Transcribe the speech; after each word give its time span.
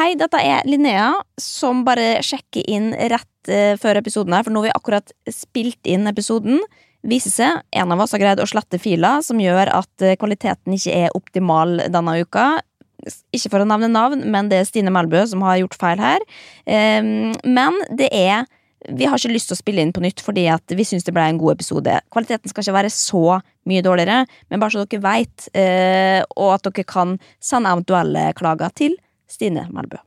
hei, 0.00 0.14
dette 0.16 0.40
er 0.40 0.64
Linnea, 0.68 1.12
som 1.40 1.82
bare 1.84 2.20
sjekker 2.24 2.64
inn 2.70 2.92
rett 2.94 3.50
uh, 3.50 3.76
før 3.80 4.00
episoden 4.00 4.36
her, 4.36 4.46
for 4.46 4.54
nå 4.54 4.62
har 4.62 4.70
vi 4.70 4.78
akkurat 4.78 5.12
spilt 5.32 5.88
inn 5.88 6.08
episoden. 6.10 6.62
Viser 7.06 7.32
seg 7.32 7.60
en 7.76 7.92
av 7.92 8.00
oss 8.04 8.14
har 8.16 8.22
greid 8.22 8.40
å 8.40 8.48
slette 8.48 8.80
fila, 8.80 9.18
som 9.24 9.40
gjør 9.42 9.72
at 9.76 10.06
uh, 10.06 10.16
kvaliteten 10.20 10.76
ikke 10.76 10.96
er 11.04 11.16
optimal 11.16 11.82
denne 11.92 12.20
uka. 12.24 12.46
Ikke 13.32 13.52
for 13.52 13.64
å 13.64 13.68
nevne 13.68 13.90
navn, 13.92 14.24
men 14.32 14.48
det 14.48 14.60
er 14.60 14.68
Stine 14.68 14.92
Melbø 14.92 15.22
som 15.28 15.44
har 15.44 15.60
gjort 15.60 15.76
feil 15.80 16.00
her. 16.00 16.24
Um, 16.64 17.30
men 17.44 17.78
det 17.96 18.10
er 18.16 18.48
vi 18.88 19.04
har 19.04 19.20
ikke 19.20 19.34
lyst 19.34 19.50
til 19.50 19.58
å 19.58 19.60
spille 19.60 19.82
inn 19.84 19.90
på 19.92 20.00
nytt 20.00 20.22
fordi 20.24 20.46
vi 20.72 20.84
syns 20.88 21.04
det 21.04 21.12
ble 21.12 21.26
en 21.28 21.40
god 21.40 21.58
episode. 21.58 21.98
Kvaliteten 22.14 22.48
skal 22.48 22.64
ikke 22.64 22.76
være 22.78 22.92
så 22.94 23.36
mye 23.68 23.84
dårligere, 23.84 24.22
men 24.48 24.62
bare 24.62 24.72
så 24.72 24.86
dere 24.88 25.04
veit, 25.04 25.50
eh, 25.52 26.24
og 26.32 26.54
at 26.54 26.64
dere 26.64 26.86
kan 26.88 27.18
sende 27.44 27.74
eventuelle 27.74 28.30
klager 28.38 28.72
til 28.80 28.96
Stine 29.30 29.68
Melbø. 29.70 30.00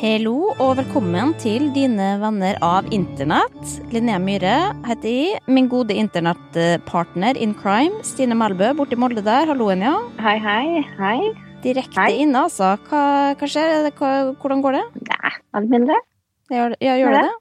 Hallo 0.00 0.54
og 0.60 0.78
velkommen 0.78 1.34
til 1.40 1.66
dine 1.74 2.14
venner 2.22 2.56
av 2.64 2.88
internett. 2.94 3.74
Linnea 3.92 4.20
Myhre 4.22 4.54
heter 4.88 5.10
jeg. 5.12 5.42
Min 5.48 5.68
gode 5.72 5.96
internettpartner 5.96 7.36
in 7.36 7.52
crime, 7.56 8.00
Stine 8.06 8.36
Melbø 8.38 8.72
borti 8.78 8.96
Molde 9.00 9.24
der. 9.24 9.48
Halloen, 9.50 9.84
ja. 9.84 9.96
Hei, 10.24 10.36
hei. 10.40 10.82
Hei. 10.98 11.18
Direkte 11.64 12.00
Hei. 12.00 12.22
inne, 12.24 12.46
altså. 12.46 12.72
Hva, 12.88 13.02
hva 13.36 13.50
skjer? 13.52 13.90
Hva, 13.98 14.10
hvordan 14.40 14.64
går 14.64 14.78
det? 14.78 14.84
Nei, 15.10 15.32
alt 15.60 15.72
mindre. 15.72 16.00
Gjør, 16.50 16.74
ja, 16.80 16.96
gjør 17.00 17.16
det 17.18 17.24
det? 17.28 17.36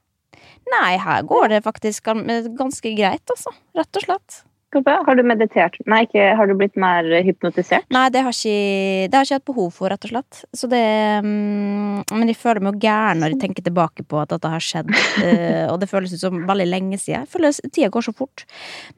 Nei, 0.70 0.98
her 1.02 1.26
går 1.28 1.56
det 1.56 1.64
faktisk 1.66 2.12
ganske 2.12 2.94
greit, 2.98 3.26
altså. 3.30 3.56
Rett 3.78 4.02
og 4.02 4.06
slett. 4.06 4.44
Har 4.70 5.16
du 5.18 5.24
meditert? 5.26 5.80
Nei, 5.90 6.04
ikke 6.06 6.26
Har 6.38 6.48
du 6.48 6.54
blitt 6.58 6.76
mer 6.78 7.08
hypnotisert? 7.26 7.88
Nei, 7.90 8.06
det 8.14 8.22
har 8.22 8.36
ikke, 8.36 9.08
det 9.10 9.18
har 9.18 9.26
ikke 9.26 9.40
hatt 9.40 9.48
behov 9.50 9.72
for, 9.74 9.90
rett 9.90 10.06
og 10.06 10.12
slett. 10.12 10.42
Så 10.54 10.70
det 10.70 10.84
mm, 11.26 12.04
Men 12.14 12.30
jeg 12.30 12.38
føler 12.38 12.62
meg 12.62 12.78
jo 12.78 12.86
gæren 12.86 13.24
når 13.24 13.34
jeg 13.34 13.42
tenker 13.48 13.66
tilbake 13.66 14.06
på 14.06 14.20
at 14.22 14.30
dette 14.36 14.52
har 14.54 14.62
skjedd. 14.64 14.94
eh, 15.26 15.66
og 15.72 15.80
det 15.82 15.90
føles 15.90 16.14
ut 16.14 16.22
som 16.22 16.44
veldig 16.46 16.70
lenge 16.70 17.00
siden. 17.02 17.26
Jeg 17.26 17.34
føler 17.34 17.58
tida 17.74 17.90
går 17.94 18.10
så 18.12 18.14
fort. 18.14 18.46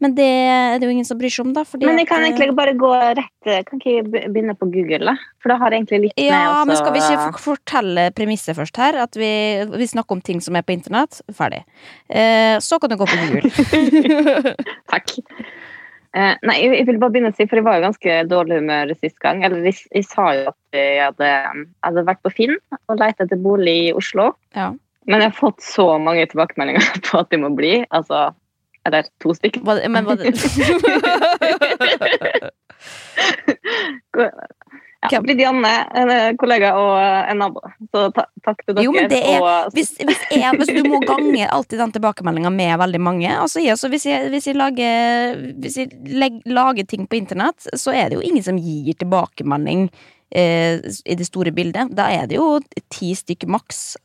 Men 0.04 0.18
det 0.18 0.28
er 0.28 0.76
det 0.82 0.90
jo 0.90 0.96
ingen 0.98 1.08
som 1.08 1.20
bryr 1.22 1.32
seg 1.32 1.48
om, 1.48 1.56
da. 1.56 1.64
Men 1.80 2.04
jeg 2.04 2.10
kan 2.12 2.20
eh, 2.20 2.32
egentlig 2.32 2.52
bare 2.58 2.76
gå 2.76 2.92
rett 2.92 3.52
Kan 3.68 3.80
ikke 3.80 3.96
jeg 3.96 4.10
begynne 4.12 4.58
på 4.60 4.68
Google, 4.74 5.14
da? 5.14 5.31
For 5.42 5.52
det 5.52 5.58
har 5.62 5.74
egentlig 5.74 6.00
litt 6.06 6.22
Ja, 6.22 6.62
med 6.62 6.70
men 6.70 6.78
skal 6.78 6.94
vi 6.94 7.02
ikke 7.02 7.42
fortelle 7.42 8.08
premisset 8.14 8.58
først 8.58 8.78
her? 8.78 9.00
At 9.02 9.18
vi, 9.18 9.32
vi 9.74 9.90
snakker 9.90 10.18
om 10.18 10.22
ting 10.22 10.42
som 10.44 10.58
er 10.58 10.66
på 10.66 10.76
internett. 10.76 11.22
Ferdig. 11.34 11.64
Eh, 12.10 12.60
så 12.62 12.78
kan 12.82 12.92
du 12.92 12.98
gå 13.00 13.08
på 13.10 13.18
Google. 13.24 14.54
Takk. 14.94 15.16
Eh, 16.12 16.36
nei, 16.44 16.58
jeg, 16.60 16.86
vil 16.90 17.00
bare 17.00 17.16
begynne 17.16 17.32
å 17.32 17.36
si, 17.38 17.48
for 17.48 17.58
jeg 17.58 17.66
var 17.66 17.80
jo 17.80 17.88
ganske 17.88 18.20
dårlig 18.30 18.62
humør 18.62 18.94
sist 19.00 19.18
gang. 19.24 19.42
Eller 19.48 19.66
jeg, 19.70 19.80
jeg 19.96 20.06
sa 20.10 20.30
jo 20.38 20.46
at 20.52 20.78
jeg 20.78 21.02
hadde, 21.08 21.34
hadde 21.88 22.08
vært 22.12 22.24
på 22.26 22.34
Finn 22.38 22.56
og 22.86 23.02
lett 23.02 23.24
etter 23.24 23.40
bolig 23.42 23.78
i 23.88 23.92
Oslo. 23.98 24.34
ja. 24.58 24.72
Men 25.10 25.24
jeg 25.24 25.32
har 25.32 25.38
fått 25.38 25.64
så 25.66 25.98
mange 25.98 26.26
tilbakemeldinger 26.30 26.86
på 27.08 27.18
at 27.22 27.32
de 27.34 27.38
må 27.42 27.50
bli. 27.58 27.86
Altså 27.90 28.32
Eller 28.86 29.10
to 29.22 29.34
stykker. 29.38 29.62
Men 29.90 30.06
hva 30.06 30.16
det 30.20 30.34
Ja, 35.10 35.18
Janne, 35.26 35.70
en 35.98 36.10
eh, 36.14 36.36
kollega 36.38 36.76
og 36.78 36.98
en 37.32 37.40
nabo. 37.42 37.62
Så 37.90 38.04
ta, 38.14 38.26
takk 38.46 38.60
til 38.66 38.76
dere. 38.76 38.84
Jo, 38.86 38.92
men 38.94 39.08
det 39.10 39.22
er- 39.26 39.42
og, 39.42 39.72
hvis, 39.74 39.96
hvis, 39.98 40.20
jeg, 40.30 40.52
hvis 40.60 40.70
du 40.76 40.84
må 40.86 41.00
gange 41.02 41.48
alltid 41.50 41.80
den 41.82 41.92
tilbakemeldinga 41.96 42.52
med 42.54 42.78
veldig 42.78 43.02
mange 43.02 43.32
altså 43.34 43.64
jeg, 43.64 43.76
hvis, 43.90 44.06
jeg, 44.06 44.30
hvis 44.30 44.46
jeg 44.52 44.56
lager 44.60 45.42
Hvis 45.58 45.78
jeg 45.78 45.90
leg, 46.06 46.38
lager 46.46 46.86
ting 46.86 47.08
på 47.10 47.18
internett, 47.18 47.66
så 47.74 47.96
er 47.98 48.10
det 48.10 48.20
jo 48.20 48.22
ingen 48.30 48.44
som 48.46 48.58
gir 48.62 48.94
tilbakemelding 49.02 49.88
eh, 50.36 50.78
i 51.06 51.16
det 51.18 51.26
store 51.26 51.52
bildet. 51.52 51.96
Da 51.98 52.06
er 52.14 52.28
det 52.30 52.38
jo 52.38 52.60
ti 52.94 53.16
stykker 53.18 53.50
maks. 53.50 53.98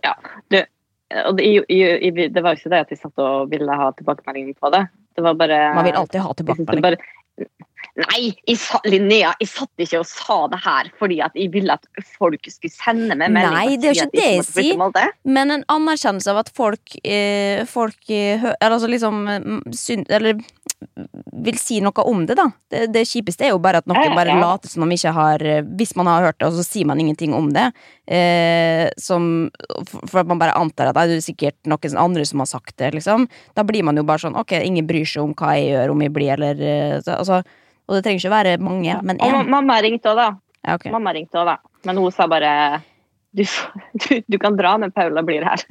og 1.27 1.37
det, 1.37 1.45
i- 1.45 2.09
i- 2.09 2.28
det 2.28 2.43
var 2.43 2.55
jo 2.57 2.59
ikke 2.63 2.71
det 2.73 2.81
at 2.81 2.91
vi 2.91 2.97
satt 2.97 3.19
og 3.23 3.51
ville 3.51 3.71
ha 3.77 3.93
tilbakemelding 3.93 4.55
på 4.59 4.71
det. 4.73 4.87
Det 5.15 5.23
var 5.23 5.34
bare 5.34 5.75
Man 5.75 5.84
vil 5.84 5.95
alltid 5.95 6.21
ha 6.21 6.33
tilbakemelding. 6.34 7.05
Nei, 7.97 8.34
jeg 8.45 8.59
sa, 8.61 8.81
Linnea, 8.84 9.31
jeg 9.41 9.49
satt 9.49 9.84
ikke 9.84 10.03
og 10.03 10.09
sa 10.11 10.37
det 10.53 10.59
her 10.67 10.91
fordi 11.01 11.17
at 11.25 11.37
jeg 11.39 11.49
ville 11.55 11.73
at 11.73 11.87
folk 12.19 12.45
skulle 12.53 12.75
sende 12.75 13.17
meg 13.17 13.33
melding. 13.33 13.57
Nei, 13.57 13.79
det 13.81 13.89
er 13.89 13.95
jo 13.95 14.05
ikke 14.05 14.21
det 14.21 14.61
jeg 14.67 14.77
Molde. 14.77 15.07
Men 15.25 15.55
en 15.55 15.65
anerkjennelse 15.73 16.34
av 16.34 16.43
at 16.43 16.53
folk, 16.57 16.99
eh, 17.01 17.65
folk 17.71 18.12
eh, 18.12 18.45
eller 18.53 18.77
altså 18.77 18.91
liksom 18.91 19.25
synd, 19.73 20.11
Eller 20.12 20.37
vil 21.47 21.59
si 21.61 21.79
noe 21.81 22.05
om 22.05 22.25
det, 22.29 22.37
da. 22.37 22.47
Det, 22.69 22.83
det 22.93 23.07
kjipeste 23.09 23.47
er 23.47 23.55
jo 23.55 23.61
bare 23.62 23.81
at 23.81 23.89
noen 23.89 24.13
bare 24.17 24.34
ja, 24.34 24.37
ja. 24.37 24.45
later 24.45 24.71
som 24.71 24.84
de 24.84 24.97
ikke 24.99 25.13
har 25.17 25.45
eh, 25.45 25.65
Hvis 25.78 25.95
man 25.97 26.11
har 26.11 26.28
hørt 26.28 26.39
det, 26.41 26.51
og 26.51 26.57
så 26.59 26.65
sier 26.67 26.89
man 26.89 27.01
ingenting 27.01 27.34
om 27.37 27.49
det. 27.55 27.71
Eh, 28.05 28.87
som, 29.01 29.49
for, 30.05 30.21
at 30.21 30.28
man 30.28 30.41
bare 30.43 30.57
antar 30.59 30.91
at 30.91 30.99
«Nei, 30.99 31.09
det 31.11 31.21
er 31.21 31.28
sikkert 31.31 31.59
noen 31.69 32.01
andre 32.01 32.27
som 32.28 32.45
har 32.45 32.51
sagt 32.51 32.77
det, 32.83 32.93
liksom. 32.97 33.28
Da 33.57 33.65
blir 33.67 33.87
man 33.87 33.97
jo 33.97 34.05
bare 34.07 34.27
sånn 34.27 34.37
Ok, 34.37 34.53
ingen 34.61 34.89
bryr 34.89 35.09
seg 35.09 35.25
om 35.25 35.33
hva 35.37 35.57
jeg 35.57 35.73
gjør, 35.73 35.95
om 35.95 36.05
jeg 36.05 36.13
blir 36.13 36.34
eller 36.37 36.61
eh, 36.61 36.99
så, 37.01 37.21
altså, 37.23 37.41
Og 37.87 37.97
det 37.97 38.03
trenger 38.05 38.25
ikke 38.25 38.35
være 38.35 38.59
mange, 38.63 38.99
men 39.07 39.21
Og 39.23 39.31
én. 39.31 39.49
mamma 39.53 39.79
ringte 39.85 40.11
òg, 40.11 40.19
da. 40.19 40.29
Ja, 40.67 40.75
okay. 40.75 40.91
Mamma 40.91 41.15
ringte 41.15 41.39
også, 41.39 41.55
da. 41.55 41.81
Men 41.87 42.03
hun 42.03 42.13
sa 42.15 42.27
bare 42.31 42.53
du, 43.37 43.45
du, 44.03 44.23
du 44.27 44.39
kan 44.39 44.57
dra, 44.57 44.77
men 44.81 44.93
Paula 44.93 45.23
blir 45.23 45.45
her. 45.47 45.63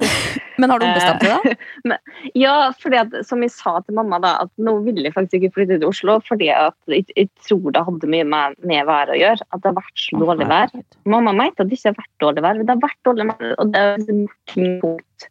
Men 0.56 0.72
har 0.72 0.80
du 0.80 0.86
ombestemt 0.86 1.20
deg, 1.20 1.56
da? 1.84 1.96
Ja, 2.44 2.52
fordi 2.80 2.96
at, 2.96 3.16
som 3.28 3.42
jeg 3.44 3.52
sa 3.52 3.74
til 3.84 3.96
mamma, 3.98 4.16
da, 4.24 4.30
at 4.46 4.52
nå 4.56 4.78
vil 4.86 5.02
jeg 5.04 5.12
faktisk 5.12 5.42
ikke 5.42 5.58
flytte 5.58 5.76
til 5.82 5.90
Oslo. 5.90 6.14
Fordi 6.24 6.48
at 6.54 6.76
jeg, 6.88 7.04
jeg 7.12 7.28
tror 7.44 7.74
det 7.76 7.82
hadde 7.84 8.08
mye 8.14 8.24
med, 8.24 8.56
med 8.64 8.88
været 8.88 9.12
å 9.12 9.18
gjøre. 9.20 9.44
At 9.50 9.60
det 9.60 9.68
har 9.68 9.76
vært 9.76 10.00
så 10.00 10.22
dårlig 10.22 10.48
vær. 10.48 10.72
Mamma 11.12 11.34
mente 11.36 11.60
at 11.60 11.68
det 11.68 11.76
ikke 11.76 11.92
har 11.92 11.98
vært 11.98 12.24
dårlig 12.24 12.46
vær, 12.46 12.56
men 12.56 12.68
det 12.70 12.72
har 12.72 12.84
vært 12.86 13.10
dårlig 13.10 13.28
vær. 13.28 13.52
Og 13.52 13.74
det 13.74 13.82
er 13.82 14.00
liksom 14.00 14.22
punkt. 14.54 15.28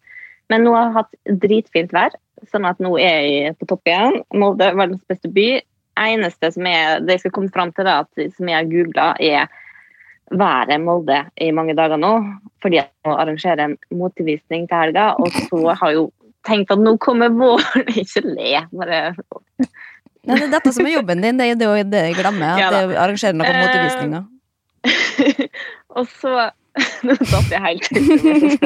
Men 0.53 0.67
nå 0.67 0.75
har 0.75 0.85
jeg 0.85 0.95
hatt 0.99 1.39
dritfint 1.47 1.97
vær, 1.97 2.19
sånn 2.51 2.69
at 2.69 2.85
nå 2.85 2.93
er 3.01 3.19
jeg 3.25 3.57
på 3.57 3.69
topp 3.73 3.89
igjen. 3.89 4.21
Molde 4.37 4.69
er 4.69 4.77
verdens 4.77 5.01
beste 5.09 5.33
by. 5.33 5.47
Eneste 5.99 6.51
som 6.51 6.67
jeg, 6.67 7.03
det 7.05 7.17
jeg 7.17 7.25
skal 7.25 7.35
komme 7.37 7.53
fram 7.53 7.71
til, 7.75 7.87
da, 7.87 8.01
som 8.35 8.51
jeg 8.51 8.57
har 8.57 8.67
googla, 8.71 9.07
er 9.19 9.47
været 10.31 10.73
i 10.75 10.81
Molde 10.81 11.21
i 11.41 11.51
mange 11.55 11.75
dager 11.77 11.99
nå. 12.01 12.13
Fordi 12.63 12.81
jeg 12.81 12.89
må 13.07 13.15
arrangere 13.15 13.69
en 13.69 13.77
motevisning 13.95 14.67
til 14.69 14.81
helga. 14.81 15.13
Og 15.21 15.31
så 15.49 15.61
har 15.71 15.93
jeg 15.93 15.99
jo 16.01 16.05
tenkt 16.47 16.73
at 16.73 16.81
nå 16.81 16.95
kommer 17.01 17.33
våren. 17.33 17.89
Ikke 18.01 18.25
le, 18.25 18.65
bare 18.75 19.01
Nei, 20.25 20.39
det 20.39 20.47
er 20.47 20.53
dette 20.55 20.71
som 20.73 20.87
er 20.87 20.95
jobben 20.95 21.21
din, 21.21 21.37
det 21.37 21.45
er 21.45 21.51
jo 21.53 21.83
det 21.85 21.99
jeg 22.07 22.15
glemmer. 22.17 22.55
At 22.57 22.73
Ja 22.73 23.01
arrangerer 23.03 23.35
noen 23.37 23.51
Eh, 23.51 23.59
motevisninger. 23.61 24.23
Og 26.01 26.07
så 26.09 26.49
Nå 27.07 27.13
satt 27.23 27.51
jeg 27.53 27.61
helt 27.63 27.85
ut. 27.95 28.65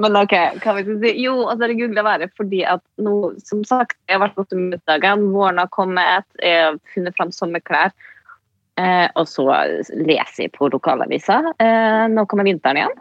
Men 0.00 0.16
OK, 0.22 0.32
hva 0.62 0.74
vil 0.78 0.86
skal 0.86 1.00
si? 1.02 1.10
Jo, 1.20 1.34
altså 1.50 1.68
jeg 1.68 1.78
googla 1.82 2.04
været 2.06 2.32
fordi 2.38 2.62
at 2.68 2.82
nå, 3.02 3.12
som 3.44 3.60
sagt, 3.68 3.96
jeg 4.08 4.16
har 4.16 4.22
vært 4.24 4.38
på 4.38 4.58
middagen, 4.58 5.26
våren 5.34 5.60
har 5.60 5.68
kommet, 5.74 6.24
jeg 6.40 6.64
har 6.64 6.78
funnet 6.94 7.16
fram 7.18 7.32
sommerklær. 7.34 7.92
Eh, 8.80 9.08
og 9.20 9.26
så 9.28 9.44
leser 9.92 10.46
jeg 10.46 10.52
på 10.56 10.70
lokalavisa. 10.72 11.42
Eh, 11.60 12.06
nå 12.12 12.24
kommer 12.30 12.48
vinteren 12.48 12.80
igjen. 12.80 12.96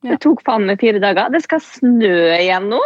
Ja. 0.00 0.14
Det 0.14 0.22
tok 0.24 0.40
faen 0.46 0.64
meg 0.64 0.80
fire 0.80 1.00
dager. 1.02 1.28
Det 1.34 1.42
skal 1.44 1.60
snø 1.60 2.14
igjen 2.38 2.70
nå. 2.72 2.80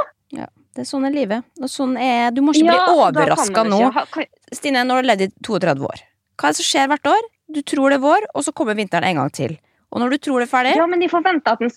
Det 0.74 0.82
er 0.82 0.88
sånn 0.88 1.04
er 1.06 1.12
livet. 1.14 1.44
Og 1.62 1.70
sånn 1.70 1.92
er, 2.02 2.32
du 2.34 2.40
må 2.42 2.50
ikke 2.50 2.66
Ja, 2.66 2.72
bli 2.74 2.80
da 2.82 2.94
overraska 3.06 3.62
nå. 3.70 3.76
ha- 3.94 4.02
hva- 4.10 4.26
Stine, 4.50 4.80
nå 4.82 4.96
har 4.96 5.04
du 5.04 5.08
levd 5.12 5.20
i 5.22 5.28
32 5.46 5.84
år. 5.86 6.00
Hva 6.34 6.48
er 6.48 6.50
det 6.50 6.58
som 6.58 6.66
skjer 6.66 6.88
hvert 6.90 7.06
år? 7.12 7.28
Du 7.54 7.60
tror 7.62 7.92
det 7.94 8.00
er 8.00 8.02
vår, 8.02 8.26
og 8.34 8.42
så 8.42 8.50
kommer 8.52 8.74
vinteren 8.74 9.06
en 9.06 9.20
gang 9.20 9.30
til. 9.30 9.54
Og 9.94 10.02
når 10.02 10.14
du 10.14 10.22
tror 10.26 10.42
det 10.42 10.48
er 10.48 10.52
ferdig, 10.52 10.76
Ja, 10.76 10.86
men 10.90 11.02
de 11.02 11.08
forventer 11.08 11.54
at 11.54 11.62
den 11.62 11.70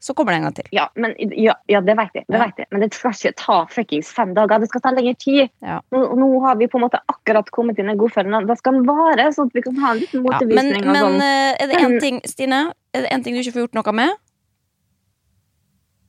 så 0.00 0.14
kommer 0.14 0.32
det 0.32 0.36
en 0.38 0.42
gang 0.42 0.54
til. 0.56 0.68
Ja, 0.72 0.86
men, 0.96 1.12
ja, 1.36 1.54
ja 1.68 1.80
det 1.84 1.92
vet 1.98 2.14
jeg. 2.16 2.24
Ja. 2.32 2.46
jeg. 2.56 2.66
Men 2.72 2.80
det 2.80 2.88
skal 2.96 3.12
ikke 3.12 3.36
ta 3.36 3.56
fuckings 3.68 4.08
fem 4.16 4.30
dager. 4.36 4.62
Det 4.62 4.70
skal 4.70 4.80
ta 4.86 4.92
lengre 4.96 5.12
tid. 5.20 5.50
Ja. 5.60 5.76
Nå, 5.92 6.00
nå 6.16 6.28
har 6.40 6.56
vi 6.56 6.70
på 6.72 6.80
en 6.80 6.86
måte 6.86 7.02
akkurat 7.12 7.50
kommet 7.52 7.78
inn 7.82 7.92
i 7.92 7.96
godfølelsen. 8.00 8.48
Da 8.48 8.56
skal 8.56 8.78
den 8.78 8.86
vare, 8.88 9.26
sånn 9.36 9.50
at 9.52 9.58
vi 9.58 9.64
kan 9.66 9.76
ha 9.82 9.90
en 9.92 10.00
liten 10.00 10.24
Ja, 10.24 10.38
men 10.48 10.72
men 10.88 11.20
eh, 11.20 11.50
er 11.52 11.68
det 11.68 11.82
én 11.84 11.98
ting, 12.06 12.22
Stine, 12.24 12.62
er 12.96 13.04
det 13.04 13.12
en 13.12 13.26
ting 13.26 13.36
du 13.36 13.42
ikke 13.42 13.58
får 13.58 13.66
gjort 13.66 13.76
noe 13.82 13.96
med? 14.00 14.16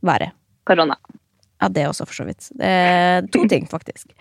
Været. 0.08 0.38
Korona. 0.64 0.96
Ja, 1.60 1.68
det 1.68 1.84
også, 1.90 2.08
for 2.08 2.22
så 2.22 2.30
vidt. 2.32 2.48
Det 2.56 2.72
er 2.72 3.28
to 3.36 3.44
ting, 3.52 3.68
faktisk. 3.68 4.16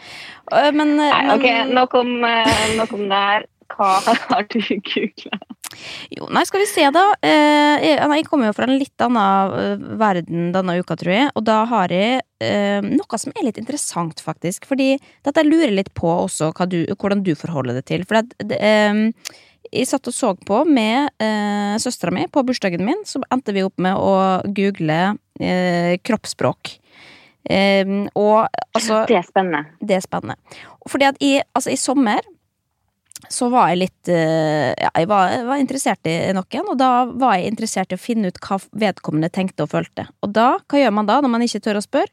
Eh, 0.51 0.73
Men, 0.75 0.97
eh, 0.99 1.15
Nei, 1.15 1.23
ok, 1.37 1.47
men 1.47 1.75
nok 1.79 1.95
om, 2.03 2.11
nok 2.75 2.99
om 2.99 3.07
det 3.07 3.23
her. 3.29 3.49
Hva 3.71 3.95
har 4.03 4.51
du 4.51 4.59
googla? 4.83 5.39
Jo, 6.11 6.27
nei, 6.35 6.43
skal 6.49 6.63
vi 6.63 6.69
se, 6.69 6.87
da. 6.95 7.05
Eh, 7.23 7.85
jeg, 7.87 8.25
kommer 8.29 8.51
jo 8.51 8.57
fra 8.57 8.67
en 8.67 8.79
litt 8.81 9.05
annen 9.05 9.55
eh, 9.61 9.85
verden 10.01 10.51
denne 10.55 10.79
uka, 10.81 10.97
tror 10.99 11.15
jeg. 11.15 11.29
Og 11.39 11.47
da 11.47 11.61
har 11.71 11.95
jeg 11.95 12.25
eh, 12.43 12.81
noe 12.87 13.21
som 13.21 13.35
er 13.37 13.47
litt 13.47 13.61
interessant, 13.61 14.23
faktisk. 14.25 14.67
Fordi 14.71 14.97
dette 15.27 15.47
lurer 15.47 15.75
litt 15.75 15.93
på 15.97 16.11
også 16.27 16.53
du, 16.71 16.83
hvordan 16.97 17.23
du 17.27 17.37
forholder 17.39 17.79
det 17.79 17.87
til. 17.93 18.05
For 18.09 18.21
det, 18.21 18.51
det, 18.51 18.59
eh, 18.59 19.39
jeg 19.71 19.87
satt 19.87 20.09
og 20.11 20.15
så 20.17 20.33
på 20.35 20.65
med 20.67 21.13
eh, 21.23 21.77
søstera 21.79 22.15
mi 22.15 22.27
på 22.27 22.43
bursdagen 22.47 22.83
min. 22.87 23.05
Så 23.07 23.23
endte 23.31 23.55
vi 23.55 23.65
opp 23.67 23.79
med 23.79 23.95
å 23.95 24.43
google 24.51 25.01
eh, 25.39 25.97
kroppsspråk. 26.03 26.77
Um, 27.51 28.05
og 28.21 28.51
altså 28.77 29.01
Det 29.09 29.17
er 29.17 29.25
spennende. 29.25 29.63
Det 29.81 29.97
er 29.97 30.03
spennende. 30.05 30.37
Fordi 30.91 31.07
at 31.09 31.23
i, 31.25 31.39
altså, 31.57 31.73
i 31.73 31.79
sommer 31.81 32.21
så 33.29 33.51
var 33.53 33.73
jeg 33.73 33.83
litt 33.83 34.11
uh, 34.13 34.71
Ja, 34.73 34.91
jeg 34.95 35.11
var, 35.11 35.35
var, 35.49 35.61
interessert 35.61 36.09
i 36.09 36.15
noen, 36.37 36.73
og 36.73 36.79
da 36.81 36.93
var 37.11 37.37
jeg 37.37 37.53
interessert 37.53 37.93
i 37.93 37.99
å 37.99 38.01
finne 38.01 38.31
ut 38.31 38.41
hva 38.45 38.61
vedkommende 38.87 39.31
tenkte 39.33 39.67
og 39.67 39.73
følte. 39.75 40.07
Og 40.25 40.33
da, 40.37 40.55
hva 40.65 40.81
gjør 40.81 40.97
man 40.97 41.11
da, 41.11 41.21
når 41.21 41.35
man 41.35 41.45
ikke 41.47 41.63
tør 41.67 41.81
å 41.81 41.85
spørre? 41.85 42.13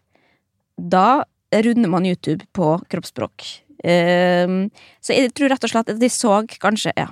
Da 0.77 1.23
runder 1.53 1.89
man 1.89 2.05
YouTube 2.05 2.45
på 2.53 2.75
kroppsspråk. 2.91 3.45
Um, 3.77 4.67
så 5.05 5.13
jeg 5.15 5.31
tror 5.37 5.53
rett 5.53 5.63
og 5.63 5.71
slett 5.71 5.91
at 5.93 5.99
de 6.01 6.09
så 6.11 6.41
kanskje 6.59 6.91
ja, 6.97 7.11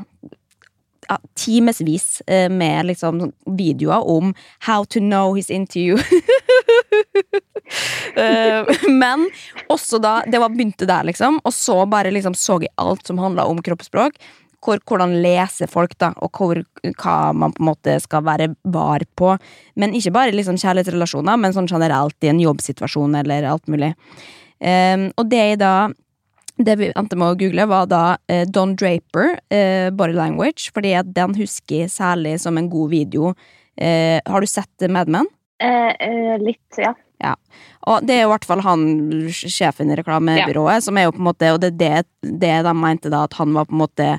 ja, 1.10 1.18
timevis 1.38 2.22
uh, 2.32 2.50
med 2.50 2.86
liksom 2.92 3.32
videoer 3.58 4.08
om 4.10 4.34
how 4.68 4.86
to 4.86 5.00
know 5.00 5.36
his 5.36 5.50
interview. 5.50 5.98
uh, 8.18 8.66
men 9.02 9.30
også 9.70 10.00
da 10.02 10.22
Det 10.28 10.40
var 10.42 10.50
begynte 10.54 10.88
der, 10.88 11.04
liksom, 11.04 11.40
og 11.44 11.54
så 11.54 11.86
bare 11.90 12.14
liksom 12.14 12.36
så 12.38 12.60
jeg 12.62 12.74
alt 12.82 13.08
som 13.08 13.22
handla 13.22 13.46
om 13.46 13.62
kroppsspråk. 13.62 14.20
Hvor, 14.66 14.80
hvordan 14.90 15.12
leser 15.22 15.70
folk, 15.70 15.94
da, 16.02 16.10
og 16.26 16.40
hvor, 16.40 16.58
hva 16.82 17.18
man 17.38 17.54
på 17.54 17.62
en 17.62 17.68
måte 17.68 18.00
skal 18.02 18.24
være 18.26 18.48
var 18.74 19.04
på. 19.14 19.36
Men 19.78 19.94
ikke 19.94 20.14
bare 20.16 20.34
liksom 20.34 20.58
kjærlighetsrelasjoner, 20.58 21.38
men 21.38 21.54
sånn 21.54 21.70
generelt 21.70 22.26
i 22.26 22.32
en 22.32 22.42
jobbsituasjon 22.42 23.14
eller 23.20 23.46
alt 23.46 23.70
mulig. 23.70 23.92
Um, 24.58 25.12
og 25.20 25.30
det 25.30 25.44
jeg 25.52 25.60
da 25.62 25.76
det 26.58 26.76
vi 26.80 26.92
endte 26.96 27.18
med 27.20 27.34
å 27.34 27.38
google, 27.40 27.68
var 27.68 27.88
da 27.92 28.04
eh, 28.32 28.46
Don 28.48 28.76
Draper, 28.80 29.40
eh, 29.52 29.90
Body 29.92 30.16
Language, 30.16 30.70
fordi 30.76 30.94
den 31.16 31.36
husker 31.40 31.90
særlig 31.92 32.38
som 32.44 32.58
en 32.58 32.70
god 32.72 32.94
video. 32.94 33.34
Eh, 33.76 34.22
har 34.26 34.42
du 34.42 34.48
sett 34.48 34.88
Mad 34.90 35.12
Men? 35.12 35.28
Eh, 35.60 36.38
litt, 36.42 36.80
ja. 36.80 36.94
Ja. 37.24 37.36
Og 37.88 38.04
det 38.08 38.18
er 38.18 38.26
jo 38.26 38.30
i 38.30 38.34
hvert 38.34 38.48
fall 38.48 38.62
han 38.66 38.84
sjefen 39.32 39.92
i 39.92 39.96
reklamebyrået, 40.00 40.80
ja. 40.80 40.84
som 40.84 40.98
er 41.00 41.08
jo 41.08 41.14
på 41.16 41.22
en 41.22 41.30
måte 41.30 41.52
Og 41.54 41.62
det 41.64 41.70
er 41.72 41.78
det, 41.80 42.34
det 42.44 42.54
de 42.68 42.74
mente 42.76 43.12
da, 43.14 43.24
at 43.24 43.38
han 43.40 43.56
var 43.56 43.70
på 43.70 43.76
en 43.76 43.84
måte 43.86 44.10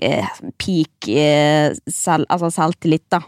eh, 0.00 0.40
peak 0.60 1.10
eh, 1.12 1.76
selv, 1.84 2.28
altså 2.32 2.50
selvtillit, 2.54 3.06
da. 3.12 3.20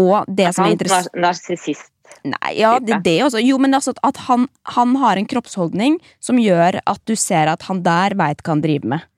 Og 0.00 0.24
det 0.28 0.48
som 0.56 0.64
er 0.66 0.78
interessant 0.78 1.20
Narsissist. 1.20 1.91
Nei, 2.22 2.52
ja, 2.60 2.76
det, 2.78 3.00
det 3.02 3.16
også. 3.24 3.40
Jo, 3.42 3.58
men 3.58 3.74
altså 3.74 3.94
at 4.06 4.20
han, 4.28 4.46
han, 4.76 4.94
har 5.02 5.18
en 5.18 5.26
kroppsholdning 5.26 5.98
som 6.22 6.38
gjør 6.38 6.78
at 6.86 7.00
du 7.08 7.16
ser 7.18 7.50
at 7.50 7.66
han 7.66 7.82
der 7.82 8.14
veit 8.18 8.44
hva 8.44 8.54
han 8.54 8.62
driver 8.62 8.92
med. 8.94 9.08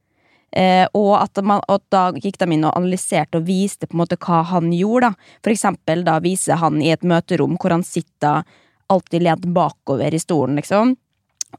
Eh, 0.55 0.87
og 0.95 1.17
at, 1.19 1.41
man, 1.43 1.61
at, 1.69 1.83
da 1.91 2.07
gikk 2.15 2.39
de 2.39 2.47
inn 2.55 2.65
og 2.65 2.77
analyserte 2.79 3.41
og 3.41 3.49
viste 3.49 3.89
på 3.89 3.97
en 3.97 4.05
måte 4.05 4.19
hva 4.23 4.45
han 4.55 4.71
gjorde. 4.73 5.11
da. 5.11 5.39
For 5.45 5.53
eksempel 5.53 6.05
da 6.07 6.21
viser 6.25 6.61
han 6.63 6.81
i 6.83 6.93
et 6.95 7.05
møterom 7.05 7.59
hvor 7.59 7.75
han 7.75 7.85
sitter 7.87 8.47
alltid 8.93 9.25
lent 9.27 9.49
bakover 9.57 10.15
i 10.15 10.23
stolen, 10.23 10.61
liksom. 10.61 10.95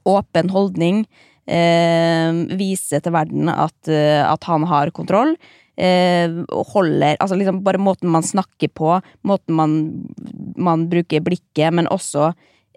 Åpen 0.06 0.50
holdning. 0.52 1.04
Eh, 1.46 2.42
viser 2.58 3.04
til 3.04 3.14
verden 3.14 3.52
at, 3.52 3.76
eh, 3.86 4.24
at 4.24 4.48
han 4.50 4.66
har 4.66 4.90
kontroll. 4.96 5.36
Eh, 5.76 6.32
holder 6.72 7.18
Altså 7.20 7.36
liksom 7.36 7.58
bare 7.60 7.76
måten 7.76 8.08
man 8.08 8.24
snakker 8.24 8.70
på, 8.72 8.94
måten 9.28 9.54
man, 9.58 9.74
man 10.56 10.86
bruker 10.88 11.20
blikket, 11.20 11.68
men 11.76 11.90
også 11.92 12.30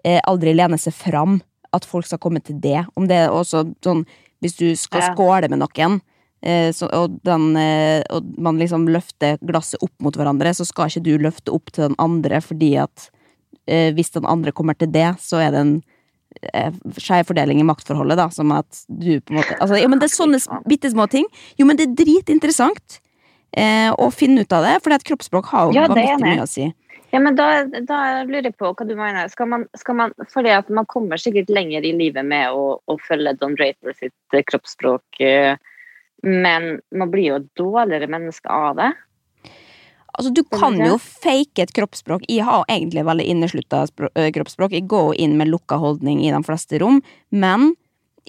eh, 0.04 0.20
aldri 0.28 0.52
lene 0.54 0.78
seg 0.80 0.94
fram. 0.96 1.38
At 1.72 1.86
folk 1.86 2.06
skal 2.06 2.20
komme 2.20 2.42
til 2.44 2.58
det. 2.60 2.82
Om 2.98 3.06
det 3.08 3.22
er 3.24 3.32
også 3.32 3.62
sånn 3.84 4.04
Hvis 4.42 4.56
du 4.56 4.72
skal 4.76 5.04
ja. 5.04 5.12
skåle 5.12 5.48
med 5.52 5.60
noen, 5.60 5.98
eh, 6.40 6.70
så, 6.72 6.88
og, 6.96 7.18
den, 7.28 7.50
eh, 7.60 8.00
og 8.08 8.24
man 8.40 8.56
liksom 8.56 8.86
løfter 8.88 9.36
glasset 9.44 9.82
opp 9.84 9.92
mot 10.00 10.16
hverandre, 10.16 10.54
så 10.56 10.64
skal 10.64 10.88
ikke 10.88 11.04
du 11.04 11.14
løfte 11.20 11.52
opp 11.52 11.68
til 11.68 11.90
den 11.90 11.96
andre 12.00 12.40
fordi 12.40 12.70
at 12.80 13.10
eh, 13.68 13.92
hvis 13.92 14.14
den 14.16 14.24
andre 14.24 14.54
kommer 14.56 14.78
til 14.80 14.88
det, 14.94 15.10
så 15.20 15.42
er 15.44 15.52
det 15.52 15.60
en 15.60 15.74
skeiv 17.00 17.28
fordeling 17.28 17.60
i 17.60 17.66
maktforholdet, 17.66 18.18
da, 18.20 18.28
som 18.32 18.52
at 18.54 18.82
du 18.88 19.18
på 19.20 19.34
en 19.34 19.40
måte 19.40 19.56
altså, 19.58 19.78
Ja, 19.80 19.88
men 19.90 20.00
det 20.00 20.08
er 20.08 20.14
sånne 20.14 20.62
bitte 20.68 20.90
små 20.92 21.06
ting. 21.10 21.26
Jo, 21.60 21.66
men 21.68 21.78
det 21.78 21.88
er 21.88 21.96
dritinteressant 22.00 23.00
eh, 23.56 23.90
å 23.90 24.10
finne 24.14 24.44
ut 24.44 24.54
av 24.56 24.66
det, 24.66 24.76
for 24.84 25.08
kroppsspråk 25.10 25.50
har 25.52 25.68
jo 25.68 25.76
ja, 25.76 25.88
vanvittig 25.90 26.22
mye 26.22 26.44
å 26.44 26.50
si. 26.50 26.70
Ja, 27.10 27.18
men 27.18 27.34
da, 27.34 27.64
da, 27.66 28.00
lurer 28.22 28.52
jeg 28.52 28.56
på 28.60 28.70
hva 28.70 28.86
du 28.86 28.94
mener. 28.94 29.26
Skal 29.32 29.48
man, 29.50 29.66
skal 29.78 29.98
man, 29.98 30.14
fordi 30.30 30.52
at 30.54 30.70
man 30.70 30.86
kommer 30.90 31.18
sikkert 31.18 31.50
lenger 31.50 31.86
i 31.86 31.92
livet 31.96 32.26
med 32.26 32.54
å, 32.54 32.76
å 32.78 32.98
følge 33.02 33.34
Don 33.40 33.56
Draper 33.58 33.96
sitt 33.98 34.36
eh, 34.36 34.46
kroppsspråk, 34.46 35.22
eh, 35.26 35.56
men 36.22 36.76
man 36.94 37.10
blir 37.10 37.32
jo 37.32 37.38
et 37.40 37.48
dårligere 37.58 38.10
menneske 38.12 38.52
av 38.52 38.76
det. 38.78 38.90
Altså, 40.20 40.32
du 40.36 40.42
kan 40.52 40.76
jo 40.84 40.98
fake 41.00 41.64
et 41.64 41.74
kroppsspråk. 41.76 42.26
Jeg 42.28 42.44
har 42.44 42.66
egentlig 42.68 43.06
veldig 43.08 43.26
inneslutta 43.32 43.86
kroppsspråk. 44.36 44.76
Jeg 44.76 44.88
går 44.90 45.14
inn 45.24 45.38
med 45.40 45.48
lukka 45.48 45.80
holdning 45.80 46.20
i 46.26 46.34
de 46.34 46.42
fleste 46.44 46.80
rom, 46.82 47.00
men 47.32 47.72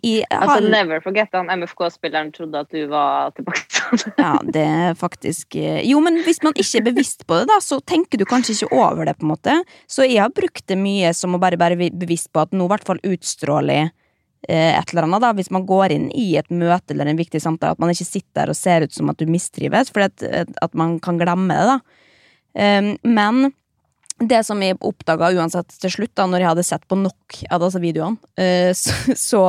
har... 0.01 0.41
Altså, 0.41 0.69
never 0.69 1.01
forget 1.03 1.29
han 1.35 1.49
MFK-spilleren 1.59 2.31
trodde 2.33 2.59
at 2.63 2.71
du 2.71 2.87
var 2.89 3.31
tilbake. 3.37 3.67
ja, 4.17 4.33
det 4.43 4.63
er 4.63 4.95
faktisk 4.97 5.55
Jo, 5.85 5.99
men 6.03 6.21
hvis 6.25 6.41
man 6.43 6.55
ikke 6.55 6.79
er 6.79 6.87
bevisst 6.89 7.25
på 7.27 7.41
det, 7.41 7.49
da, 7.51 7.59
så 7.61 7.79
tenker 7.79 8.17
du 8.17 8.25
kanskje 8.25 8.55
ikke 8.55 8.71
over 8.73 9.05
det, 9.05 9.17
på 9.19 9.27
en 9.27 9.33
måte. 9.33 9.57
Så 9.91 10.07
jeg 10.07 10.23
har 10.23 10.33
brukt 10.33 10.65
det 10.67 10.79
mye 10.79 11.13
som 11.17 11.35
å 11.35 11.41
bare 11.41 11.59
være 11.59 11.91
bevisst 11.91 12.31
på 12.33 12.43
at 12.43 12.55
nå 12.55 12.65
i 12.65 12.73
hvert 12.73 12.87
fall 12.87 13.03
utstråler 13.05 13.91
et 14.49 14.91
eller 14.91 15.05
annet, 15.05 15.21
da, 15.21 15.31
hvis 15.37 15.51
man 15.53 15.65
går 15.69 15.93
inn 15.93 16.07
i 16.17 16.31
et 16.39 16.49
møte 16.49 16.95
eller 16.95 17.11
en 17.11 17.19
viktig 17.19 17.41
samtale, 17.43 17.75
at 17.75 17.81
man 17.81 17.91
ikke 17.93 18.07
sitter 18.07 18.41
der 18.41 18.53
og 18.53 18.57
ser 18.57 18.85
ut 18.87 18.95
som 18.95 19.11
at 19.11 19.19
du 19.19 19.29
mistrives, 19.29 19.91
for 19.93 20.07
at, 20.07 20.23
at 20.25 20.77
man 20.77 20.97
kan 21.03 21.19
glemme 21.21 21.57
det, 21.57 21.75
da. 21.75 22.01
Um, 22.51 22.95
men 23.07 23.51
det 24.21 24.41
som 24.45 24.59
jeg 24.61 24.77
oppdaga 24.83 25.31
uansett 25.37 25.71
til 25.81 25.93
slutt, 25.93 26.13
da, 26.17 26.27
når 26.29 26.43
jeg 26.43 26.49
hadde 26.51 26.65
sett 26.67 26.83
på 26.89 26.97
nok 26.99 27.37
av 27.53 27.63
disse 27.63 27.81
videoene, 27.81 28.17
uh, 28.41 28.73
så, 28.81 29.15
så, 29.17 29.43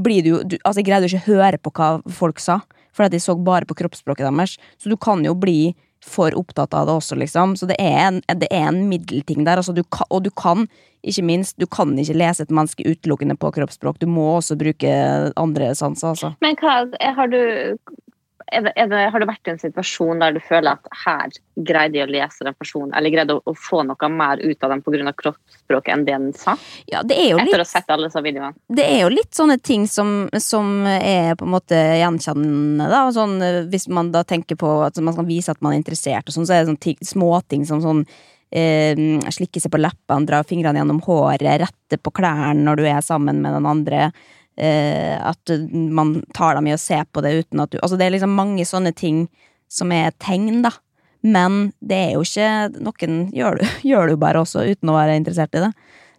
blir 0.00 0.24
det 0.24 0.32
jo 0.32 0.40
Altså, 0.62 0.80
jeg 0.80 0.88
greide 0.88 1.06
jo 1.06 1.12
ikke 1.12 1.24
å 1.24 1.36
høre 1.36 1.60
på 1.60 1.74
hva 1.76 1.92
folk 2.12 2.42
sa, 2.42 2.62
for 2.92 3.06
at 3.06 3.14
jeg 3.14 3.24
så 3.24 3.36
bare 3.36 3.68
på 3.68 3.76
kroppsspråket 3.78 4.28
deres, 4.28 4.58
så 4.80 4.92
du 4.92 4.98
kan 5.00 5.22
jo 5.24 5.36
bli 5.38 5.74
for 6.02 6.34
opptatt 6.38 6.74
av 6.74 6.88
det 6.88 6.96
også, 6.98 7.16
liksom. 7.20 7.56
Så 7.56 7.68
det 7.70 7.76
er 7.80 7.98
en, 8.08 8.20
det 8.26 8.48
er 8.50 8.68
en 8.68 8.82
middelting 8.90 9.46
der. 9.46 9.60
Altså, 9.60 9.74
du 9.76 9.84
kan, 9.84 10.08
og 10.10 10.24
du 10.26 10.30
kan, 10.34 10.66
ikke 11.06 11.24
minst, 11.26 11.56
du 11.58 11.66
kan 11.70 11.94
ikke 11.98 12.18
lese 12.18 12.46
et 12.46 12.54
menneske 12.54 12.86
utelukkende 12.86 13.36
på 13.38 13.52
kroppsspråk. 13.54 14.00
Du 14.02 14.08
må 14.10 14.26
også 14.36 14.58
bruke 14.58 14.92
andre 15.38 15.72
sanser, 15.78 16.14
altså. 16.14 16.32
Men 16.44 16.58
hva, 16.60 16.82
har 17.18 17.32
du 17.32 17.40
er 18.52 18.64
det, 18.66 18.72
er 18.76 18.88
det, 18.90 19.00
har 19.12 19.22
du 19.22 19.26
vært 19.28 19.48
i 19.48 19.52
en 19.54 19.60
situasjon 19.60 20.22
der 20.22 20.36
du 20.36 20.40
føler 20.44 20.76
at 20.76 20.90
her 21.04 21.32
greide 21.68 21.98
jeg 21.98 22.08
å 22.08 22.12
lese 22.12 22.46
den 22.46 22.56
personen, 22.58 22.92
eller 22.96 23.12
greide 23.12 23.36
å, 23.36 23.42
å 23.48 23.54
få 23.56 23.82
noe 23.86 24.10
mer 24.12 24.42
ut 24.42 24.64
av 24.64 24.74
den 24.74 24.82
pga. 24.84 25.14
kroppsspråket 25.22 25.94
enn 25.94 26.04
det 26.08 26.16
den 26.16 26.32
sa? 26.36 26.56
Ja, 26.90 27.02
det 27.06 27.18
er 27.18 27.30
jo 27.32 27.40
Etter 27.40 27.50
litt, 27.50 27.60
å 27.60 27.64
ha 27.64 27.70
sett 27.72 27.94
alle 27.94 28.10
disse 28.10 28.24
videoene. 28.24 28.52
Det 28.68 28.86
er 28.88 29.00
jo 29.04 29.12
litt 29.12 29.32
sånne 29.36 29.58
ting 29.58 29.86
som, 29.90 30.28
som 30.40 30.84
er 30.88 31.34
på 31.38 31.48
en 31.48 31.54
måte 31.54 31.78
gjenkjennende, 32.02 32.90
da. 32.92 33.06
Sånn, 33.14 33.38
hvis 33.72 33.88
man 33.92 34.12
da 34.14 34.24
tenker 34.28 34.60
på 34.60 34.74
at 34.86 35.00
man 35.02 35.16
skal 35.16 35.28
vise 35.28 35.54
at 35.54 35.64
man 35.64 35.74
er 35.74 35.82
interessert, 35.82 36.28
og 36.28 36.36
sånn, 36.36 36.48
så 36.48 36.56
er 36.56 36.62
det 36.62 36.72
sånne 36.72 37.12
småting 37.12 37.66
som 37.68 37.82
sånn 37.84 38.04
eh, 38.52 38.98
slikke 39.32 39.62
seg 39.62 39.72
på 39.72 39.80
leppene, 39.80 40.28
dra 40.28 40.42
fingrene 40.46 40.82
gjennom 40.82 41.02
håret, 41.06 41.64
rette 41.64 41.98
på 41.98 42.14
klærne 42.14 42.62
når 42.66 42.80
du 42.80 42.86
er 42.88 43.02
sammen 43.04 43.42
med 43.44 43.56
den 43.58 43.68
andre 43.68 44.12
eh, 44.56 45.16
at 45.16 45.52
man 45.72 46.20
tar 46.36 46.56
dem 46.58 46.68
i 46.70 46.74
å 46.76 46.80
se 46.80 46.98
på 47.12 47.24
det 47.24 47.34
uten 47.42 47.64
at 47.64 47.72
du 47.72 47.78
Altså, 47.80 47.98
det 47.98 48.06
er 48.06 48.16
liksom 48.16 48.34
mange 48.36 48.66
sånne 48.68 48.92
ting 48.96 49.26
som 49.72 49.92
er 49.94 50.12
tegn, 50.20 50.62
da. 50.66 50.74
Men 51.22 51.72
det 51.78 51.98
er 52.08 52.14
jo 52.16 52.24
ikke 52.26 52.82
Noen 52.82 53.26
gjør 53.32 53.60
du, 53.60 53.66
gjør 53.92 54.12
du 54.12 54.16
bare 54.20 54.42
også 54.42 54.66
uten 54.68 54.90
å 54.90 54.96
være 54.98 55.18
interessert 55.20 55.54
i 55.56 55.64
det. 55.66 55.72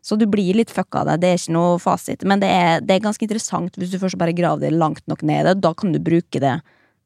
Så 0.04 0.18
du 0.20 0.25
blir 0.28 0.58
litt 0.58 0.72
fucka 0.74 1.04
av 1.04 1.13
det. 1.13 1.22
Det 1.24 1.30
er 1.30 1.38
ikke 1.40 1.56
noe 1.56 1.75
fasit. 1.80 2.25
Men 2.28 2.42
det 2.44 2.50
er, 2.52 2.82
det 2.84 2.98
er 2.98 3.06
ganske 3.06 3.24
interessant 3.24 3.78
hvis 3.80 3.94
du 3.94 4.02
først 4.02 4.20
bare 4.20 4.36
graver 4.36 4.66
det 4.66 4.74
langt 4.75 5.06
nok 5.08 5.24
ned 5.24 5.46
i 5.46 5.46
det. 5.48 5.62
Da 5.63 5.72
kan 5.80 5.94
du 5.96 6.00
bruke 6.04 6.42
det 6.44 6.58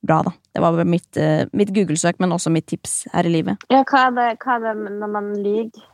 bra, 0.07 0.23
da. 0.25 0.33
Det 0.53 0.63
var 0.63 0.79
mitt, 0.89 1.09
uh, 1.21 1.45
mitt 1.53 1.69
Google-søk, 1.75 2.17
men 2.23 2.33
også 2.33 2.49
mitt 2.53 2.65
tips 2.69 3.03
her 3.13 3.29
i 3.29 3.33
livet. 3.33 3.61
Ja, 3.69 3.83
hva 3.85 4.07
er 4.07 4.17
det, 4.17 4.27
hva 4.41 4.57
er 4.57 4.65
det 4.65 4.95
når 4.97 5.13
man 5.13 5.29
lyver? 5.43 5.85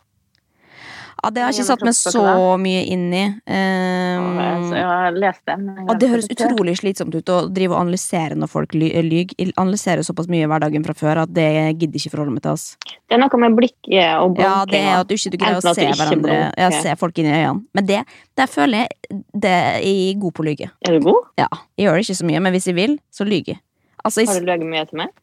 Ja, 1.23 1.29
det 1.31 1.39
har 1.39 1.51
jeg 1.53 1.61
ikke 1.61 1.67
satt 1.69 1.83
meg 1.87 1.95
så 1.95 2.21
mye 2.59 2.81
inn 2.91 3.05
i. 3.15 3.21
Um, 3.47 4.73
jeg 4.75 4.83
har 4.83 5.15
lest 5.15 5.39
det. 5.47 5.55
Og 5.87 5.93
det 6.01 6.09
høres 6.11 6.27
utrolig 6.33 6.73
slitsomt 6.81 7.15
ut 7.15 7.31
å 7.31 7.37
drive 7.47 7.71
og 7.71 7.79
analysere 7.85 8.35
når 8.35 8.51
folk 8.51 8.75
lyver. 8.75 9.07
Analysere 9.55 10.03
såpass 10.03 10.27
mye 10.27 10.43
i 10.43 10.49
hverdagen 10.51 10.83
fra 10.83 10.95
før 10.99 11.21
at 11.23 11.31
det 11.31 11.47
gidder 11.79 11.95
ikke 12.01 12.11
forholde 12.11 12.35
meg 12.35 12.43
til. 12.43 12.57
oss. 12.57 12.65
Det 13.07 13.15
er 13.15 13.23
noe 13.23 13.39
med 13.39 13.55
blikket 13.55 14.19
og 14.19 14.35
blinking. 14.35 14.49
Ja, 14.49 14.65
det 14.67 14.81
er 14.83 14.97
at 14.99 15.07
du 15.07 15.15
ikke 15.15 15.39
greier 15.39 15.61
å 15.61 15.73
se 15.79 15.87
hverandre. 15.93 16.37
Ja, 16.59 16.69
se 16.83 16.97
folk 16.99 17.23
inn 17.23 17.31
i 17.31 17.35
øynene. 17.37 17.63
Men 17.79 17.87
det, 17.87 18.01
der 18.35 18.51
føler 18.51 18.83
jeg 18.83 19.23
det 19.31 19.49
er 19.53 19.79
jeg 19.79 20.19
god 20.19 20.35
på 20.35 20.43
å 20.43 20.49
lyge. 20.49 20.69
Er 20.83 20.97
du 20.97 21.07
god? 21.07 21.31
Ja. 21.39 21.47
Jeg 21.79 21.87
gjør 21.87 21.99
det 22.01 22.05
ikke 22.09 22.19
så 22.19 22.27
mye, 22.27 22.43
men 22.43 22.55
hvis 22.57 22.67
jeg 22.67 22.75
vil, 22.75 22.99
så 23.13 23.23
lyger 23.27 23.55
jeg. 23.55 23.63
Altså, 24.03 24.27
har 24.27 24.43
du 24.43 24.49
løyet 24.51 24.67
mye 24.67 24.83
til 24.89 24.99
meg? 25.05 25.15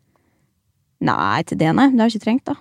Nei, 1.04 1.42
til 1.48 1.60
det, 1.60 1.70
nei. 1.76 1.88
Det 1.92 2.00
har 2.00 2.08
jeg 2.08 2.16
ikke 2.20 2.24
trengt, 2.26 2.44
da. 2.48 2.56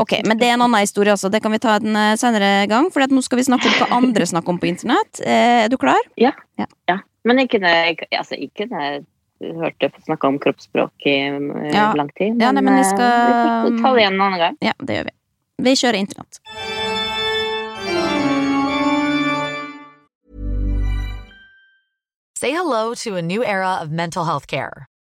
Ok, 0.00 0.14
men 0.24 0.38
Det 0.38 0.46
er 0.48 0.54
en 0.56 0.62
annen 0.64 0.80
historie 0.80 1.12
også. 1.12 1.28
Det 1.28 1.42
kan 1.44 1.52
vi 1.52 1.60
ta 1.60 1.76
en 1.76 1.96
eh, 1.96 2.16
senere 2.16 2.66
gang. 2.70 2.88
For 2.92 3.04
nå 3.04 3.22
skal 3.22 3.40
vi 3.40 3.44
snakke 3.44 3.68
om 3.68 3.78
hva 3.80 3.88
andre 3.98 4.26
snakker 4.26 4.54
om 4.54 4.60
på 4.62 4.70
internett. 4.70 5.20
Eh, 5.20 5.64
er 5.64 5.72
du 5.72 5.76
klar? 5.76 6.00
Ja. 6.16 6.32
ja. 6.56 6.66
ja. 6.88 6.98
Men 7.28 7.42
jeg 7.42 7.52
kunne, 7.52 7.68
jeg, 7.68 7.98
altså, 8.18 8.38
jeg 8.40 9.04
hørte 9.60 9.90
snakka 10.04 10.28
om 10.28 10.38
kroppsspråk 10.42 11.06
i 11.06 11.16
eh, 11.28 11.72
ja. 11.74 11.92
lang 11.98 12.10
tid. 12.16 12.36
Men, 12.36 12.46
ja, 12.46 12.52
nei, 12.56 12.62
men 12.62 12.80
vi 12.80 12.86
skal 12.88 13.68
vi 13.68 13.82
ta 13.82 13.92
det 13.92 14.06
igjen 14.06 14.16
en 14.16 14.26
annen 14.28 14.46
gang. 14.46 14.60
Ja, 14.64 14.76
det 14.80 15.00
gjør 15.00 15.10
vi. 15.10 15.16
Vi 15.62 15.76
kjører 15.78 16.00
internett. 16.00 16.40
Say 22.42 22.50
hello 22.50 22.94
to 22.94 23.14
a 23.14 23.22
new 23.22 23.44
era 23.44 23.78
of 23.80 23.90
mental 23.90 24.24
health 24.24 24.48
care. 24.48 24.88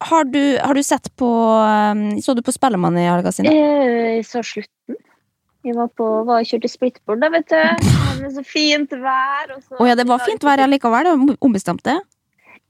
Har 0.00 0.24
du, 0.30 0.58
har 0.62 0.74
du 0.74 0.82
sett 0.86 1.08
på 1.18 1.26
um, 1.26 2.20
Så 2.22 2.34
du 2.34 2.42
på 2.46 2.52
Spellemann 2.54 2.98
i 2.98 3.06
helga 3.08 3.32
sine? 3.34 3.50
Jeg 3.50 4.24
så 4.28 4.42
slutten. 4.46 4.96
Jeg 5.66 5.74
var 5.74 5.88
på, 5.98 6.06
var 6.24 6.44
og 6.44 6.46
kjørte 6.46 6.70
splitboard, 6.70 7.18
da, 7.24 7.28
vet 7.34 7.48
du. 7.50 7.56
Var 8.22 8.30
så 8.36 8.44
fint 8.46 8.92
vær. 8.94 9.50
og 9.56 9.62
så- 9.64 9.80
Å 9.82 9.88
ja, 9.88 9.96
det 9.98 10.06
var 10.06 10.22
fint 10.22 10.44
vær 10.46 10.62
likevel. 10.70 11.08
Det 11.28 11.36
ombestemt, 11.42 11.82
det. 11.82 11.96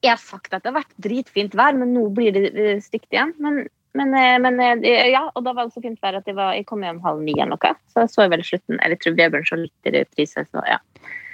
Jeg 0.03 0.11
har 0.15 0.23
sagt 0.23 0.55
at 0.55 0.63
det 0.63 0.73
har 0.73 0.81
vært 0.81 0.95
dritfint 1.05 1.55
vær, 1.59 1.77
men 1.77 1.93
nå 1.93 2.07
blir 2.15 2.33
det 2.33 2.45
eh, 2.57 2.81
stygt 2.81 3.11
igjen. 3.13 3.35
Men, 3.39 3.67
men, 3.99 4.15
eh, 4.15 4.39
men 4.39 4.59
eh, 4.61 5.11
ja, 5.13 5.27
og 5.35 5.45
da 5.45 5.53
var 5.53 5.67
det 5.69 5.75
så 5.75 5.83
fint 5.85 6.01
vær 6.01 6.17
at 6.17 6.25
jeg, 6.27 6.37
var, 6.39 6.55
jeg 6.55 6.65
kom 6.67 6.81
hjem 6.87 7.01
halv 7.05 7.21
ni 7.27 7.35
eller 7.37 7.57
noe. 7.57 7.75
Så 7.93 8.05
jeg 8.07 8.13
så 8.15 8.29
vel 8.31 8.45
slutten. 8.47 8.79
Eller 8.81 8.97
jeg 8.97 9.05
tror 9.05 9.17
Vebjørn 9.21 9.49
så 9.51 9.61
litt 9.61 9.93
reprise. 9.99 10.47
Så 10.49 10.65
ja. 10.67 10.79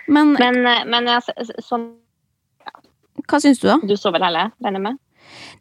Men 0.08 0.32
Men, 0.34 0.60
eh, 0.66 0.84
men 0.90 1.06
jeg, 1.06 1.22
sånn, 1.62 1.92
hva 3.30 3.40
syns 3.40 3.60
du, 3.62 3.68
da? 3.70 3.78
du 3.84 3.94
så 3.96 4.10
vel 4.12 4.24
hele, 4.26 4.48
regner 4.64 4.80
jeg 4.80 4.86
med? 4.90 4.98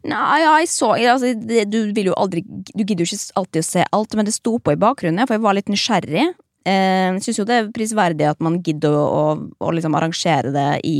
Nei, 0.04 0.38
ja, 0.42 0.54
jeg 0.60 0.70
så 0.72 0.92
altså, 0.94 1.32
det, 1.34 1.66
Du 1.72 1.78
vil 1.96 2.10
jo 2.10 2.16
aldri 2.20 2.42
Du 2.44 2.82
gidder 2.82 3.04
jo 3.04 3.08
ikke 3.08 3.38
alltid 3.40 3.62
å 3.62 3.66
se 3.66 3.84
alt, 3.98 4.16
men 4.18 4.28
det 4.28 4.34
sto 4.36 4.58
på 4.58 4.74
i 4.74 4.80
bakgrunnen, 4.80 5.26
for 5.26 5.36
jeg 5.38 5.44
var 5.44 5.56
litt 5.58 5.72
nysgjerrig. 5.72 6.26
Eh, 6.64 7.08
Jeg 7.14 7.22
syns 7.26 7.40
jo 7.42 7.48
det 7.48 7.58
er 7.60 7.72
prisverdig 7.74 8.28
at 8.30 8.40
man 8.44 8.60
gidder 8.64 8.94
å, 8.96 9.04
å, 9.04 9.24
å 9.64 9.74
liksom 9.76 9.96
arrangere 9.98 10.52
det 10.54 10.68
i 10.88 10.98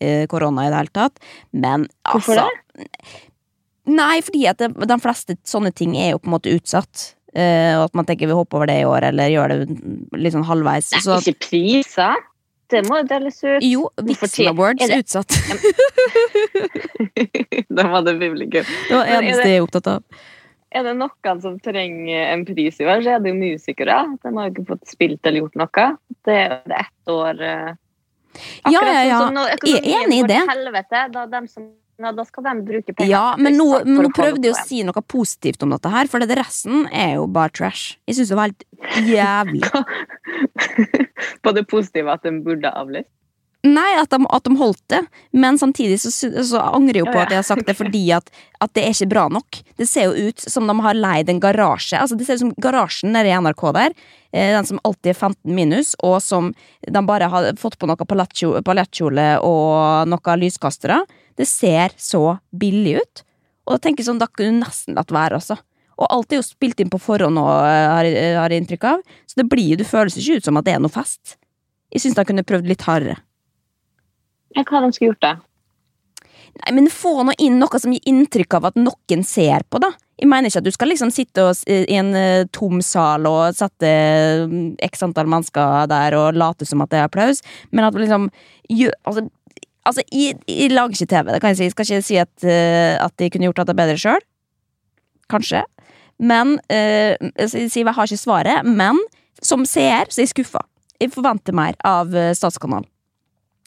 eh, 0.00 0.26
korona 0.30 0.66
i 0.66 0.72
det 0.72 0.82
hele 0.82 0.96
tatt, 1.00 1.22
men 1.52 1.88
Hvorfor 2.12 2.42
altså 2.44 2.84
Nei, 3.86 4.18
fordi 4.26 4.48
at 4.50 4.58
det, 4.58 4.72
de 4.90 4.96
fleste 4.98 5.36
sånne 5.46 5.70
ting 5.70 5.92
er 5.94 6.10
jo 6.10 6.18
på 6.18 6.26
en 6.26 6.34
måte 6.34 6.50
utsatt. 6.50 7.12
Eh, 7.36 7.74
og 7.76 7.84
at 7.84 7.98
man 7.98 8.06
tenker 8.08 8.26
vi 8.26 8.34
hopper 8.34 8.58
over 8.58 8.70
det 8.70 8.80
i 8.80 8.88
år, 8.88 9.10
eller 9.12 9.30
gjør 9.30 9.52
det 9.52 9.58
litt 10.18 10.34
sånn 10.34 10.46
halvveis. 10.48 10.88
Det 10.90 11.02
Så, 11.04 11.18
er 11.20 11.28
ikke 11.30 11.50
priser. 11.50 12.24
Det 12.70 12.80
må 12.88 12.96
jo 12.98 13.04
deles 13.06 13.36
ut. 13.44 13.62
jo, 13.62 13.88
Vixen 14.02 14.48
Awards 14.50 14.88
det- 14.88 14.98
utsatt. 15.04 15.30
da 17.68 17.82
var 17.92 18.02
det 18.02 18.16
publikum. 18.18 18.64
Det 18.88 18.94
var 18.96 19.04
det 19.06 19.12
eneste 19.20 19.46
jeg 19.48 19.56
er 19.60 19.66
opptatt 19.66 19.86
av. 19.92 20.02
Er 20.76 20.82
det 20.84 20.94
noen 20.98 21.40
som 21.40 21.54
trenger 21.62 22.26
en 22.34 22.42
pris 22.44 22.80
i 22.82 22.84
år, 22.84 22.98
så 23.04 23.10
er 23.16 23.20
det 23.24 23.30
jo 23.32 23.36
musikere. 23.38 23.96
De 24.22 24.28
har 24.34 24.42
jo 24.48 24.52
ikke 24.54 24.66
fått 24.74 24.86
spilt 24.90 25.22
eller 25.28 25.40
gjort 25.44 25.56
noe. 25.62 25.84
Det 26.26 26.34
er 26.42 26.48
jo 26.56 26.60
ett 26.82 27.06
år 27.14 27.36
Akkurat 28.36 28.74
Ja, 28.74 28.80
ja, 28.84 29.02
ja. 29.06 29.18
sånn 29.18 29.28
som 29.30 29.36
når 29.38 29.46
enig 30.04 30.18
i 30.18 30.26
det. 30.28 30.42
Helvete, 30.50 30.98
da, 31.14 31.20
de 31.32 31.40
som, 31.48 31.62
ja, 31.98 32.12
da 32.12 32.24
skal 32.28 32.44
de 32.44 32.54
bruke 32.66 32.92
penger. 32.94 33.10
Ja, 33.10 33.24
men 33.40 33.56
nå, 33.56 33.66
men 33.86 34.02
nå 34.04 34.10
prøvde 34.16 34.44
jeg 34.50 34.52
å 34.56 34.64
si 34.68 34.82
noe 34.84 35.00
positivt 35.08 35.62
om 35.64 35.70
dette 35.72 35.88
her, 35.92 36.06
for 36.12 36.20
det 36.20 36.36
resten 36.36 36.84
er 36.92 37.14
jo 37.16 37.26
bare 37.26 37.54
trash. 37.56 37.96
Jeg 38.06 38.18
syns 38.18 38.32
det 38.34 38.36
var 38.36 38.50
helt 38.52 38.66
jævlig. 39.08 39.62
På 41.42 41.52
det 41.56 41.64
positive 41.70 42.12
at 42.12 42.22
de 42.26 42.34
burde 42.44 42.70
avlyst. 42.72 43.08
Nei, 43.66 43.96
at 43.98 44.12
de, 44.12 44.20
at 44.30 44.44
de 44.46 44.52
holdt 44.60 44.82
det, 44.92 45.00
men 45.34 45.56
samtidig 45.58 45.96
så, 45.98 46.10
så 46.46 46.60
angrer 46.68 47.00
jeg 47.00 47.02
jo 47.02 47.08
på 47.10 47.16
Ja, 47.16 47.22
ja. 47.24 47.24
at 47.24 47.32
jeg 47.34 47.40
har 47.40 47.46
sagt 47.48 47.66
det 47.66 47.74
fordi 47.80 48.02
at, 48.14 48.28
at 48.62 48.70
det 48.78 48.84
er 48.86 48.92
ikke 48.94 49.08
bra 49.10 49.24
nok. 49.32 49.58
Det 49.80 49.88
ser 49.90 50.06
jo 50.12 50.28
ut 50.28 50.44
som 50.52 50.68
de 50.70 50.76
har 50.84 50.94
leid 50.94 51.32
en 51.32 51.40
garasje. 51.42 51.98
Altså 51.98 52.14
Det 52.20 52.28
ser 52.28 52.38
ut 52.38 52.44
som 52.44 52.52
garasjen 52.62 53.10
nede 53.16 53.32
i 53.32 53.34
NRK 53.42 53.64
der. 53.74 53.96
eh, 54.30 54.52
Den 54.54 54.68
som 54.70 54.78
alltid 54.86 55.10
er 55.16 55.18
15 55.18 55.56
minus, 55.56 55.96
og 55.98 56.20
som 56.22 56.52
de 56.86 57.02
bare 57.08 57.26
har 57.32 57.48
fått 57.58 57.74
på 57.82 57.88
noe 57.90 58.06
palettkjo- 58.06 58.60
palettkjole 58.62 59.26
og 59.42 60.06
noen 60.14 60.44
lyskastere. 60.44 61.00
Det 61.36 61.46
ser 61.48 61.94
så 62.00 62.38
billig 62.56 62.98
ut. 63.02 63.24
Og 63.66 63.76
da 63.76 63.82
tenker 63.82 64.02
jeg 64.02 64.10
sånn, 64.10 64.20
da 64.22 64.28
kunne 64.30 64.54
du 64.54 64.62
nesten 64.62 64.96
latt 64.98 65.12
være, 65.14 65.40
altså. 65.40 65.58
Og 65.96 66.08
alt 66.12 66.32
er 66.32 66.40
jo 66.40 66.44
spilt 66.44 66.80
inn 66.82 66.92
på 66.92 67.00
forhånd 67.00 67.38
nå, 67.38 67.44
eh, 67.64 67.88
har 67.88 68.08
jeg 68.08 68.36
har 68.36 68.52
jeg 68.52 68.62
inntrykk 68.62 68.88
av. 68.92 69.02
Så 69.26 69.40
det 69.40 69.48
blir 69.48 69.72
jo, 69.72 69.80
det 69.80 69.88
føles 69.88 70.16
ikke 70.20 70.40
ut 70.40 70.48
som 70.48 70.60
at 70.60 70.66
det 70.68 70.76
er 70.76 70.82
noe 70.84 70.92
fest. 70.92 71.38
Jeg 71.92 72.04
syns 72.04 72.18
de 72.18 72.24
kunne 72.28 72.46
prøvd 72.46 72.68
litt 72.68 72.84
hardere. 72.84 73.20
Hva 74.56 74.80
de 74.84 74.92
skulle 74.92 75.12
gjort 75.12 75.24
da? 75.24 75.36
Nei, 76.56 76.72
men 76.78 76.88
få 76.92 77.20
nå 77.26 77.34
inn 77.42 77.58
noe 77.60 77.80
som 77.80 77.92
gir 77.92 78.04
inntrykk 78.08 78.56
av 78.58 78.70
at 78.70 78.78
noen 78.80 79.24
ser 79.26 79.64
på, 79.68 79.80
da. 79.82 79.92
Jeg 80.16 80.30
mener 80.30 80.48
ikke 80.48 80.62
at 80.62 80.68
du 80.68 80.72
skal 80.72 80.88
liksom 80.88 81.10
sitte 81.12 81.44
og, 81.44 81.58
i 81.68 81.98
en 81.98 82.14
eh, 82.16 82.46
tom 82.56 82.80
sal 82.84 83.26
og 83.28 83.56
sette 83.56 83.90
x 84.86 85.04
antall 85.04 85.28
mennesker 85.28 85.90
der 85.92 86.16
og 86.16 86.38
late 86.40 86.64
som 86.68 86.80
at 86.80 86.92
det 86.92 87.02
er 87.02 87.10
applaus, 87.10 87.42
men 87.68 87.84
at 87.84 87.98
liksom 88.00 88.30
gjør, 88.72 88.94
altså, 89.04 89.26
altså, 89.88 90.04
jeg, 90.12 90.38
jeg 90.50 90.72
lager 90.74 90.96
ikke 90.96 91.10
TV, 91.12 91.32
det 91.32 91.40
kan 91.42 91.52
jeg 91.52 91.58
si. 91.60 91.68
Jeg 91.68 91.74
skal 91.74 91.86
ikke 91.88 92.06
si 92.08 92.18
at, 92.22 92.34
uh, 92.44 93.04
at 93.06 93.14
de 93.20 93.30
kunne 93.32 93.48
gjort 93.48 93.62
dette 93.62 93.76
bedre 93.78 93.98
sjøl. 94.00 94.24
Kanskje. 95.32 95.62
Men 96.22 96.56
uh, 96.70 97.14
altså, 97.36 97.62
jeg 97.64 97.72
jeg 97.74 97.94
har 97.96 98.10
ikke 98.10 98.24
svaret, 98.24 98.66
men 98.66 99.00
som 99.44 99.64
seer 99.68 100.08
så 100.10 100.20
er 100.20 100.26
jeg 100.26 100.34
skuffa. 100.34 100.62
Jeg 101.00 101.12
forventer 101.12 101.52
mer 101.52 101.76
av 101.84 102.14
eh, 102.16 102.30
Statskanalen. 102.32 102.86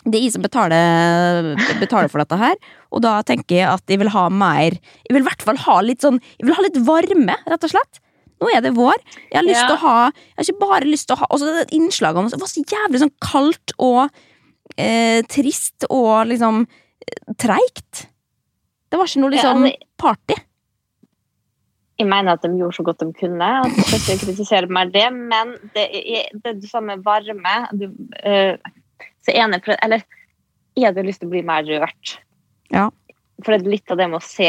Det 0.02 0.18
er 0.18 0.24
jeg 0.24 0.34
som 0.34 0.42
betaler, 0.42 1.52
betaler 1.78 2.10
for 2.10 2.24
dette 2.24 2.38
her, 2.40 2.56
og 2.90 3.04
da 3.04 3.20
tenker 3.28 3.60
jeg 3.60 3.68
at 3.70 3.92
jeg 3.92 4.00
vil 4.02 4.10
ha 4.14 4.24
mer 4.32 4.78
Jeg 4.80 5.12
vil 5.12 5.22
i 5.22 5.28
hvert 5.28 5.44
fall 5.46 5.60
ha 5.66 5.76
litt 5.84 6.02
sånn 6.02 6.18
Jeg 6.40 6.48
vil 6.48 6.56
ha 6.56 6.64
litt 6.64 6.80
varme, 6.88 7.36
rett 7.52 7.68
og 7.68 7.74
slett. 7.74 8.00
Nå 8.40 8.48
er 8.56 8.64
det 8.64 8.72
vår. 8.78 8.96
Jeg 9.28 9.38
har 9.42 9.46
lyst 9.46 9.62
Ja. 9.68 9.76
å 9.76 9.82
ha 9.84 9.98
Jeg 10.08 10.40
har 10.40 10.48
ikke 10.48 10.64
bare 10.64 10.88
lyst 10.88 11.10
til 11.10 11.18
å 11.18 11.20
ha 11.20 11.28
Altså, 11.30 11.52
det 11.60 11.76
innslagene 11.76 12.32
var 12.32 12.50
så 12.50 12.64
jævlig 12.64 13.04
sånn 13.04 13.14
kaldt 13.22 13.76
og 13.78 14.10
eh, 14.78 15.22
trist 15.30 15.88
og 15.90 16.28
liksom 16.30 16.64
eh, 16.66 17.34
treigt. 17.40 18.06
Det 18.90 19.00
var 19.00 19.10
ikke 19.10 19.24
noe 19.24 19.34
Ja, 19.34 19.36
liksom 19.38 19.66
altså, 19.68 19.90
party. 20.02 20.38
Jeg 22.00 22.08
mener 22.08 22.38
at 22.38 22.46
de 22.46 22.54
gjorde 22.56 22.78
så 22.78 22.86
godt 22.88 23.04
de 23.04 23.10
kunne. 23.18 23.50
At 23.66 23.76
jeg 23.76 23.88
skal 23.88 24.00
ikke 24.16 24.30
kritisere 24.30 24.72
meg 24.72 24.94
det, 24.94 25.08
men 25.14 25.58
det 25.76 25.88
er 26.00 26.30
det 26.46 26.56
du 26.62 26.70
sa 26.70 26.82
med 26.84 27.04
varme 27.06 27.58
du, 27.76 27.90
eh, 28.24 28.56
Så 29.26 29.36
ene, 29.36 29.60
Eller 29.84 30.06
jeg 30.76 30.88
hadde 30.88 31.04
lyst 31.04 31.20
til 31.20 31.28
å 31.28 31.34
bli 31.34 31.44
mer 31.44 31.66
rørt. 31.68 32.20
Ja. 32.72 32.88
For 33.44 33.56
det 33.56 33.66
er 33.66 33.72
litt 33.72 33.92
av 33.92 34.00
det 34.00 34.08
med 34.12 34.20
å 34.20 34.24
se, 34.24 34.48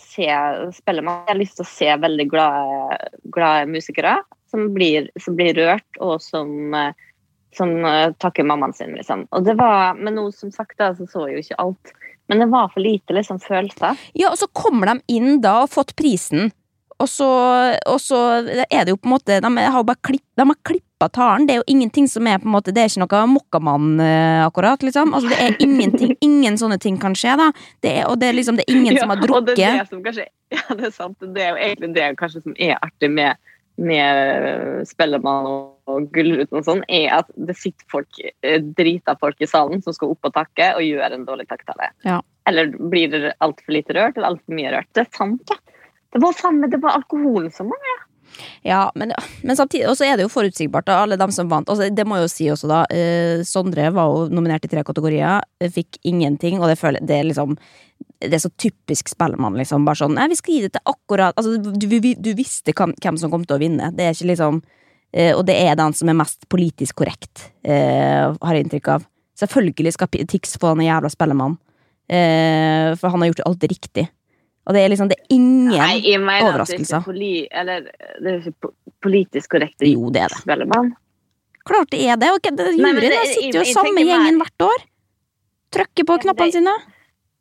se 0.00 0.28
spille. 0.76 1.04
Jeg 1.04 1.28
har 1.28 1.38
lyst 1.38 1.58
til 1.58 1.66
å 1.66 1.70
se 1.70 1.88
veldig 2.04 2.26
glade, 2.30 2.98
glade 3.32 3.68
musikere 3.68 4.18
som 4.50 4.70
blir, 4.74 5.08
som 5.20 5.36
blir 5.38 5.54
rørt, 5.56 6.00
og 6.00 6.20
som, 6.24 6.74
eh, 6.74 6.92
som 7.56 7.72
eh, 7.84 8.12
takker 8.22 8.46
mammaen 8.46 8.74
sin, 8.76 8.94
liksom. 8.98 9.26
Og 9.34 9.44
det 9.46 9.56
var, 9.58 9.98
men 9.98 10.14
nå 10.18 10.28
som 10.34 10.52
sagt, 10.54 10.76
da, 10.78 10.92
så 10.94 11.08
så 11.10 11.26
jeg 11.28 11.38
jo 11.40 11.44
ikke 11.46 11.60
alt. 11.64 11.92
Men 12.30 12.44
det 12.44 12.50
var 12.52 12.70
for 12.70 12.84
lite 12.84 13.16
liksom, 13.16 13.40
følelser. 13.42 13.98
Ja, 14.14 14.30
og 14.30 14.38
så 14.38 14.46
kommer 14.54 14.92
de 14.92 15.16
inn 15.16 15.40
da 15.42 15.64
og 15.64 15.72
fått 15.72 15.96
prisen. 15.98 16.52
Og 17.00 17.08
så, 17.08 17.26
og 17.88 17.96
så 18.02 18.18
er 18.68 18.84
det 18.84 18.92
jo 18.92 18.98
på 19.00 19.08
en 19.08 19.14
måte 19.14 19.38
De 19.40 19.50
har 19.72 19.84
bare 19.88 20.00
klipp, 20.04 20.24
de 20.36 20.44
har 20.44 20.58
klippa 20.68 21.08
talen. 21.08 21.46
Det 21.48 21.54
er 21.54 21.62
jo 21.62 21.68
ingenting 21.72 22.08
som 22.12 22.28
er 22.28 22.42
på 22.42 22.48
en 22.48 22.52
måte 22.52 22.74
Det 22.76 22.82
er 22.82 22.92
ikke 22.92 23.02
noe 23.06 23.22
Mokkamann, 23.32 23.94
eh, 24.04 24.42
akkurat. 24.44 24.84
liksom 24.84 25.14
Altså 25.16 25.30
Det 25.32 25.38
er 25.40 25.56
ingenting 25.64 26.12
Ingen 26.28 26.58
sånne 26.60 26.76
ting 26.78 27.00
kan 27.00 27.16
skje, 27.16 27.38
da. 27.40 27.48
Det 27.80 27.94
er, 28.02 28.04
og 28.10 28.20
det 28.20 28.28
er 28.28 28.36
liksom 28.36 28.60
Det 28.60 28.68
er 28.68 28.76
ingen 28.76 29.00
som 29.00 29.14
har 29.14 29.22
drukket. 29.22 29.38
og 29.38 29.48
det 29.48 29.64
er 29.64 29.78
det 29.80 29.88
som 29.88 30.04
kanskje, 30.04 30.28
ja, 30.56 30.62
det 30.76 30.86
er 30.90 30.94
sant. 30.94 31.16
Det 31.20 31.46
er 31.46 31.54
jo 31.54 31.62
egentlig 31.70 31.92
det 31.96 32.10
kanskje 32.20 32.44
som 32.44 32.56
er 32.58 32.76
artig 32.84 33.10
med, 33.16 33.40
med 33.80 34.84
Spellemann 34.90 35.48
og 35.48 35.79
Gullruten 36.14 36.60
og 36.60 36.66
sånn, 36.66 36.82
er 36.88 37.08
at 37.20 37.30
det 37.36 37.56
sitter 37.58 37.86
folk, 37.92 38.20
eh, 38.42 38.60
drita 38.60 39.16
folk 39.20 39.40
i 39.42 39.48
salen 39.50 39.82
som 39.84 39.96
skal 39.96 40.14
opp 40.14 40.30
og 40.30 40.36
takke 40.36 40.72
og 40.76 40.84
gjør 40.86 41.16
en 41.16 41.26
dårlig 41.28 41.48
takktale. 41.50 41.90
Ja. 42.06 42.20
Eller 42.48 42.70
blir 42.72 43.10
det 43.12 43.34
altfor 43.44 43.76
lite 43.76 43.96
rørt 43.96 44.16
eller 44.16 44.32
altfor 44.32 44.56
mye 44.56 44.72
rørt. 44.74 44.90
Det 44.96 45.04
er 45.06 45.10
sant, 45.16 45.42
ja. 45.50 45.58
Det 46.10 46.22
var 46.22 46.32
samme, 46.34 46.70
det 46.70 46.80
var 46.82 46.96
alkoholen 46.98 47.52
som 47.54 47.68
var 47.70 47.90
Ja, 48.66 48.90
men, 48.98 49.12
men 49.42 49.56
samtidig 49.56 49.88
Og 49.88 49.96
så 49.98 50.08
er 50.08 50.16
det 50.16 50.24
jo 50.24 50.32
forutsigbart, 50.32 50.88
da, 50.88 50.96
alle 51.04 51.18
dem 51.20 51.30
som 51.34 51.50
vant. 51.50 51.68
Altså, 51.70 51.86
det 51.94 52.06
må 52.06 52.18
jeg 52.18 52.26
jo 52.26 52.32
si 52.32 52.48
også, 52.50 52.70
da. 52.70 52.80
Eh, 52.90 53.44
Sondre 53.46 53.90
var 53.94 54.10
jo 54.10 54.26
nominert 54.32 54.66
i 54.66 54.70
tre 54.72 54.82
kategorier, 54.86 55.44
fikk 55.70 56.00
ingenting, 56.02 56.58
og 56.58 56.70
det 56.70 56.78
føler 56.80 57.02
det 57.06 57.20
er 57.20 57.30
liksom 57.30 57.56
det 58.20 58.36
er 58.36 58.42
så 58.42 58.50
typisk 58.60 59.08
Spellemann, 59.08 59.56
liksom. 59.56 59.86
Bare 59.88 60.02
sånn 60.02 60.16
Nei, 60.16 60.28
vi 60.28 60.36
skal 60.36 60.54
gi 60.54 60.66
det 60.66 60.74
til 60.74 60.92
akkurat 60.92 61.36
Altså, 61.40 61.56
du, 61.56 61.86
du, 61.88 61.96
du 62.20 62.30
visste 62.36 62.74
hvem, 62.76 63.16
som 63.20 63.32
kom 63.32 63.46
til 63.46 63.56
å 63.56 63.62
vinne. 63.62 63.90
Det 63.96 64.06
er 64.06 64.16
ikke 64.16 64.32
liksom 64.34 64.60
Og 65.12 65.44
det 65.46 65.56
er 65.58 65.74
den 65.74 65.92
som 65.92 66.08
er 66.08 66.14
mest 66.14 66.44
politisk 66.48 66.94
korrekt, 67.02 67.48
eh, 67.64 68.30
har 68.30 68.54
jeg 68.54 68.64
inntrykk 68.66 68.88
av. 68.94 69.06
Selvfølgelig 69.40 69.92
skal 69.96 70.08
Tix 70.28 70.56
få 70.60 70.74
den 70.76 70.84
jævla 70.86 71.10
Spellemann, 71.10 71.56
eh, 72.08 72.94
for 73.00 73.10
han 73.10 73.20
har 73.24 73.30
gjort 73.32 73.46
alt 73.48 73.66
riktig. 73.72 74.08
Og 74.68 74.74
det 74.76 74.82
er 74.84 74.90
liksom 74.92 75.08
Det 75.08 75.16
er 75.18 75.34
ingen 75.34 75.68
Nei, 75.72 76.00
jeg 76.04 76.20
mener 76.20 76.60
at 76.60 76.68
det 76.68 76.76
er 76.76 76.84
ikke, 76.84 77.04
poli, 77.04 77.48
eller, 77.50 77.80
det 78.22 78.28
er 78.34 78.50
ikke 78.52 78.70
politisk 79.02 79.50
korrekt. 79.56 79.80
Jo, 79.82 80.10
det 80.10 80.22
er 80.22 80.28
det. 80.28 80.42
Spellemann. 80.44 80.92
Klart 81.66 81.90
det 81.90 82.04
er 82.06 82.16
det. 82.20 82.28
Okay, 82.36 82.50
det 82.54 82.76
Nei, 82.78 82.92
det- 83.00 83.10
sitter 83.34 83.58
jo 83.58 83.64
jeg- 83.64 83.66
jeg 83.66 83.74
samme 83.74 84.04
gjengen 84.04 84.36
mer- 84.38 84.44
hvert 84.46 84.66
år. 84.68 84.84
Trykker 85.72 86.04
på 86.04 86.16
Ja, 86.18 86.22
knappene 86.24 86.52
sine. 86.52 86.74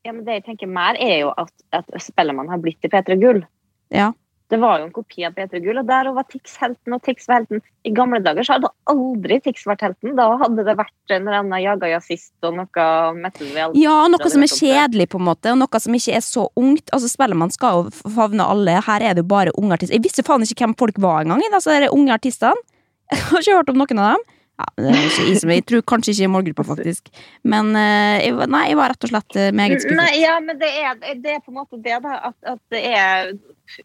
Ja, 0.05 0.11
men 0.13 0.23
det 0.23 0.33
jeg 0.33 0.45
tenker 0.45 0.67
mer, 0.67 0.95
er 0.99 1.19
jo 1.19 1.33
at, 1.37 1.51
at 1.73 1.85
Spellemann 2.01 2.47
har 2.49 2.57
blitt 2.57 2.79
til 2.81 2.89
P3 2.89 3.19
Gull. 3.19 3.45
Ja. 3.91 4.13
Det 4.49 4.57
var 4.57 4.79
jo 4.79 4.87
en 4.87 4.93
kopi 4.93 5.21
av 5.27 5.35
P3 5.37 5.59
Gull, 5.61 5.77
og 5.77 5.85
der 5.85 6.07
var 6.15 6.25
Tix 6.25 6.55
helten, 6.57 6.95
og 6.95 7.03
Tix 7.05 7.27
var 7.29 7.43
helten. 7.43 7.61
I 7.85 7.91
gamle 7.93 8.17
dager 8.25 8.45
så 8.47 8.55
hadde 8.55 8.71
aldri 8.89 9.37
Tix 9.45 9.67
vært 9.69 9.83
helten. 9.85 10.15
Da 10.17 10.25
hadde 10.41 10.65
det 10.65 10.73
vært 10.79 11.13
en 11.13 11.19
eller 11.21 11.37
annen 11.43 11.61
jaga 11.61 11.91
jazzist 11.91 12.47
og 12.49 12.57
noe 12.57 12.87
metal 13.19 13.51
Ja, 13.77 13.99
noe 14.09 14.31
som 14.33 14.45
er 14.45 14.49
kjedelig, 14.49 15.11
på 15.13 15.21
en 15.21 15.27
måte, 15.27 15.53
og 15.53 15.61
noe 15.61 15.83
som 15.83 15.99
ikke 15.99 16.17
er 16.17 16.25
så 16.25 16.47
ungt. 16.57 16.89
Altså, 16.89 17.11
Spellemann 17.13 17.53
skal 17.53 17.77
jo 17.83 18.09
favne 18.17 18.49
alle. 18.49 18.79
Her 18.89 19.05
er 19.05 19.13
det 19.13 19.25
jo 19.25 19.29
bare 19.35 19.53
unge 19.53 19.77
artister. 19.77 19.99
Jeg 19.99 20.07
visste 20.07 20.25
faen 20.25 20.47
ikke 20.47 20.65
hvem 20.65 20.75
folk 20.81 20.97
var 21.05 21.27
engang. 21.27 21.45
Altså, 21.53 21.77
de 21.77 21.93
unge 21.93 22.17
artistene. 22.17 22.57
Jeg 23.13 23.25
har 23.29 23.41
ikke 23.41 23.57
hørt 23.57 23.71
om 23.73 23.79
noen 23.81 24.01
av 24.01 24.17
dem. 24.17 24.27
Ja, 24.59 24.65
det 24.75 24.89
er 24.91 25.05
ikke 25.05 25.25
jeg, 25.29 25.43
jeg 25.55 25.63
tror 25.71 25.83
kanskje 25.87 26.11
ikke 26.11 26.25
i 26.25 26.31
målgruppa, 26.33 26.63
faktisk. 26.67 27.05
Men 27.47 27.69
eh, 27.79 28.25
nei, 28.51 28.63
jeg 28.67 28.79
var 28.79 28.91
rett 28.91 29.05
og 29.07 29.11
slett 29.13 29.37
eh, 29.39 29.53
meget 29.55 29.79
skuffet. 29.79 29.99
Nei, 30.01 30.17
ja, 30.19 30.33
men 30.43 30.59
det 30.59 30.71
er, 30.81 30.97
det 31.23 31.35
er 31.37 31.39
på 31.45 31.53
en 31.53 31.59
måte 31.61 31.79
det, 31.79 31.95
da. 32.03 32.17
At, 32.31 32.35
at 32.55 32.61
det 32.73 32.81
er 32.89 33.31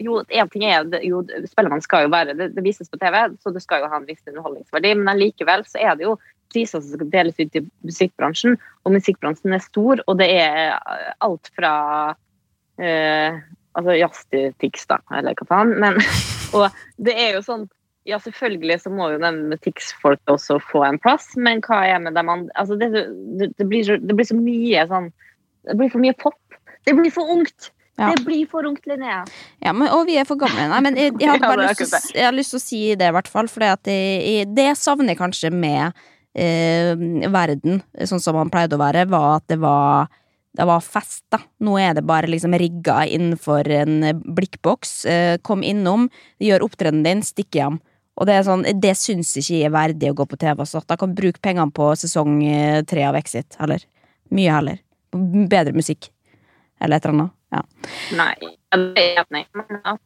Jo, 0.02 0.23
én 0.33 0.49
ting 0.50 0.64
er 0.64 0.87
jo, 1.04 1.21
Spellemann 1.47 1.83
skal 1.85 2.07
jo 2.07 2.11
være 2.11 2.35
det, 2.35 2.49
det 2.57 2.64
vises 2.64 2.90
på 2.90 2.99
TV, 2.99 3.19
så 3.45 3.52
det 3.54 3.62
skal 3.62 3.85
jo 3.85 3.90
ha 3.93 4.00
en 4.00 4.07
viss 4.09 4.25
underholdningsverdi, 4.26 4.95
men 4.97 5.12
allikevel 5.12 5.62
så 5.69 5.83
er 5.85 5.99
det 6.00 6.07
jo 6.07 6.14
priser 6.54 6.81
som 6.81 6.97
skal 6.97 7.11
deles 7.12 7.38
ut 7.38 7.59
i 7.59 7.62
musikkbransjen, 7.85 8.57
og 8.85 8.95
musikkbransjen 8.97 9.54
er 9.54 9.62
stor, 9.62 10.00
og 10.09 10.19
det 10.23 10.31
er 10.33 10.73
eh, 10.73 11.12
alt 11.26 11.52
fra 11.54 11.75
eh, 12.81 13.38
altså 13.76 13.99
jazz 14.00 14.25
til 14.33 14.50
Tix, 14.62 14.88
da, 14.90 14.99
eller 15.21 15.37
hva 15.38 15.50
faen. 15.52 15.75
Men, 15.85 16.00
og 16.57 16.66
det 16.97 17.14
er 17.14 17.37
jo 17.38 17.45
sånn 17.47 17.69
ja, 18.04 18.18
selvfølgelig 18.20 18.78
så 18.82 18.92
må 18.92 19.08
jo 19.14 19.20
de 19.23 19.58
Tix-folk 19.64 20.20
også 20.30 20.58
få 20.70 20.82
en 20.84 20.99
plass, 21.00 21.30
men 21.40 21.62
hva 21.64 21.82
er 21.88 22.02
med 22.04 22.16
dem 22.18 22.28
andre 22.28 22.52
altså 22.61 22.76
det, 22.76 22.90
det, 22.92 23.64
blir 23.64 23.87
så, 23.87 23.96
det 23.96 24.16
blir 24.16 24.28
så 24.28 24.37
mye 24.37 24.84
sånn 24.90 25.08
Det 25.64 25.78
blir 25.80 25.88
for 25.88 26.04
mye 26.04 26.12
pop. 26.20 26.58
Det 26.84 26.92
blir 26.92 27.12
for 27.14 27.30
ungt! 27.32 27.70
Ja. 27.96 28.11
Det 28.11 28.25
blir 28.26 28.44
for 28.50 28.66
ungt, 28.66 28.84
Linnea. 28.90 29.23
Ja, 29.62 29.73
men, 29.73 29.87
og 29.94 30.08
vi 30.08 30.18
er 30.18 30.26
for 30.28 30.37
gamle. 30.37 30.66
Nei, 30.68 30.80
men 30.84 30.99
jeg, 30.99 31.14
jeg, 31.23 31.30
hadde 31.30 31.49
bare 31.52 31.68
lyst, 31.70 31.87
til 31.87 32.18
jeg 32.18 32.34
lyst 32.34 32.52
til 32.52 32.58
å 32.58 32.64
si 32.64 32.80
det, 32.99 33.08
i 33.08 33.14
hvert 33.16 33.30
fall. 33.30 33.49
For 33.49 33.64
det 33.87 34.66
savner 34.76 35.14
jeg 35.14 35.20
kanskje 35.23 35.52
med 35.54 36.02
eh, 36.34 36.92
verden, 37.32 37.80
sånn 38.10 38.21
som 38.21 38.36
han 38.43 38.52
pleide 38.52 38.76
å 38.76 38.82
være, 38.82 39.06
var 39.08 39.38
at 39.38 39.49
det 39.54 39.60
var 39.62 40.10
det 40.54 40.67
var 40.69 40.84
fest, 40.86 41.25
da. 41.34 41.40
Nå 41.67 41.73
er 41.82 41.97
det 41.97 42.04
bare 42.06 42.28
liksom 42.30 42.52
rigga 42.58 43.00
innenfor 43.10 43.67
en 43.75 43.97
blikkboks. 44.36 44.93
Eh, 45.10 45.38
kom 45.43 45.64
innom, 45.67 46.06
gjør 46.43 46.69
opptredenen 46.69 47.06
din, 47.06 47.25
stikk 47.26 47.58
hjem. 47.58 47.80
Og 48.14 48.28
det 48.28 48.36
er 48.38 48.44
sånn, 48.46 48.62
det 48.80 48.94
syns 48.98 49.32
ikke 49.40 49.56
jeg 49.58 49.68
er 49.68 49.74
verdig 49.74 50.10
å 50.12 50.16
gå 50.20 50.26
på 50.30 50.38
TV. 50.38 50.62
Så 50.70 50.82
da 50.86 50.96
kan 51.00 51.14
bruke 51.18 51.42
pengene 51.42 51.72
på 51.74 51.90
sesong 51.98 52.36
eh, 52.46 52.82
tre 52.86 53.06
av 53.08 53.16
Exit, 53.18 53.56
heller. 53.58 53.82
Mye 54.34 54.52
heller. 54.54 54.78
Bedre 55.50 55.74
musikk. 55.74 56.10
Eller 56.82 56.98
et 57.00 57.06
eller 57.08 57.14
annet. 57.24 57.34
Ja. 57.54 57.60
Nei, 58.18 58.32
jeg. 58.42 59.46
Men 59.54 59.76
at 59.86 60.00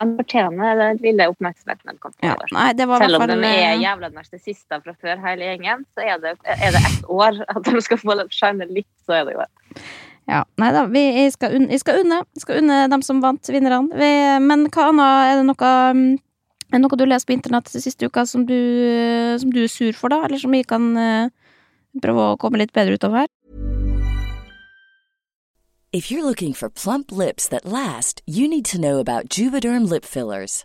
han 0.00 0.10
fortjener 0.18 0.76
den 0.80 0.98
lille 1.04 1.28
oppmerksomheten 1.32 1.88
de 1.94 1.96
kan 2.02 2.12
få. 2.12 2.26
Ja, 2.26 2.34
nei, 2.52 2.66
det 2.76 2.86
Selv 3.00 3.16
om 3.20 3.26
de 3.30 3.38
er 3.48 3.70
eh, 3.70 3.80
jævla 3.80 4.10
narsissister 4.12 4.82
fra 4.84 4.94
før, 5.00 5.20
hele 5.24 5.48
gjengen, 5.48 5.86
så 5.96 6.04
er 6.04 6.20
det, 6.20 6.34
er 6.44 6.76
det 6.76 6.82
ett 6.90 7.08
år 7.08 7.40
at 7.48 7.62
de 7.64 7.82
skal 7.84 8.00
få 8.02 8.16
shine 8.34 8.68
litt, 8.68 8.88
så 9.06 9.20
er 9.20 9.28
det 9.28 9.36
jo 9.38 9.44
det. 9.44 9.80
Ja, 10.30 10.42
nei 10.62 10.68
da, 10.76 10.84
vi, 10.92 11.00
jeg, 11.24 11.32
skal 11.34 11.56
unne, 11.56 11.72
jeg 11.72 11.80
skal 11.82 12.02
unne 12.04 12.20
skal 12.38 12.60
unne 12.60 12.82
dem 12.92 13.02
som 13.02 13.22
vant, 13.24 13.48
vinnerne. 13.50 13.88
Vi- 13.98 14.40
Men 14.44 14.68
hva 14.68 14.90
annet, 14.90 15.30
er 15.32 15.40
det 15.40 15.46
noe 15.48 15.72
mm, 15.96 16.04
Er 16.70 16.78
det 16.78 16.84
noe 16.84 16.94
du 16.94 17.02
leser 17.02 17.26
på 17.26 17.32
på 17.32 17.34
internett 17.34 17.66
siste 17.66 18.06
uka 18.06 18.22
som 18.30 18.44
du, 18.46 18.54
som 19.42 19.50
du 19.50 19.64
er 19.64 19.68
sur 19.68 19.92
for, 19.92 20.08
da? 20.08 20.22
Eller 20.22 20.38
som 20.38 20.54
vi 20.54 20.62
kan 20.62 20.94
eh, 20.96 21.30
prøve 21.98 22.26
å 22.30 22.36
komme 22.38 22.60
litt 22.62 22.70
bedre 22.72 22.94
ut 22.94 23.06
av 23.08 23.16
her? 23.18 23.26
If 25.90 26.12
you're 26.12 26.22
looking 26.22 26.54
for 26.54 26.70
plump 26.70 27.10
lips 27.10 27.48
that 27.48 27.66
last, 27.66 28.22
you 28.24 28.46
need 28.46 28.64
to 28.66 28.78
know 28.78 29.00
about 29.00 29.28
Juvederm 29.28 29.90
lip 29.90 30.04
fillers. 30.04 30.64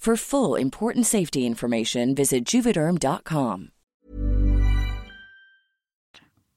For 0.00 0.16
full 0.16 0.54
important 0.56 1.04
safety 1.06 1.44
information, 1.44 2.14
visit 2.14 2.46
juvederm.com. 2.54 3.68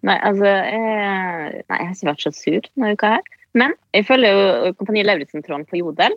Nei, 0.08 0.16
altså 0.24 0.48
eh, 0.48 1.52
Nei, 1.68 1.78
jeg 1.78 1.86
har 1.86 1.92
ikke 1.92 2.08
vært 2.08 2.24
så 2.24 2.32
sur 2.32 2.64
denne 2.64 2.94
uka 2.96 3.10
her. 3.16 3.28
Men 3.52 3.74
jeg 3.92 4.06
følger 4.08 4.32
jo 4.32 4.72
Kompani 4.78 5.04
Lauritzen-tråden 5.04 5.66
på 5.68 5.82
Jodel. 5.82 6.16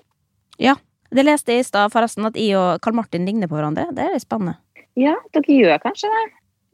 Ja, 0.63 0.77
Det 1.11 1.23
leste 1.27 1.51
jeg 1.57 1.63
i 1.63 1.67
stad, 1.67 1.91
forresten, 1.91 2.25
at 2.27 2.39
jeg 2.39 2.55
og 2.59 2.79
Karl 2.83 2.95
Martin 2.95 3.27
ligner 3.27 3.47
på 3.51 3.55
hverandre. 3.59 3.89
Det 3.95 4.03
er 4.03 4.15
litt 4.15 4.23
spennende. 4.23 4.55
Ja, 4.99 5.13
dere 5.35 5.59
gjør 5.59 5.77
kanskje 5.83 6.07
det? 6.11 6.23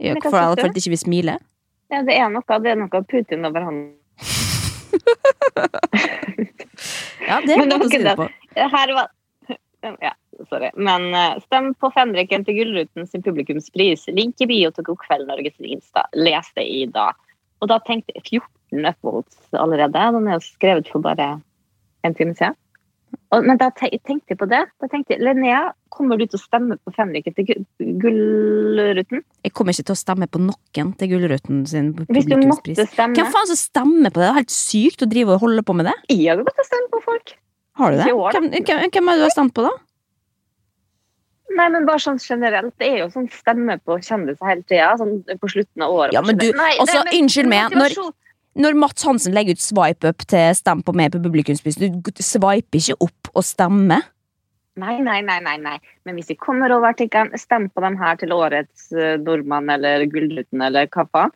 Gjør 0.06 0.22
ikke 0.22 0.30
for 0.30 0.42
alle 0.44 0.62
folk 0.62 0.78
ikke 0.78 0.94
vil 0.94 1.02
smile. 1.02 1.36
Ja, 1.90 2.06
det 2.06 2.16
er 2.22 2.30
noe, 2.34 2.62
det 2.62 2.72
er 2.72 2.80
noe 2.82 3.04
Putin 3.10 3.50
over 3.50 3.66
han. 3.66 3.82
Ja, 7.24 7.38
det 7.42 7.56
er 7.56 7.66
noe 7.70 7.86
å 7.86 7.90
si 7.90 8.00
på. 8.18 8.26
Her 8.58 8.94
var 8.98 9.12
Ja, 9.84 10.14
sorry. 10.50 10.72
Men 10.76 11.10
eh, 11.14 11.40
stem 11.44 11.74
på 11.76 11.92
fenriken 11.94 12.46
til 12.48 12.62
Gullruten 12.62 13.08
sin 13.10 13.24
publikumspris. 13.26 14.08
Link 14.16 14.42
i 14.42 14.50
bio 14.50 14.72
til 14.72 14.88
God 14.88 15.02
kveld 15.04 15.28
Norges 15.28 15.60
Insta. 15.60 16.08
Les 16.16 16.52
det 16.58 16.68
i 16.68 16.84
dag. 16.92 17.20
Og 17.64 17.72
da 17.72 17.80
tenkte 17.84 18.16
jeg 18.16 18.42
14 18.42 18.90
upvotes 18.94 19.56
allerede. 19.60 20.10
Den 20.18 20.28
er 20.28 20.40
jo 20.40 20.46
skrevet 20.46 20.92
for 20.92 21.04
bare 21.04 21.36
en 22.04 22.16
time 22.16 22.36
siden. 22.36 22.58
Og, 23.34 23.46
men 23.46 23.58
da 23.62 23.70
te 23.74 23.90
tenkte 24.06 24.34
jeg 24.34 24.40
på 24.40 24.48
det. 24.50 24.62
Da 24.82 24.90
tenkte 24.90 25.16
jeg, 25.16 25.24
Linnea, 25.26 25.72
kommer 25.94 26.18
du 26.18 26.26
til 26.26 26.40
å 26.40 26.42
stemme 26.42 26.78
på 26.82 26.94
fenriken 26.96 27.36
til 27.38 27.64
Gullruten? 28.02 29.24
Jeg 29.46 29.54
kommer 29.58 29.74
ikke 29.76 29.88
til 29.90 29.96
å 29.96 30.00
stemme 30.00 30.30
på 30.30 30.42
noen 30.42 30.94
til 30.98 31.14
Gullruten 31.14 31.64
sin 31.70 31.92
Hvis 31.94 32.28
du 32.30 32.36
måtte 32.36 32.64
publikumspris. 32.64 32.84
stemme 32.94 33.18
Hvem 33.18 33.32
faen 33.36 33.50
som 33.52 33.60
stemmer 33.60 34.14
på 34.14 34.22
det? 34.22 34.28
Det 34.28 34.32
er 34.32 34.42
helt 34.42 34.56
sykt 34.56 35.06
å 35.06 35.10
drive 35.14 35.38
og 35.38 35.46
holde 35.46 35.66
på 35.66 35.78
med 35.78 35.90
det. 35.90 35.96
Jeg 36.14 36.30
hadde 36.32 36.46
gått 36.50 36.62
å 36.62 36.68
stemt 36.70 36.92
på 36.94 37.02
folk. 37.06 37.36
Har 37.80 37.92
du 37.92 37.98
det? 37.98 38.12
År. 38.14 38.32
Hvem, 38.38 38.50
hvem, 38.54 38.90
hvem 38.94 39.10
er 39.10 39.18
det 39.18 39.24
du 39.24 39.28
har 39.28 39.34
stemt 39.34 39.54
på, 39.58 39.64
da? 39.66 39.72
Nei, 41.54 41.68
men 41.70 41.86
bare 41.86 42.02
sånn 42.02 42.20
generelt. 42.22 42.74
Det 42.82 42.88
er 42.90 43.00
jo 43.04 43.10
sånn 43.14 43.28
stemme 43.34 43.76
på 43.86 44.00
kjendiser 44.02 44.48
hele 44.50 44.64
tida. 44.66 44.92
Sånn 44.98 45.20
på 45.42 45.50
slutten 45.52 45.86
av 45.86 45.94
året. 45.94 46.16
Ja, 46.16 46.24
men 46.26 46.40
du, 46.40 46.48
Nei, 46.58 46.72
altså, 46.82 47.02
nei, 47.02 47.04
men 47.12 47.24
unnskyld 47.24 47.50
meg, 47.54 47.78
når- 47.78 48.14
Når 48.56 48.76
Mats 48.78 49.02
Hansen 49.02 49.34
legger 49.34 49.56
ut 49.58 49.62
swipe 49.66 50.06
up 50.06 50.18
til 50.30 50.54
Stem 50.54 50.84
på 50.86 50.94
meg 50.94 51.12
på 51.12 51.18
publikumspris, 51.24 51.74
du 51.82 52.12
swiper 52.22 52.78
ikke 52.78 52.96
opp 53.02 53.32
og 53.34 53.42
stemmer. 53.42 54.04
Nei, 54.78 55.00
nei, 55.02 55.22
nei, 55.22 55.40
nei, 55.40 55.58
nei. 55.58 55.80
Men 56.06 56.16
hvis 56.16 56.28
vi 56.30 56.36
kommer 56.36 56.70
over 56.72 56.92
artikkelen, 56.94 57.34
stem 57.38 57.70
på 57.70 57.82
dem 57.82 57.98
her 57.98 58.16
til 58.16 58.30
årets 58.30 58.92
eh, 58.94 59.18
nordmann 59.18 59.70
eller 59.74 60.06
Gullruten 60.06 60.62
eller 60.66 60.86
hva 60.86 61.08
faen, 61.10 61.32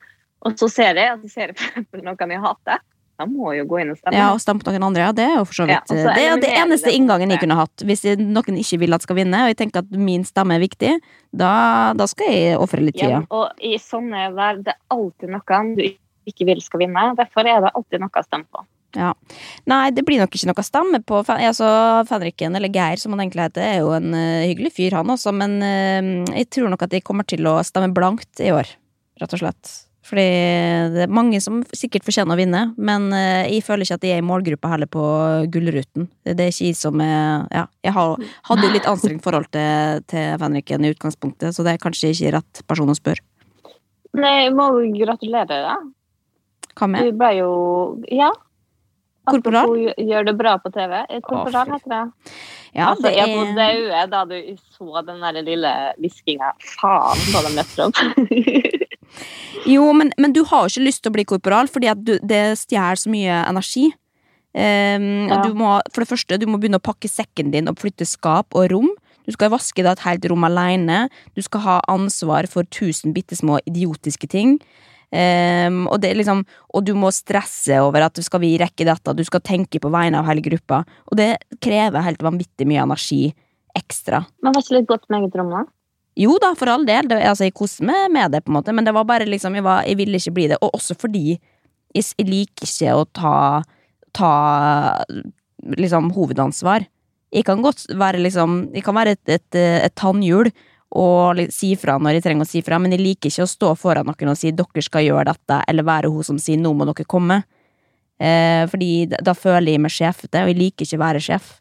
og 0.45 0.53
så 0.57 0.69
ser 0.69 0.93
jeg 0.93 1.09
at 1.15 1.21
så 1.25 1.29
ser 1.33 1.49
eksempel 1.55 2.03
noen 2.05 2.33
jeg 2.35 2.39
hater, 2.45 2.79
da 3.17 3.25
må 3.25 3.51
jeg 3.53 3.63
jo 3.63 3.67
gå 3.71 3.79
inn 3.81 3.91
og 3.93 3.97
stemme. 3.97 4.17
Ja, 4.17 4.27
og 4.35 4.41
stemme 4.43 4.61
på 4.61 4.69
noen 4.69 4.87
andre, 4.89 5.07
ja, 5.07 5.13
det 5.17 5.25
er 5.25 5.35
jo 5.39 5.45
for 5.49 5.57
så 5.57 5.65
vidt 5.65 5.93
ja, 5.93 6.05
Det 6.13 6.23
er 6.23 6.41
det 6.41 6.51
eneste 6.53 6.93
inngangen 6.93 7.33
jeg 7.33 7.41
kunne 7.41 7.57
hatt. 7.57 7.85
Hvis 7.89 8.05
jeg, 8.05 8.21
noen 8.21 8.59
ikke 8.61 8.81
vil 8.83 8.97
at 8.97 9.05
skal 9.05 9.17
vinne, 9.17 9.43
og 9.45 9.53
jeg 9.53 9.59
tenker 9.63 9.81
at 9.81 9.97
min 9.97 10.25
stemme 10.27 10.57
er 10.57 10.61
viktig, 10.61 10.93
da, 11.33 11.51
da 11.97 12.07
skal 12.09 12.29
jeg 12.29 12.59
ofre 12.61 12.83
litt 12.85 12.99
tid. 12.99 13.15
Ja, 13.15 13.23
og 13.33 13.57
i 13.57 13.75
sånne 13.81 14.29
vær, 14.37 14.61
det 14.61 14.75
er 14.75 14.81
alltid 14.93 15.33
noen 15.33 15.73
du 15.79 15.85
ikke 16.27 16.47
vil 16.49 16.61
skal 16.61 16.83
vinne. 16.83 17.11
Derfor 17.17 17.47
er 17.47 17.63
det 17.65 17.73
alltid 17.73 18.03
noe 18.03 18.21
å 18.21 18.27
stemme 18.27 18.49
på. 18.53 18.65
Ja. 18.97 19.11
Nei, 19.69 19.89
det 19.93 20.05
blir 20.07 20.21
nok 20.21 20.33
ikke 20.33 20.49
noe 20.49 20.65
stemme 20.65 21.01
på 21.05 21.19
altså, 21.33 21.67
Fenriken, 22.09 22.55
eller 22.57 22.71
Geir 22.73 23.01
som 23.01 23.13
han 23.13 23.25
egentlig 23.25 23.49
heter, 23.49 23.65
er 23.65 23.81
jo 23.81 23.91
en 23.97 24.13
eh, 24.15 24.47
hyggelig 24.47 24.73
fyr, 24.77 24.95
han 24.97 25.11
også, 25.13 25.33
men 25.35 25.57
eh, 25.65 26.13
jeg 26.39 26.49
tror 26.55 26.71
nok 26.71 26.87
at 26.87 26.95
jeg 26.95 27.05
kommer 27.05 27.27
til 27.27 27.45
å 27.49 27.59
stemme 27.67 27.91
blankt 27.93 28.41
i 28.43 28.53
år, 28.55 28.69
rett 29.21 29.35
og 29.35 29.43
slett. 29.43 29.73
Fordi 30.07 30.25
det 30.93 31.01
er 31.03 31.11
mange 31.11 31.39
som 31.43 31.59
sikkert 31.75 32.05
fortjener 32.07 32.37
å 32.37 32.39
vinne, 32.39 32.61
men 32.79 33.09
eh, 33.15 33.49
jeg 33.51 33.65
føler 33.65 33.83
ikke 33.83 33.97
at 33.99 34.05
jeg 34.07 34.15
er 34.15 34.21
i 34.21 34.25
målgruppa 34.25 34.71
heller 34.71 34.87
på 34.91 35.03
Gullruten. 35.51 36.07
Det 36.23 36.37
er 36.37 36.53
ikke 36.53 36.69
jeg 36.69 36.77
som 36.79 37.01
er 37.03 37.43
Ja, 37.51 37.65
jeg 37.83 37.95
hadde 37.97 38.63
jo 38.63 38.71
litt 38.71 38.87
anstrengt 38.87 39.25
forhold 39.25 39.49
til, 39.51 40.03
til 40.07 40.39
Fenriken 40.39 40.87
i 40.87 40.93
utgangspunktet, 40.95 41.55
så 41.55 41.65
det 41.67 41.75
er 41.75 41.83
kanskje 41.83 42.13
ikke 42.15 42.37
rett 42.37 42.63
person 42.69 42.93
å 42.93 42.95
spørre. 42.95 43.23
Nei, 44.17 44.33
jeg 44.45 44.55
må 44.55 44.69
gratulere 44.95 45.61
deg. 45.67 45.87
Hva 46.77 46.91
med? 46.93 47.07
Du 47.09 47.19
ble 47.19 47.33
jo 47.41 47.51
Ja. 48.13 48.31
Korporal? 49.27 49.67
Apropos 49.67 50.07
gjør 50.07 50.27
det 50.29 50.37
bra 50.39 50.53
på 50.63 50.71
TV. 50.71 51.01
Korporal 51.25 51.73
heter 51.73 51.91
det. 51.91 52.03
Ja, 52.77 52.93
altså, 52.93 53.09
det 53.09 53.15
jeg 53.17 53.33
bodde 53.35 53.65
er 53.65 54.07
daue 54.07 54.07
da 54.13 54.21
du 54.29 54.55
så 54.77 55.01
den 55.03 55.19
der 55.25 55.41
lille 55.43 55.73
hviskinga. 55.97 56.53
Faen, 56.77 57.25
så 57.27 57.43
de 57.43 57.55
løfter 57.57 57.89
opp. 57.89 57.99
Jo, 59.67 59.89
men, 59.95 60.11
men 60.17 60.33
du 60.35 60.43
har 60.47 60.65
jo 60.65 60.73
ikke 60.75 60.87
lyst 60.87 61.03
til 61.03 61.11
å 61.11 61.15
bli 61.17 61.25
korporal, 61.27 61.69
fordi 61.71 61.91
du, 61.99 62.15
det 62.23 62.43
stjeler 62.59 62.99
så 62.99 63.11
mye 63.11 63.41
energi. 63.47 63.89
Um, 64.57 65.27
Ja. 65.29 65.41
du 65.43 65.53
må, 65.53 65.75
for 65.93 66.01
det 66.01 66.09
første, 66.09 66.39
du 66.39 66.47
må 66.49 66.57
begynne 66.57 66.79
å 66.79 66.83
pakke 66.83 67.09
sekken 67.11 67.51
din 67.53 67.69
og 67.69 67.77
flytte 67.81 68.07
skap 68.07 68.55
og 68.57 68.71
rom. 68.71 68.89
Du 69.27 69.33
skal 69.35 69.51
vaske 69.51 69.83
deg 69.83 69.91
et 69.91 70.05
helt 70.05 70.25
rom 70.31 70.45
alene. 70.47 71.09
Du 71.35 71.41
skal 71.43 71.61
ha 71.65 71.79
ansvar 71.91 72.47
for 72.47 72.63
tusen 72.71 73.13
bitte 73.13 73.35
små 73.35 73.59
idiotiske 73.67 74.29
ting. 74.31 74.55
Um, 75.11 75.85
og, 75.87 76.01
det 76.03 76.13
liksom, 76.19 76.41
og 76.75 76.83
du 76.87 76.93
må 76.97 77.11
stresse 77.15 77.77
over 77.83 78.07
at 78.07 78.19
skal 78.23 78.41
vi 78.43 78.55
rekke 78.59 78.87
dette. 78.87 79.15
Du 79.15 79.23
skal 79.27 79.43
tenke 79.43 79.79
på 79.83 79.91
vegne 79.91 80.19
av 80.19 80.27
hele 80.27 80.43
gruppa. 80.43 80.83
Og 81.11 81.19
det 81.19 81.37
krever 81.63 82.03
helt 82.07 82.23
vanvittig 82.23 82.67
mye 82.67 82.83
energi 82.87 83.27
ekstra. 83.77 84.23
Men 84.41 84.55
var 84.55 84.63
ikke 84.63 84.79
litt 84.79 84.89
godt 84.89 85.05
med 85.11 85.27
eget 85.27 85.37
rom, 85.37 85.51
da? 85.53 85.65
Jo 86.17 86.37
da, 86.41 86.53
for 86.57 86.71
all 86.71 86.85
del. 86.87 87.07
Det, 87.09 87.19
altså, 87.21 87.45
jeg 87.47 87.55
koser 87.57 87.85
meg 87.87 88.09
med 88.13 88.33
det, 88.33 88.43
på 88.45 88.51
en 88.51 88.57
måte 88.57 88.73
men 88.73 88.87
det 88.87 88.95
var 88.95 89.05
bare 89.07 89.27
liksom, 89.29 89.57
jeg, 89.57 89.65
var, 89.65 89.85
jeg 89.85 89.99
ville 89.99 90.17
ikke 90.17 90.35
bli 90.37 90.47
det. 90.51 90.59
Og 90.65 90.77
også 90.79 90.97
fordi 90.97 91.37
jeg 91.95 92.27
liker 92.27 92.67
ikke 92.67 92.95
å 92.97 93.05
ta, 93.15 93.35
ta 94.17 94.31
liksom 95.77 96.11
hovedansvar. 96.15 96.87
Jeg 97.33 97.43
kan 97.43 97.59
godt 97.59 97.81
være 97.99 98.21
liksom 98.23 98.69
Jeg 98.71 98.85
kan 98.85 98.95
være 98.95 99.17
et, 99.17 99.29
et, 99.29 99.57
et 99.59 99.95
tannhjul 99.99 100.47
og 100.95 101.41
si 101.51 101.73
fra 101.75 101.97
når 101.99 102.15
jeg 102.15 102.23
trenger 102.23 102.45
å 102.45 102.47
si 102.47 102.61
fra, 102.63 102.77
men 102.79 102.93
jeg 102.95 103.03
liker 103.03 103.27
ikke 103.27 103.43
å 103.43 103.51
stå 103.51 103.73
foran 103.75 104.07
noen 104.07 104.31
og 104.31 104.37
si 104.39 104.53
'dere 104.55 104.83
skal 104.85 105.03
gjøre 105.03 105.25
dette', 105.27 105.57
eller 105.67 105.83
være 105.83 106.11
hun 106.13 106.23
som 106.23 106.37
sier 106.39 106.57
'nå 106.57 106.71
må 106.73 106.87
dere 106.87 107.03
komme'. 107.03 107.43
Eh, 108.19 108.63
fordi 108.71 109.05
da, 109.11 109.19
da 109.21 109.33
føler 109.33 109.73
jeg 109.73 109.81
meg 109.83 109.91
sjefete, 109.91 110.41
og 110.41 110.47
jeg 110.47 110.57
liker 110.57 110.85
ikke 110.85 110.97
å 110.97 111.03
være 111.03 111.21
sjef. 111.21 111.59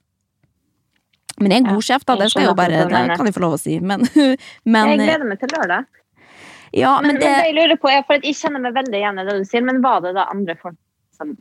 Men 1.40 1.52
jeg 1.52 1.60
er 1.60 1.64
en 1.66 1.74
god 1.74 1.84
sjef, 1.84 2.04
da. 2.08 2.16
Det 2.20 2.30
skal 2.32 2.46
jeg 2.46 2.50
jo 2.50 2.56
bare 2.56 2.86
Det 2.88 3.18
kan 3.18 3.28
jeg 3.28 3.36
få 3.36 3.44
lov 3.44 3.56
å 3.58 3.60
si. 3.60 3.76
Men, 3.80 4.06
men 4.72 4.92
jeg 4.94 5.02
gleder 5.02 5.28
meg 5.28 5.42
til 5.42 5.52
lørdag. 5.52 5.84
Ja, 6.76 6.96
Men, 7.00 7.06
men 7.06 7.14
men 7.14 7.20
det 7.22 7.28
det 7.28 7.44
jeg 7.50 7.56
lurer 7.56 7.78
på 7.80 7.92
er, 7.92 8.02
for 8.08 8.24
jeg 8.24 8.36
kjenner 8.36 8.64
meg 8.64 8.74
veldig 8.76 8.98
igjen 8.98 9.20
i 9.20 9.26
det 9.28 9.36
du 9.38 9.44
sier, 9.48 9.64
men 9.64 9.78
var 9.84 10.02
det 10.04 10.16
da 10.16 10.26
andre 10.32 10.56
folk 10.60 10.76
som 11.16 11.36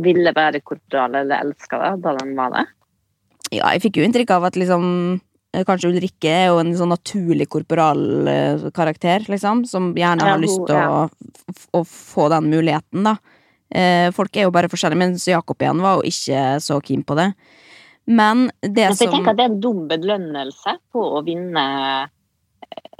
ville 0.00 0.32
være 0.32 0.62
korporale 0.64 1.24
eller 1.24 1.42
elska 1.44 1.80
det 1.82 1.90
da 2.04 2.14
de 2.20 2.36
var 2.38 2.54
det? 2.54 2.62
Ja, 3.52 3.72
jeg 3.74 3.82
fikk 3.84 4.00
jo 4.00 4.06
inntrykk 4.06 4.32
av 4.32 4.46
at 4.48 4.56
liksom 4.56 4.84
eh, 5.52 5.64
Kanskje 5.68 5.90
Ulrikke 5.90 6.30
er 6.32 6.46
jo 6.48 6.62
en 6.62 6.72
sånn 6.78 6.92
naturlig 6.94 7.50
korporal 7.52 8.28
eh, 8.30 8.64
karakter, 8.72 9.26
liksom. 9.28 9.66
Som 9.68 9.92
gjerne 9.98 10.24
Ja, 10.24 10.36
har 10.36 10.40
lyst 10.40 10.62
til 10.68 10.78
ja. 10.78 11.02
å, 11.02 11.52
å 11.76 11.84
få 11.88 12.30
den 12.32 12.48
muligheten, 12.52 13.04
da. 13.10 13.18
Eh, 13.72 14.08
folk 14.16 14.36
er 14.36 14.46
jo 14.46 14.54
bare 14.54 14.68
forskjellige, 14.72 15.00
mens 15.00 15.28
Jakob 15.28 15.60
igjen 15.60 15.84
var 15.84 15.98
jo 15.98 16.08
ikke 16.08 16.46
så 16.64 16.80
keen 16.84 17.04
på 17.08 17.16
det. 17.18 17.32
Men 18.18 18.48
det 18.60 18.90
for 18.92 19.06
jeg 19.06 19.12
tenker 19.12 19.32
at 19.32 19.38
det 19.38 19.46
er 19.46 19.52
en 19.52 19.62
dum 19.62 19.86
belønnelse 19.90 20.76
på 20.92 21.06
å 21.18 21.22
vinne 21.26 21.64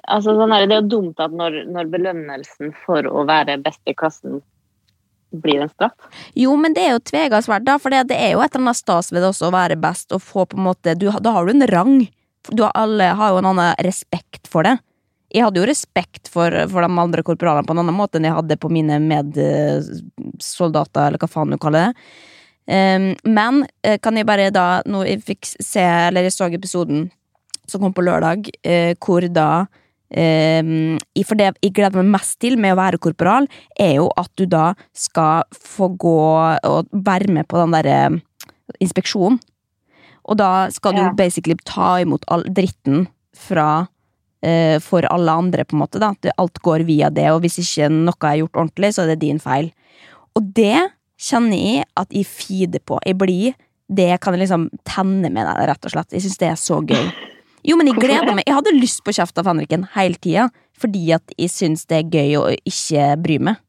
Altså, 0.03 0.33
sånn 0.35 0.51
her, 0.51 0.65
det, 0.67 0.75
er 0.75 0.81
jo 0.83 0.93
dumt 0.97 1.21
at 1.23 1.35
når, 1.39 1.61
når 1.71 1.91
belønnelsen 1.93 2.73
for 2.83 3.07
å 3.07 3.23
være 3.29 3.55
best 3.63 3.79
i 3.87 3.95
klassen 3.95 4.41
blir 5.33 5.63
en 5.63 5.71
straff. 5.71 5.95
Jo, 6.35 6.57
men 6.59 6.75
det 6.75 6.83
er 6.85 6.97
jo 6.97 7.05
tvega 7.07 7.39
svært, 7.45 7.65
da, 7.65 7.77
for 7.81 7.95
det, 7.95 8.03
det 8.11 8.19
er 8.19 8.35
jo 8.35 8.43
et 8.43 8.51
eller 8.51 8.67
annet 8.67 8.81
stas 8.81 9.13
ved 9.13 9.23
det 9.23 9.31
også 9.31 9.49
å 9.49 9.55
være 9.55 9.79
best 9.81 10.13
og 10.13 10.25
få 10.25 10.45
på 10.51 10.59
en 10.59 10.67
måte 10.67 10.97
du, 10.99 11.07
Da 11.07 11.37
har 11.37 11.47
du 11.47 11.55
en 11.55 11.69
rang. 11.71 11.95
Du 12.51 12.65
har, 12.65 12.75
alle 12.75 13.13
har 13.17 13.33
jo 13.33 13.39
en 13.41 13.51
annen 13.53 13.79
respekt 13.87 14.51
for 14.51 14.67
det. 14.67 14.75
Jeg 15.33 15.47
hadde 15.47 15.63
jo 15.63 15.71
respekt 15.71 16.29
for, 16.29 16.53
for 16.69 16.85
de 16.85 17.01
andre 17.01 17.25
korporalene 17.25 17.65
på 17.65 17.73
en 17.73 17.81
annen 17.85 17.97
måte 17.97 18.19
enn 18.19 18.29
jeg 18.29 18.37
hadde 18.37 18.61
på 18.61 18.73
mine 18.73 18.99
medsoldater, 19.01 21.07
eller 21.07 21.23
hva 21.23 21.31
faen 21.31 21.55
du 21.55 21.59
kaller 21.63 21.89
det. 21.89 21.95
Ehm, 22.69 23.15
men 23.27 23.65
eh, 23.83 23.99
kan 23.99 24.15
jeg 24.17 24.27
bare 24.29 24.51
da, 24.55 24.83
Nå 24.87 25.03
jeg 25.05 25.23
fikk 25.27 25.49
se, 25.59 25.83
eller 25.83 26.23
jeg 26.29 26.33
så 26.37 26.47
episoden 26.53 27.09
som 27.69 27.81
kom 27.81 27.93
på 27.95 28.03
lørdag, 28.05 28.49
uh, 28.67 28.93
hvor 29.01 29.23
da 29.33 29.67
um, 30.13 30.99
i- 31.17 31.25
For 31.25 31.39
det 31.39 31.53
jeg 31.63 31.73
gleder 31.73 32.03
meg 32.03 32.11
mest 32.21 32.39
til 32.43 32.57
med 32.61 32.75
å 32.75 32.81
være 32.81 32.99
korporal, 33.01 33.47
er 33.81 33.95
jo 33.97 34.11
at 34.19 34.29
du 34.37 34.45
da 34.47 34.75
skal 34.93 35.45
få 35.55 35.89
gå 35.97 36.17
og 36.69 36.89
være 36.93 37.31
med 37.33 37.49
på 37.49 37.57
den 37.63 37.73
derre 37.73 38.21
inspeksjonen. 38.83 39.39
Og 40.29 40.37
da 40.39 40.69
skal 40.71 40.93
du 40.95 41.01
Ja. 41.03 41.13
basically 41.17 41.57
ta 41.65 41.97
imot 42.03 42.25
all 42.29 42.43
dritten 42.45 43.07
fra 43.35 43.87
uh, 44.45 44.79
for 44.81 45.03
alle 45.11 45.31
andre, 45.33 45.65
på 45.65 45.75
en 45.75 45.81
måte. 45.87 45.99
da 45.99 46.13
Alt 46.37 46.61
går 46.63 46.85
via 46.85 47.09
det, 47.11 47.31
og 47.31 47.41
hvis 47.43 47.59
ikke 47.63 47.89
noe 47.91 48.29
er 48.29 48.43
gjort 48.43 48.59
ordentlig, 48.59 48.93
så 48.95 49.03
er 49.03 49.15
det 49.15 49.21
din 49.21 49.39
feil. 49.39 49.73
Og 50.37 50.53
det 50.55 50.91
kjenner 51.23 51.59
jeg 51.59 51.87
at 51.99 52.15
jeg 52.15 52.29
feeder 52.29 52.83
på. 52.85 53.01
Jeg 53.07 53.19
blir 53.21 53.59
Det 53.93 54.15
kan 54.25 54.33
jeg 54.33 54.47
liksom 54.47 54.71
tenne 54.89 55.29
med 55.29 55.45
deg, 55.45 55.67
rett 55.69 55.85
og 55.85 55.93
slett. 55.93 56.15
Jeg 56.15 56.25
syns 56.25 56.39
det 56.41 56.47
er 56.49 56.57
så 56.57 56.79
gøy. 56.81 57.11
Jo, 57.67 57.77
men 57.77 57.91
jeg 57.91 57.99
gleder 58.01 58.33
meg. 58.33 58.47
Jeg 58.47 58.57
hadde 58.57 58.73
lyst 58.79 59.03
på 59.05 59.13
kjeft 59.13 59.37
av 59.39 59.51
Henriken 59.51 59.85
hele 59.93 60.17
tida, 60.17 60.47
fordi 60.81 61.11
at 61.13 61.35
jeg 61.37 61.53
syns 61.53 61.85
det 61.91 61.99
er 61.99 62.09
gøy 62.09 62.39
å 62.41 62.47
ikke 62.57 63.11
bry 63.21 63.37
meg. 63.51 63.61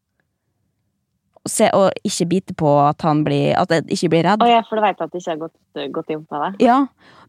Se, 1.50 1.68
og 1.76 1.92
ikke 2.08 2.30
bite 2.32 2.56
på 2.56 2.70
at 2.86 3.04
han 3.04 3.26
blir 3.26 3.50
At 3.60 3.68
jeg 3.74 3.84
ikke 3.92 4.10
blir 4.14 4.24
redd. 4.24 4.46
Å, 4.46 4.48
ja, 4.48 4.62
for 4.64 4.80
du 4.80 4.86
vet 4.86 5.02
at 5.04 5.12
det 5.12 5.20
ikke 5.20 5.34
har 5.34 5.42
gått, 5.42 5.82
gått 5.98 6.14
inn 6.16 6.22
på 6.24 6.40
deg? 6.40 6.62
Ja, 6.64 6.78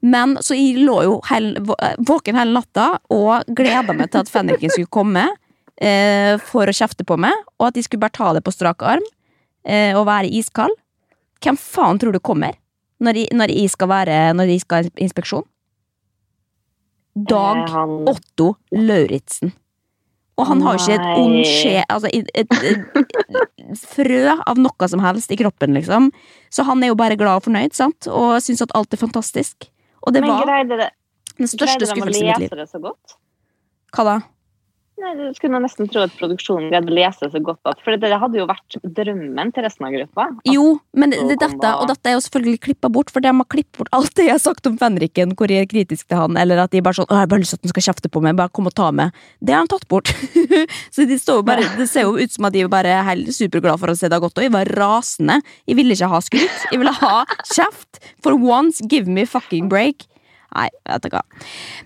men 0.07 0.37
så 0.45 0.55
jeg 0.55 0.85
lå 0.87 1.01
jo 1.03 1.17
hel, 1.27 1.57
våken 1.99 2.39
hele 2.39 2.55
natta 2.55 3.01
og 3.11 3.51
gleda 3.59 3.97
meg 3.97 4.13
til 4.13 4.23
at 4.23 4.31
fenriken 4.31 4.71
skulle 4.71 4.93
komme 4.95 5.27
eh, 5.83 6.39
for 6.47 6.71
å 6.71 6.77
kjefte 6.77 7.03
på 7.09 7.19
meg, 7.19 7.35
og 7.59 7.73
at 7.73 7.75
de 7.75 7.83
skulle 7.83 8.05
bare 8.07 8.15
ta 8.15 8.31
det 8.37 8.45
på 8.47 8.55
strak 8.55 8.87
arm 8.87 9.03
eh, 9.65 9.97
og 9.97 10.07
være 10.09 10.31
iskald. 10.31 10.75
Hvem 11.45 11.59
faen 11.61 11.99
tror 12.01 12.15
du 12.15 12.23
kommer 12.25 12.57
når 13.05 13.19
jeg, 13.19 13.35
når 13.37 13.51
jeg 13.53 13.69
skal 13.73 13.89
være 13.91 14.15
Når 14.39 14.49
jeg 14.49 14.61
skal 14.63 14.87
ha 14.87 15.03
inspeksjon? 15.03 15.45
Dag 17.15 17.59
Eh, 17.59 17.71
han, 17.71 17.93
Otto 18.09 18.55
Lauritzen. 18.73 19.53
Og 20.35 20.49
han 20.49 20.63
har 20.65 20.75
jo 20.75 20.83
ikke 20.83 20.97
et 20.97 21.19
ond 21.21 21.37
skje 21.47 21.83
Altså 21.95 22.11
et, 22.11 22.31
et, 22.35 22.57
et 22.65 23.85
frø 23.87 24.23
av 24.35 24.59
noe 24.59 24.89
som 24.91 25.03
helst 25.05 25.31
i 25.31 25.39
kroppen, 25.39 25.77
liksom. 25.79 26.11
Så 26.51 26.67
han 26.67 26.83
er 26.83 26.91
jo 26.91 26.99
bare 26.99 27.19
glad 27.19 27.43
og 27.43 27.47
fornøyd, 27.47 27.75
sant? 27.77 28.09
Og 28.11 28.41
syns 28.43 28.65
at 28.65 28.75
alt 28.75 28.95
er 28.95 29.01
fantastisk. 29.01 29.69
Og 30.03 30.15
det 30.15 30.25
men 30.25 30.33
var 30.33 30.49
greide, 30.49 30.79
det, 30.81 30.91
den 31.39 31.51
største 31.51 31.79
greide 31.79 31.91
skuffelsen 31.93 32.27
i 32.27 32.29
mitt 32.29 32.43
liv. 32.45 32.51
lese 32.51 32.61
det 32.61 32.69
så 32.71 32.83
godt? 32.83 33.17
Hva 33.95 34.07
da? 34.09 34.17
Nei, 34.95 35.13
Du 35.19 35.35
skulle 35.35 35.59
nesten 35.59 35.89
tro 35.91 36.05
at 36.07 36.13
produksjonen 36.15 36.69
greide 36.71 36.93
å 36.93 36.95
lese 36.95 37.27
så 37.31 37.41
godt 37.43 37.67
at 37.67 37.81
For 37.83 37.99
det 37.99 38.11
hadde 38.15 38.39
jo 38.39 38.47
vært 38.47 38.77
drømmen 38.83 39.51
til 39.55 39.67
resten 39.67 39.89
av 39.89 39.95
gruppa. 39.95 40.27
Jo, 40.47 40.79
men 40.95 41.11
det, 41.11 41.23
det, 41.33 41.39
dette, 41.43 41.73
og 41.81 41.89
dette 41.91 42.11
er 42.11 42.15
jo 42.15 42.23
selvfølgelig 42.29 42.61
klippa 42.69 42.91
bort, 42.95 43.11
for 43.11 43.25
de 43.25 43.33
har 43.33 43.49
klippet 43.51 43.81
bort 43.81 43.91
alt 43.97 44.15
det 44.15 44.29
jeg 44.29 44.37
har 44.37 44.43
sagt 44.43 44.69
om 44.71 44.79
Fenriken, 44.79 45.35
hvor 45.39 45.51
jeg 45.51 45.67
er 45.67 45.71
kritisk 45.71 46.07
til 46.07 46.21
han, 46.21 46.39
eller 46.39 46.63
at 46.63 46.75
de 46.75 46.83
bare 46.85 47.01
sånn 47.01 47.09
'Å, 47.09 47.19
jeg 47.19 47.25
har 47.25 47.33
bare 47.33 47.43
lyst 47.43 47.57
til 47.57 47.61
at 47.61 47.67
han 47.67 47.75
skal 47.75 47.87
kjefte 47.89 48.13
på 48.15 48.23
meg, 48.23 48.39
bare 48.39 48.55
kom 48.55 48.71
og 48.71 48.77
ta 48.79 48.89
meg'. 48.95 49.11
Det 49.43 49.57
har 49.57 49.67
de 49.67 49.75
tatt 49.75 49.89
bort. 49.91 50.15
så 50.95 51.09
de 51.11 51.19
står 51.19 51.43
bare, 51.43 51.67
det 51.79 51.89
ser 51.91 52.07
jo 52.07 52.15
ut 52.15 52.31
som 52.31 52.47
at 52.47 52.55
de 52.55 52.65
bare 52.71 52.95
er 52.95 53.07
helt 53.11 53.35
superglade 53.35 53.83
for 53.83 53.91
å 53.91 53.99
se 53.99 54.07
det 54.07 54.15
har 54.15 54.23
gått, 54.23 54.39
og 54.39 54.47
jeg 54.47 54.55
var 54.55 54.71
rasende. 54.79 55.41
Jeg 55.67 55.77
ville 55.77 55.99
ikke 55.99 56.13
ha 56.15 56.23
skryt, 56.23 56.67
jeg 56.71 56.79
ville 56.79 56.95
ha 57.03 57.25
kjeft. 57.51 57.99
For 58.23 58.39
once, 58.39 58.79
give 58.87 59.11
me 59.11 59.27
fucking 59.27 59.69
break. 59.69 60.07
Nei, 60.55 60.69
vet 60.89 61.03
du 61.03 61.09
hva. 61.11 61.23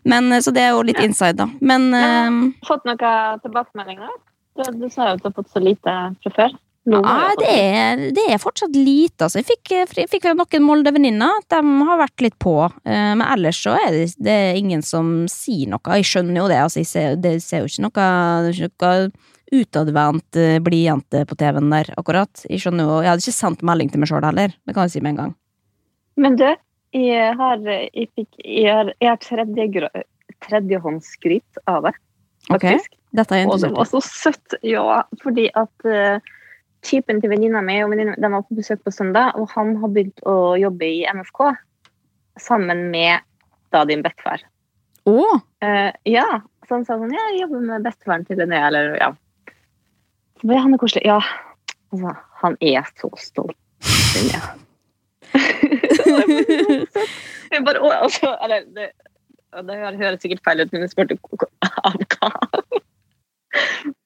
Men, 0.05 0.33
eh, 0.33 0.41
så 0.45 0.53
det 0.53 0.63
er 0.63 0.71
jo 0.77 0.83
litt 0.83 0.99
Ja. 1.01 1.05
inside, 1.09 1.37
da. 1.37 1.47
Men 1.61 1.91
Men- 1.91 2.53
eh, 2.53 2.67
Fått 2.69 2.85
noen 2.85 3.41
tilbakemeldinger? 3.43 4.09
Du, 4.59 4.63
du 4.79 4.89
sa 4.91 5.09
jo 5.11 5.15
at 5.15 5.23
du 5.23 5.29
har 5.29 5.33
fått 5.33 5.53
så 5.53 5.63
lite 5.63 5.93
fra 6.23 6.31
før. 6.35 6.57
Nei, 6.89 7.35
du 7.37 7.45
det 7.45 8.15
det 8.17 8.23
er 8.33 8.39
fortsatt 8.41 8.73
lite, 8.75 9.27
altså. 9.27 9.43
Jeg 9.43 9.45
fikk, 9.45 9.97
jeg 9.99 10.09
fikk 10.09 10.25
noen 10.35 10.63
Molde-venninner. 10.65 11.43
De 11.49 11.57
har 11.85 11.99
vært 11.99 12.21
litt 12.25 12.39
på. 12.39 12.65
eh, 12.87 13.15
Men 13.15 13.21
ellers 13.29 13.61
så 13.63 13.77
er 13.77 13.91
det, 13.91 14.15
det 14.19 14.33
er 14.33 14.57
ingen 14.57 14.83
som 14.83 15.27
sier 15.29 15.69
noe. 15.69 15.81
Jeg 15.85 16.05
skjønner 16.05 16.37
jo 16.37 16.49
det, 16.49 16.57
altså. 16.57 16.77
Jeg 16.81 16.87
ser, 16.87 17.17
det 17.17 17.43
ser 17.43 17.61
jo 17.61 17.67
ikke 17.67 17.85
noe, 17.85 18.53
ikke 18.53 18.71
noe 18.81 19.13
utadvendt 19.53 20.37
eh, 20.37 20.59
blidjente 20.61 21.27
på 21.27 21.37
TV-en 21.37 21.71
der, 21.71 21.93
akkurat. 21.99 22.45
Jeg 22.49 22.61
skjønner 22.61 22.85
jo 22.89 23.01
Jeg 23.03 23.11
hadde 23.13 23.25
ikke 23.25 23.37
sendt 23.37 23.63
melding 23.63 23.91
til 23.93 24.01
meg 24.01 24.09
sjøl 24.09 24.25
heller. 24.25 24.49
Det 24.67 24.75
kan 24.75 24.85
jeg 24.89 24.91
si 24.97 25.01
med 25.01 25.11
en 25.11 25.17
gang. 25.23 25.35
Men 26.17 26.37
du, 26.37 26.49
jeg 26.97 27.33
har, 27.39 27.65
jeg 27.69 28.09
fikk, 28.17 28.29
jeg 28.45 28.73
har, 28.73 28.93
jeg 29.01 29.11
har 29.11 29.19
tredje, 29.25 29.91
tredjehåndsskryt 30.47 31.65
av 31.69 31.89
det, 31.89 31.95
Ok, 32.49 32.57
Okay. 32.57 32.79
Dette 33.17 33.35
er 33.35 33.45
interessant. 33.45 33.73
Og 33.73 33.73
det 33.73 33.79
var 33.79 33.89
så 33.89 34.01
søtt, 34.05 34.59
ja. 34.67 35.01
Fordi 35.23 35.47
at 35.57 35.89
uh, 35.89 36.35
typen 36.85 37.23
til 37.23 37.33
venninna 37.33 37.63
mi 37.65 37.79
og 37.85 37.93
venninna, 37.93 38.17
de 38.21 38.31
var 38.35 38.45
på 38.45 38.59
besøk 38.59 38.83
på 38.85 38.93
søndag, 38.95 39.33
og 39.41 39.49
han 39.55 39.75
har 39.81 39.93
begynt 39.95 40.23
å 40.29 40.57
jobbe 40.61 40.89
i 40.89 41.01
MFK 41.09 41.49
sammen 42.39 42.89
med 42.93 43.25
da 43.75 43.85
din 43.89 44.05
bestefar. 44.05 44.45
Å! 45.09 45.19
Uh, 45.65 45.91
ja, 46.09 46.27
så 46.69 46.77
han 46.77 46.87
sa 46.87 46.99
sånn 47.01 47.17
Ja, 47.17 47.31
jeg 47.33 47.47
jobber 47.47 47.65
med 47.65 47.89
bestefaren 47.89 48.29
til 48.29 48.41
Linnea, 48.43 48.69
eller 48.69 48.97
ja. 49.01 49.11
Så 50.39 50.49
ble 50.51 50.61
han 50.61 50.77
er 50.77 50.81
koselig. 50.81 51.09
Ja. 51.09 51.19
Altså, 51.89 52.15
han 52.45 52.61
er 52.61 52.93
så 53.01 53.11
stolt. 53.19 53.57
Linnea. 54.15 54.53
jeg 57.53 57.65
bare, 57.67 57.83
altså, 57.99 58.35
eller, 58.45 58.67
det, 58.77 58.91
det 59.69 59.79
høres 59.83 60.23
sikkert 60.23 60.45
feil 60.47 60.63
ut, 60.63 60.73
men 60.73 60.85
jeg 60.85 60.93
spurte 60.95 61.19
av 61.89 61.99
hva. 62.15 62.33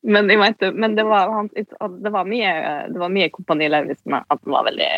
Men, 0.03 0.31
jeg 0.31 0.39
mente, 0.39 0.71
men 0.73 0.97
det, 0.97 1.05
var, 1.09 1.33
det, 1.53 2.13
var 2.15 2.29
mye, 2.29 2.53
det 2.93 3.11
mye 3.13 3.31
Kompani 3.35 3.69
Lauritzen. 3.71 4.15
At 4.23 4.41
den 4.43 4.55
var 4.55 4.67
veldig 4.69 4.91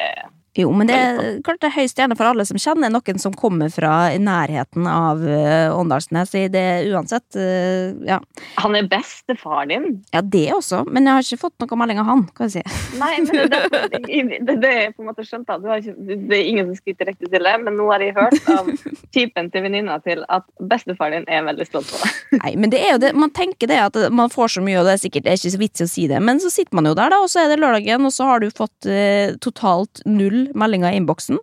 Jo, 0.55 0.71
men 0.71 0.87
det 0.87 0.95
er 0.95 1.39
klart 1.43 1.59
det 1.65 1.67
er 1.67 1.75
høy 1.75 1.89
stjerne 1.91 2.15
for 2.15 2.31
alle 2.31 2.45
som 2.47 2.59
kjenner 2.61 2.93
noen 2.93 3.19
som 3.19 3.35
kommer 3.35 3.73
fra 3.75 4.13
i 4.15 4.21
nærheten 4.23 4.87
av 4.87 5.19
uh, 5.19 5.75
Åndalsnes. 5.75 6.31
i 6.39 6.45
Det 6.53 6.63
uansett, 6.95 7.27
eh, 7.35 7.91
ja. 8.07 8.21
Han 8.63 8.79
er 8.79 8.87
bestefar 8.87 9.67
din. 9.67 10.05
ja, 10.15 10.23
det 10.23 10.47
også, 10.55 10.85
men 10.87 11.09
jeg 11.09 11.19
har 11.19 11.27
ikke 11.27 11.43
fått 11.43 11.65
noen 11.65 11.81
melding 11.83 12.03
av 12.05 12.07
han, 12.07 12.23
kan 12.37 12.47
jeg 12.47 12.63
si. 12.63 12.79
Nei, 13.03 13.17
men 13.27 13.51
det, 13.51 13.61
det, 13.91 14.57
det, 14.63 14.71
er 14.71 14.95
på 14.95 15.03
en 15.03 15.11
måte 15.11 15.27
skjønt. 15.27 15.49
da. 15.49 15.59
Du 15.59 15.67
har 15.73 15.83
ikke, 15.83 15.97
det 15.99 16.39
er 16.39 16.47
ingen 16.53 16.71
som 16.71 16.79
skryter 16.79 17.09
direkte 17.09 17.33
til 17.33 17.51
det, 17.51 17.57
men 17.65 17.79
nå 17.81 17.89
har 17.91 18.07
jeg 18.07 18.15
hørt 18.15 18.53
av 18.55 18.71
typen 19.17 19.51
til 19.51 19.67
venninna 19.67 19.99
til 20.07 20.23
at 20.31 20.47
bestefar 20.63 21.17
din 21.17 21.27
er 21.27 21.43
veldig 21.51 21.67
stolt 21.67 21.91
på 21.91 21.99
deg. 22.05 22.23
Nei, 22.45 22.55
men 22.63 22.71
det 22.71 22.85
er 22.85 22.95
jo 22.95 23.03
det, 23.09 23.13
man 23.19 23.35
tenker 23.35 23.71
det 23.71 23.81
at 23.89 23.99
man 24.15 24.31
får 24.31 24.55
så 24.55 24.63
mye, 24.63 24.79
og 24.79 24.87
det 24.87 24.95
er 24.95 25.03
sikkert 25.03 25.27
det 25.27 25.35
er 25.35 25.43
ikke 25.43 25.55
så 25.57 25.63
vits 25.65 25.83
i 25.83 25.89
å 25.89 25.91
si 25.91 26.07
det, 26.15 26.23
men 26.23 26.39
så 26.43 26.55
sitter 26.55 26.79
man 26.79 26.93
jo 26.93 26.95
der, 26.95 27.11
da, 27.11 27.21
og 27.27 27.31
så 27.33 27.43
er 27.43 27.51
det 27.51 27.59
lørdagen, 27.59 28.07
og 28.07 28.15
så 28.15 28.31
har 28.31 28.43
du 28.45 28.55
fått 28.55 28.87
eh, 28.87 29.35
totalt 29.43 30.05
null 30.07 30.44
meldinger 30.55 30.93
i 30.93 30.99
innboksen. 31.01 31.39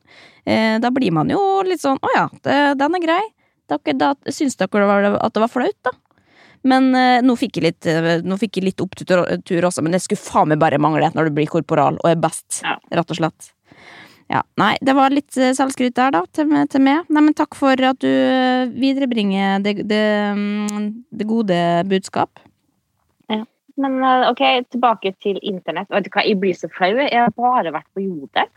Eh, 0.46 0.78
da 0.84 0.92
blir 0.94 1.12
man 1.16 1.30
jo 1.30 1.40
litt 1.66 1.82
sånn 1.84 2.00
å 2.02 2.14
ja, 2.16 2.28
den 2.76 2.98
er 2.98 3.04
grei. 3.04 3.22
Dere, 3.72 3.94
da 3.96 4.14
syns 4.28 4.58
dere 4.60 5.16
at 5.22 5.34
det 5.34 5.42
var 5.46 5.52
flaut, 5.52 5.78
da? 5.88 5.92
Men 6.68 6.92
eh, 6.94 7.22
nå 7.26 7.34
fikk 7.40 7.58
jeg 7.58 7.64
litt, 7.66 7.88
eh, 7.90 8.20
fikk 8.38 8.60
jeg 8.60 8.68
litt 8.68 8.82
opptur 8.84 9.24
også, 9.66 9.82
men 9.82 9.96
det 9.96 10.02
skulle 10.04 10.22
faen 10.22 10.52
meg 10.52 10.60
bare 10.62 10.78
mangle 10.82 11.10
når 11.16 11.30
du 11.30 11.38
blir 11.40 11.50
korporal 11.50 11.98
og 12.04 12.10
er 12.12 12.20
best, 12.22 12.62
Ja. 12.66 12.76
rett 12.92 13.10
og 13.10 13.18
slett. 13.18 13.52
Ja, 14.32 14.44
nei, 14.62 14.78
det 14.82 14.94
var 14.96 15.10
litt 15.12 15.32
selvskryt 15.36 15.96
der, 15.98 16.12
da, 16.16 16.22
til, 16.32 16.46
meg- 16.48 16.70
til 16.72 16.80
meg. 16.86 17.04
Nei, 17.10 17.22
men 17.26 17.34
takk 17.36 17.56
for 17.58 17.74
at 17.84 18.00
du 18.00 18.08
viderebringer 18.78 19.60
det, 19.66 19.74
det, 19.90 20.04
mm, 20.38 20.86
det 21.12 21.28
gode 21.28 21.58
budskap. 21.90 22.40
Men 23.82 23.96
ok, 24.28 24.42
tilbake 24.70 25.14
til 25.24 25.40
internett. 25.48 25.88
Vet 25.90 26.04
du 26.06 26.10
hva, 26.14 26.22
Jeg 26.28 26.38
blir 26.38 26.54
så 26.54 26.68
flau. 26.70 26.92
Jeg 27.02 27.16
har 27.18 27.32
bare 27.34 27.72
vært 27.74 27.88
på 27.96 28.04
Jodel. 28.04 28.50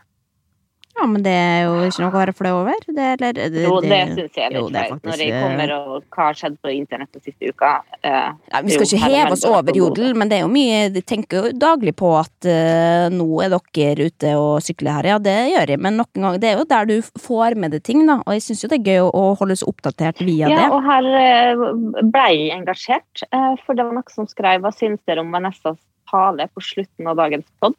Ja, 0.95 1.05
men 1.11 1.23
det 1.25 1.31
er 1.35 1.65
jo 1.65 1.73
ikke 1.89 2.03
noe 2.05 2.07
å 2.07 2.15
være 2.15 2.33
flau 2.35 2.51
over. 2.61 2.85
Det, 2.87 3.05
eller, 3.17 3.35
det, 3.35 3.63
Jo, 3.65 3.73
det 3.83 3.97
syns 4.13 4.37
jeg 4.37 4.45
er 4.45 4.53
litt 4.55 4.69
flaut. 4.71 5.01
Når 5.03 5.23
jeg 5.23 5.33
eh, 5.33 5.41
kommer 5.43 5.73
og 5.75 6.05
hva 6.15 6.27
har 6.29 6.37
skjedd 6.39 6.55
på 6.63 6.71
internett 6.71 7.17
den 7.17 7.23
siste 7.25 7.49
uka. 7.51 7.71
eh, 7.99 8.29
Ja, 8.53 8.61
vi 8.63 8.71
skal 8.71 8.85
jo, 8.85 8.87
ikke 8.95 9.09
heve 9.11 9.33
oss 9.35 9.43
over 9.49 9.75
jodel, 9.75 10.13
men 10.15 10.31
det 10.31 10.37
er 10.37 10.45
jo 10.45 10.51
mye 10.53 10.77
De 10.95 11.03
tenker 11.03 11.49
jo 11.49 11.51
daglig 11.59 11.95
på 11.99 12.13
at 12.15 12.47
eh, 12.47 13.07
nå 13.11 13.27
er 13.43 13.51
dere 13.51 14.07
ute 14.07 14.35
og 14.39 14.63
sykler 14.63 15.01
her. 15.01 15.09
Ja, 15.15 15.17
det 15.19 15.35
gjør 15.51 15.73
jeg, 15.75 15.81
men 15.83 15.99
noen 15.99 16.27
ganger 16.27 16.39
Det 16.39 16.51
er 16.51 16.61
jo 16.61 16.67
der 16.69 16.87
du 16.87 16.95
får 17.25 17.57
med 17.59 17.75
deg 17.75 17.83
ting, 17.83 18.05
da. 18.07 18.21
Og 18.23 18.37
jeg 18.37 18.45
syns 18.47 18.63
jo 18.63 18.71
det 18.71 18.79
er 18.79 18.93
gøy 18.93 19.09
å, 19.09 19.25
holde 19.35 19.57
seg 19.59 19.71
oppdatert 19.73 20.21
via 20.23 20.47
Ja, 20.47 20.61
det. 20.61 20.69
og 20.77 20.87
her 20.87 21.09
eh, 21.19 21.65
ble 22.07 22.29
jeg 22.31 22.53
engasjert, 22.55 23.25
for 23.65 23.75
det 23.75 23.83
var 23.83 23.97
noen 23.97 24.15
som 24.15 24.29
skrev 24.29 24.63
hva 24.63 24.71
syns 24.71 25.01
dere 25.03 25.25
om 25.25 25.33
Vanessas 25.35 25.81
tale 26.09 26.47
på 26.53 26.63
slutten 26.63 27.09
av 27.09 27.19
dagens 27.19 27.47
pod. 27.59 27.75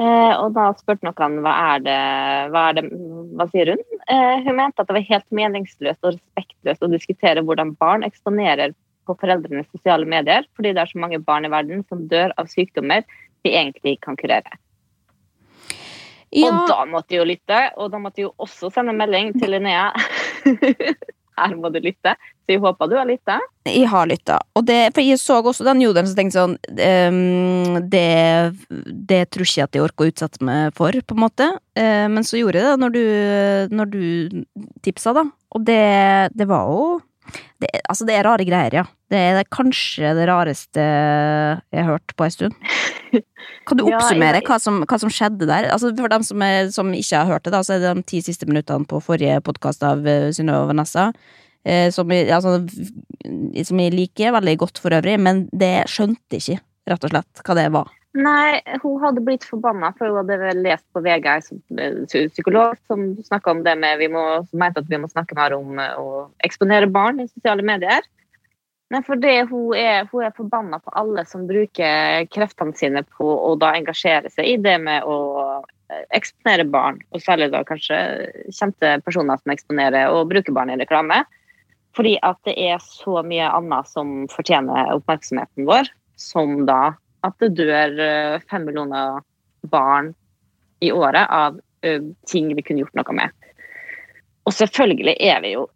Eh, 0.00 0.34
og 0.40 0.54
da 0.56 0.70
spurte 0.78 1.04
noen 1.04 1.42
hva 1.44 1.52
er 1.74 1.82
det, 1.84 1.96
hva, 2.54 2.62
er 2.70 2.78
det, 2.78 2.84
hva 3.36 3.46
sier 3.52 3.74
hun? 3.74 3.82
Eh, 4.08 4.46
hun 4.46 4.56
mente 4.56 4.80
at 4.80 4.88
det 4.88 4.96
var 4.96 5.08
helt 5.10 5.26
meningsløst 5.36 6.00
og 6.06 6.14
respektløst 6.14 6.86
å 6.86 6.92
diskutere 6.92 7.44
hvordan 7.44 7.74
barn 7.82 8.06
eksponerer 8.06 8.72
på 9.08 9.16
foreldrenes 9.20 9.68
sosiale 9.74 10.08
medier, 10.08 10.48
fordi 10.56 10.72
det 10.72 10.84
er 10.84 10.92
så 10.92 11.02
mange 11.02 11.20
barn 11.20 11.44
i 11.44 11.52
verden 11.52 11.84
som 11.90 12.06
dør 12.08 12.32
av 12.40 12.48
sykdommer 12.48 13.04
de 13.44 13.52
egentlig 13.52 13.98
kan 14.04 14.16
kurere. 14.20 14.56
Og 16.30 16.58
da 16.70 16.84
måtte 16.86 17.16
jeg 17.16 17.20
jo 17.20 17.28
lytte, 17.28 17.60
og 17.76 17.90
da 17.92 18.00
måtte 18.00 18.22
jeg 18.22 18.28
jo 18.28 18.34
også 18.46 18.70
sende 18.72 18.94
melding 18.96 19.34
til 19.36 19.50
Linnea. 19.52 19.90
Her 21.48 21.56
må 21.58 21.70
du 21.72 21.80
lytte. 21.82 22.14
Så 22.44 22.54
jeg 22.54 22.62
håper 22.62 22.90
du 22.90 22.96
har 22.98 23.08
lytta. 23.08 23.38
jeg 23.68 23.88
har 23.88 24.08
lytta. 24.10 24.38
Og 24.58 24.64
det, 24.66 24.78
for 24.94 25.06
jeg 25.06 25.20
så 25.22 25.38
også 25.40 25.66
den 25.68 25.82
jodelen 25.84 26.08
som 26.10 26.18
tenkte 26.18 26.40
sånn 26.40 26.56
um, 26.58 27.76
det, 27.92 28.56
det 29.10 29.20
tror 29.30 29.46
ikke 29.46 29.60
jeg 29.60 29.68
at 29.68 29.78
jeg 29.78 29.84
orker 29.84 30.06
å 30.06 30.10
utsette 30.10 30.46
meg 30.46 30.74
for, 30.78 30.90
på 30.92 31.16
en 31.16 31.22
måte. 31.24 31.50
Uh, 31.78 32.08
men 32.10 32.26
så 32.26 32.40
gjorde 32.40 32.62
jeg 32.62 32.66
det 32.66 32.82
når 32.82 32.96
du, 32.96 33.04
når 33.76 33.92
du 33.94 34.02
tipsa, 34.84 35.14
da. 35.16 35.28
Og 35.54 35.64
det, 35.66 35.84
det 36.34 36.48
var 36.50 36.70
jo 36.70 36.98
det, 37.60 37.68
Altså, 37.88 38.06
det 38.08 38.14
er 38.18 38.24
rare 38.26 38.44
greier, 38.46 38.74
ja. 38.80 38.84
Det 39.10 39.18
er 39.18 39.44
kanskje 39.50 40.12
det 40.16 40.26
rareste 40.30 40.80
jeg 40.80 41.84
har 41.84 41.88
hørt 41.96 42.14
på 42.16 42.24
en 42.26 42.30
stund. 42.34 42.54
Kan 43.66 43.78
du 43.80 43.88
Ja, 43.88 43.98
oppsummere 43.98 44.38
jeg- 44.40 44.46
hva 44.46 44.58
som, 44.62 44.82
hva 44.86 44.98
som 45.02 45.10
skjedde 45.10 45.46
der? 45.50 45.68
Altså 45.74 45.90
For 45.98 46.08
dem 46.08 46.22
som, 46.22 46.42
er, 46.42 46.70
som 46.70 46.92
ikke 46.94 47.16
har 47.24 47.26
hørt 47.32 47.42
det, 47.44 47.52
da, 47.52 47.60
så 47.66 47.74
er 47.74 47.82
det 47.82 47.94
de 47.96 48.02
ti 48.06 48.20
siste 48.22 48.46
minuttene 48.46 48.86
på 48.86 49.00
forrige 49.02 49.40
podkast 49.42 49.82
av 49.82 49.98
uh, 50.06 50.30
Synnøve 50.30 50.62
og 50.64 50.70
Vanessa. 50.74 51.12
eh, 51.66 51.90
som, 51.90 52.08
jeg, 52.10 52.30
altså, 52.32 52.54
som 53.66 53.80
jeg 53.82 53.92
liker 53.92 54.32
veldig 54.32 54.56
godt 54.62 54.78
for 54.80 54.90
øvrig, 54.96 55.18
men 55.20 55.48
det 55.52 55.84
skjønte 55.92 56.38
ikke, 56.38 56.60
rett 56.88 57.04
og 57.04 57.10
slett, 57.12 57.42
hva 57.44 57.54
det 57.58 57.66
var. 57.74 57.90
Nei, 58.18 58.58
hun 58.82 58.96
hadde 59.04 59.22
blitt 59.22 59.44
forbanna, 59.46 59.92
for 59.94 60.10
hun 60.10 60.18
hadde 60.18 60.38
vel 60.40 60.62
lest 60.64 60.86
på 60.90 61.02
VG 61.04 61.26
som 61.46 61.60
eh, 61.78 62.00
psykolog 62.10 62.74
som 62.90 63.12
snakka 63.22 63.52
om 63.52 63.60
det 63.62 63.76
med 63.78 64.00
vi 64.00 64.08
må, 64.10 64.24
mente 64.50 64.82
at 64.82 64.88
vi 64.90 64.98
må 64.98 65.06
snakke 65.12 65.36
mer 65.38 65.54
om 65.54 65.78
eh, 65.78 65.92
å 65.94 66.24
eksponere 66.42 66.88
barn 66.90 67.22
i 67.22 67.28
sosiale 67.30 67.62
medier. 67.62 68.02
Nei, 68.90 68.98
for 69.06 69.20
det, 69.22 69.36
hun, 69.52 69.68
er, 69.78 70.08
hun 70.10 70.24
er 70.26 70.34
forbanna 70.34 70.80
på 70.82 70.90
alle 70.98 71.22
som 71.30 71.44
bruker 71.46 72.26
kreftene 72.34 72.74
sine 72.74 73.04
på 73.14 73.28
å 73.30 73.52
da 73.62 73.76
engasjere 73.78 74.32
seg 74.34 74.48
i 74.48 74.56
det 74.58 74.74
med 74.82 75.06
å 75.06 75.18
eh, 75.62 76.02
eksponere 76.18 76.66
barn, 76.66 76.98
og 77.14 77.22
særlig 77.22 77.52
da 77.54 77.60
kanskje 77.68 78.00
kjente 78.50 78.96
personer 79.06 79.38
som 79.38 79.54
eksponerer 79.54 80.10
og 80.10 80.32
bruker 80.32 80.56
barn 80.56 80.74
i 80.74 80.80
reklame. 80.80 81.20
Fordi 81.94 82.16
at 82.26 82.42
det 82.46 82.56
er 82.58 82.82
så 82.82 83.22
mye 83.22 83.46
annet 83.54 83.86
som 83.90 84.26
fortjener 84.34 84.90
oppmerksomheten 84.96 85.70
vår, 85.70 85.86
som 86.18 86.64
da 86.66 86.96
at 87.26 87.36
det 87.42 87.54
dør 87.58 87.98
eh, 88.00 88.42
fem 88.50 88.64
millioner 88.68 89.20
barn 89.70 90.12
i 90.80 90.92
året 90.92 91.26
av 91.28 91.58
eh, 91.84 92.02
ting 92.28 92.52
vi 92.56 92.64
kunne 92.64 92.84
gjort 92.84 92.96
noe 93.00 93.16
med. 93.16 93.50
Og 94.48 94.56
selvfølgelig 94.56 95.16
er 95.20 95.42
vi 95.44 95.54
jo 95.54 95.66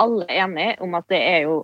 alle 0.00 0.26
enige 0.32 0.76
om 0.82 0.96
at 0.98 1.06
det 1.12 1.20
er 1.20 1.46
jo 1.46 1.62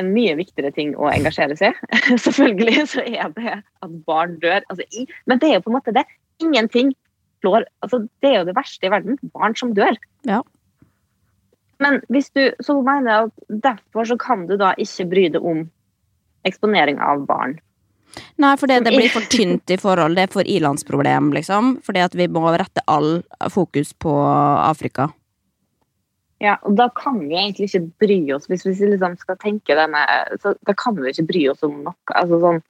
en 0.00 0.08
mye 0.14 0.34
viktigere 0.38 0.72
ting 0.72 0.94
å 0.96 1.10
engasjere 1.12 1.56
seg 1.58 1.76
i. 1.76 2.00
selvfølgelig 2.26 2.86
så 2.94 3.04
er 3.04 3.32
det 3.36 3.58
at 3.60 3.96
barn 4.06 4.38
dør. 4.40 4.64
Altså, 4.72 4.86
men 5.28 5.42
det 5.42 5.50
er 5.50 5.58
jo 5.58 5.66
på 5.66 5.72
en 5.72 5.78
måte 5.78 5.94
det. 5.96 6.06
Ingenting 6.42 6.94
slår 7.42 7.66
altså, 7.84 8.04
Det 8.22 8.30
er 8.30 8.40
jo 8.40 8.48
det 8.48 8.56
verste 8.56 8.88
i 8.88 8.92
verden. 8.92 9.18
Barn 9.34 9.56
som 9.58 9.74
dør. 9.76 9.98
Ja. 10.28 10.40
Men 11.82 12.00
hvis 12.14 12.30
du, 12.30 12.52
så 12.62 12.78
mener 12.80 13.10
jeg 13.10 13.28
at 13.28 13.62
derfor 13.66 14.06
så 14.08 14.16
kan 14.16 14.46
du 14.46 14.56
da 14.56 14.72
ikke 14.78 15.08
bry 15.10 15.26
deg 15.34 15.44
om 15.44 15.66
eksponering 16.48 17.00
av 17.02 17.26
barn. 17.26 17.58
Nei, 18.42 18.52
for 18.60 18.68
det, 18.68 18.82
det 18.86 18.92
blir 18.94 19.12
for 19.12 19.24
tynt 19.32 19.72
i 19.72 19.78
forhold. 19.80 20.18
Det 20.18 20.26
er 20.26 20.32
for 20.34 20.48
ilandsproblem, 20.48 21.30
liksom. 21.36 21.76
Fordi 21.86 22.04
at 22.04 22.16
vi 22.18 22.28
må 22.32 22.44
rette 22.50 22.84
all 22.90 23.22
fokus 23.52 23.94
på 23.96 24.12
Afrika. 24.12 25.08
Ja, 26.42 26.56
og 26.66 26.74
da 26.76 26.88
kan 26.98 27.20
vi 27.22 27.36
egentlig 27.38 27.68
ikke 27.70 27.86
bry 28.02 28.18
oss, 28.34 28.48
hvis 28.50 28.66
vi 28.66 28.74
liksom 28.74 29.14
skal 29.20 29.38
tenke 29.38 29.76
denne 29.78 30.00
så 30.42 30.56
Da 30.66 30.74
kan 30.74 30.96
vi 30.98 31.12
ikke 31.12 31.28
bry 31.28 31.42
oss 31.52 31.62
om 31.62 31.84
noe. 31.86 31.96
Altså 32.18 32.40
sånn, 32.42 32.62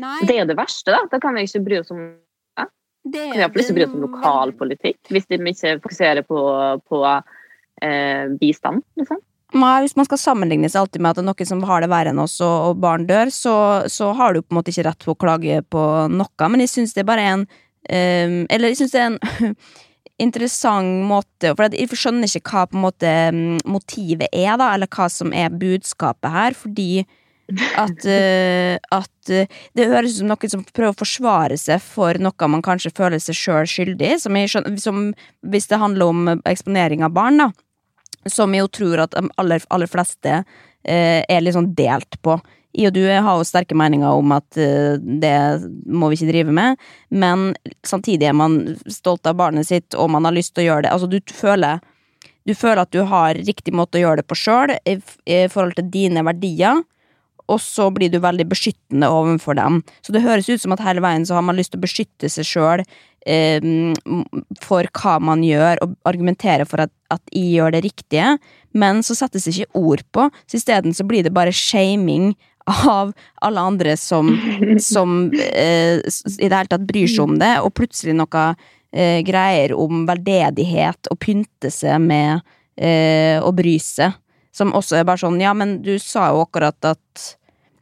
Nei, 0.00 0.18
det 0.22 0.36
er 0.36 0.44
jo 0.44 0.50
det 0.52 0.60
verste, 0.60 0.94
da. 0.94 1.00
Da 1.10 1.18
kan 1.22 1.34
vi 1.34 1.48
ikke 1.48 1.64
bry 1.66 1.80
oss 1.82 1.90
om 1.90 2.12
det 3.02 3.30
kan 3.32 3.40
vi 3.40 3.48
plutselig 3.54 3.78
bry 3.78 3.84
oss 3.86 3.94
om 3.96 4.04
lokalpolitikk. 4.04 4.98
Hvis 5.08 5.26
de 5.30 5.38
ikke 5.40 5.78
fokuserer 5.80 6.26
på, 6.26 6.40
på 6.88 7.00
eh, 7.08 8.28
bistand, 8.40 8.84
liksom. 9.00 9.22
Nei, 9.50 9.80
hvis 9.82 9.96
man 9.98 10.06
skal 10.06 10.20
sammenligne 10.20 10.68
seg 10.70 10.84
alltid 10.84 11.02
med 11.02 11.10
at 11.10 11.18
det 11.18 11.24
er 11.24 11.28
noen 11.30 11.48
som 11.48 11.62
har 11.66 11.82
det 11.82 11.90
verre 11.90 12.12
enn 12.12 12.22
oss, 12.22 12.36
og, 12.44 12.78
barn 12.82 13.06
dør, 13.08 13.32
så, 13.34 13.54
så 13.90 14.12
har 14.18 14.34
du 14.34 14.42
på 14.42 14.54
en 14.54 14.60
måte 14.60 14.70
ikke 14.70 14.86
rett 14.86 15.06
på 15.06 15.14
å 15.16 15.20
klage 15.20 15.60
på 15.66 15.84
noe, 16.12 16.50
men 16.50 16.62
jeg 16.62 16.74
syns 16.74 16.94
det 16.94 17.06
bare 17.08 17.24
er 17.24 17.32
en 17.34 17.46
um, 17.46 18.36
Eller 18.46 18.70
jeg 18.70 18.82
syns 18.82 18.94
det 18.94 19.00
er 19.00 19.08
en 19.10 19.56
interessant 20.26 21.06
måte 21.08 21.54
For 21.56 21.72
jeg 21.72 21.88
skjønner 21.96 22.30
ikke 22.30 22.52
hva 22.52 22.66
på 22.68 22.78
en 22.78 22.84
måte 22.84 23.14
motivet 23.66 24.28
er, 24.30 24.52
da, 24.60 24.74
eller 24.74 24.90
hva 24.90 25.08
som 25.10 25.34
er 25.34 25.50
budskapet 25.50 26.30
her, 26.30 26.54
fordi 26.54 26.92
at, 27.50 28.04
uh, 28.06 28.76
at 28.94 29.32
uh, 29.34 29.56
det 29.74 29.88
høres 29.90 30.14
ut 30.14 30.20
som 30.20 30.30
noen 30.30 30.52
som 30.52 30.62
prøver 30.68 30.94
å 30.94 31.00
forsvare 31.00 31.58
seg 31.58 31.82
for 31.82 32.20
noe 32.22 32.50
man 32.52 32.62
kanskje 32.62 32.94
føler 32.94 33.18
seg 33.18 33.34
sjøl 33.34 33.66
skyldig 33.66 34.12
i. 34.14 34.20
Hvis 35.50 35.66
det 35.72 35.82
handler 35.82 36.14
om 36.14 36.30
eksponering 36.46 37.02
av 37.02 37.18
barn, 37.18 37.42
da 37.42 37.50
som 38.28 38.52
jeg 38.54 38.64
jo 38.64 38.72
tror 38.80 39.04
at 39.06 39.14
de 39.16 39.28
aller, 39.40 39.62
aller 39.72 39.90
fleste 39.90 40.40
eh, 40.84 41.20
er 41.22 41.44
litt 41.44 41.56
sånn 41.56 41.72
delt 41.76 42.18
på. 42.24 42.36
Jeg 42.76 42.90
og 42.90 42.94
du 42.94 43.02
har 43.08 43.34
jo 43.34 43.46
sterke 43.46 43.74
meninger 43.74 44.20
om 44.20 44.34
at 44.36 44.58
eh, 44.60 44.94
det 45.00 45.34
må 45.90 46.10
vi 46.10 46.20
ikke 46.20 46.30
drive 46.30 46.54
med, 46.54 46.78
men 47.10 47.50
samtidig 47.86 48.28
er 48.30 48.36
man 48.36 48.60
stolt 48.86 49.26
av 49.26 49.40
barnet 49.40 49.66
sitt, 49.66 49.96
og 49.96 50.12
man 50.14 50.28
har 50.28 50.36
lyst 50.36 50.54
til 50.54 50.64
å 50.64 50.68
gjøre 50.68 50.86
det. 50.86 50.92
Altså, 50.94 51.10
du 51.10 51.34
føler, 51.34 51.82
du 52.46 52.54
føler 52.54 52.84
at 52.84 52.94
du 52.94 53.02
har 53.10 53.40
riktig 53.40 53.74
måte 53.74 53.98
å 53.98 54.04
gjøre 54.04 54.22
det 54.22 54.30
på 54.30 54.38
sjøl, 54.38 54.76
i, 54.86 55.00
i, 55.26 55.42
forhold 55.50 55.80
til 55.80 55.90
dine 55.90 56.24
verdier, 56.26 56.84
og 57.50 57.58
så 57.58 57.88
blir 57.90 58.12
du 58.12 58.20
veldig 58.22 58.46
beskyttende 58.46 59.08
overfor 59.10 59.58
dem. 59.58 59.80
Så 60.06 60.14
det 60.14 60.22
høres 60.22 60.46
ut 60.46 60.62
som 60.62 60.76
at 60.76 60.84
hele 60.84 61.02
veien 61.02 61.26
så 61.26 61.34
har 61.34 61.42
man 61.42 61.58
lyst 61.58 61.74
til 61.74 61.80
å 61.80 61.86
beskytte 61.88 62.30
seg 62.30 62.46
sjøl 62.46 62.84
for 64.60 64.86
hva 64.96 65.18
man 65.20 65.42
gjør, 65.44 65.82
og 65.84 65.96
argumentere 66.08 66.64
for 66.68 66.86
at, 66.86 66.92
at 67.12 67.20
jeg 67.34 67.58
gjør 67.58 67.74
det 67.74 67.82
riktige, 67.84 68.30
men 68.72 69.02
så 69.04 69.16
settes 69.18 69.44
det 69.44 69.56
ikke 69.58 69.82
ord 69.82 70.04
på, 70.14 70.28
så 70.48 70.56
isteden 70.56 70.96
så 70.96 71.04
blir 71.04 71.26
det 71.26 71.34
bare 71.36 71.52
shaming 71.52 72.32
av 72.70 73.12
alle 73.34 73.60
andre 73.60 73.96
som, 73.96 74.30
som 74.80 75.32
eh, 75.32 76.00
i 76.00 76.48
det 76.48 76.54
hele 76.54 76.70
tatt 76.70 76.86
bryr 76.88 77.08
seg 77.10 77.24
om 77.24 77.38
det, 77.40 77.54
og 77.64 77.74
plutselig 77.76 78.16
noe 78.18 78.44
eh, 78.92 79.20
greier 79.26 79.74
om 79.76 80.04
veldedighet 80.08 81.10
og 81.10 81.20
pynte 81.22 81.72
seg 81.74 82.00
med 82.04 82.40
eh, 82.76 83.38
å 83.42 83.52
bry 83.56 83.76
seg. 83.82 84.16
Som 84.54 84.74
også 84.74 84.98
er 84.98 85.06
bare 85.06 85.22
sånn, 85.22 85.38
ja, 85.42 85.52
men 85.54 85.78
du 85.84 85.94
sa 86.02 86.32
jo 86.32 86.42
akkurat 86.42 86.74
at 86.82 87.26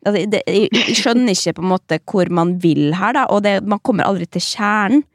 altså, 0.05 0.25
det, 0.29 0.43
Jeg 0.45 0.99
skjønner 0.99 1.33
ikke 1.33 1.57
på 1.57 1.65
en 1.65 1.73
måte 1.73 2.01
hvor 2.05 2.29
man 2.35 2.59
vil 2.63 2.93
her, 2.97 3.17
da, 3.17 3.29
og 3.33 3.45
det, 3.47 3.59
man 3.65 3.81
kommer 3.83 4.09
aldri 4.09 4.29
til 4.29 4.45
kjernen. 4.45 5.07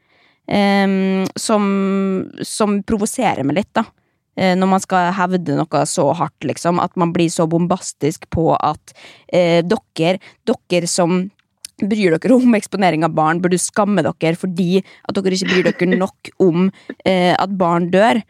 Um, 0.44 1.24
som, 1.40 1.62
som 2.44 2.82
provoserer 2.84 3.46
meg 3.48 3.62
litt, 3.62 3.70
da. 3.76 3.86
Uh, 4.36 4.52
når 4.58 4.68
man 4.68 4.82
skal 4.82 5.08
hevde 5.16 5.56
noe 5.56 5.84
så 5.88 6.10
hardt, 6.18 6.44
liksom. 6.44 6.82
At 6.82 6.96
man 7.00 7.14
blir 7.14 7.30
så 7.32 7.46
bombastisk 7.50 8.28
på 8.34 8.50
at 8.58 8.94
uh, 9.32 9.62
dere, 9.64 10.18
dere 10.44 10.90
som 10.90 11.22
bryr 11.80 12.14
dere 12.14 12.36
om 12.36 12.54
eksponering 12.54 13.06
av 13.06 13.16
barn, 13.16 13.40
burde 13.42 13.58
skamme 13.58 14.04
dere 14.04 14.36
fordi 14.38 14.78
at 14.84 15.16
dere 15.16 15.34
ikke 15.34 15.50
bryr 15.50 15.70
dere 15.70 15.98
nok 15.98 16.34
om 16.44 16.68
uh, 16.68 17.34
at 17.34 17.58
barn 17.60 17.90
dør. 17.94 18.22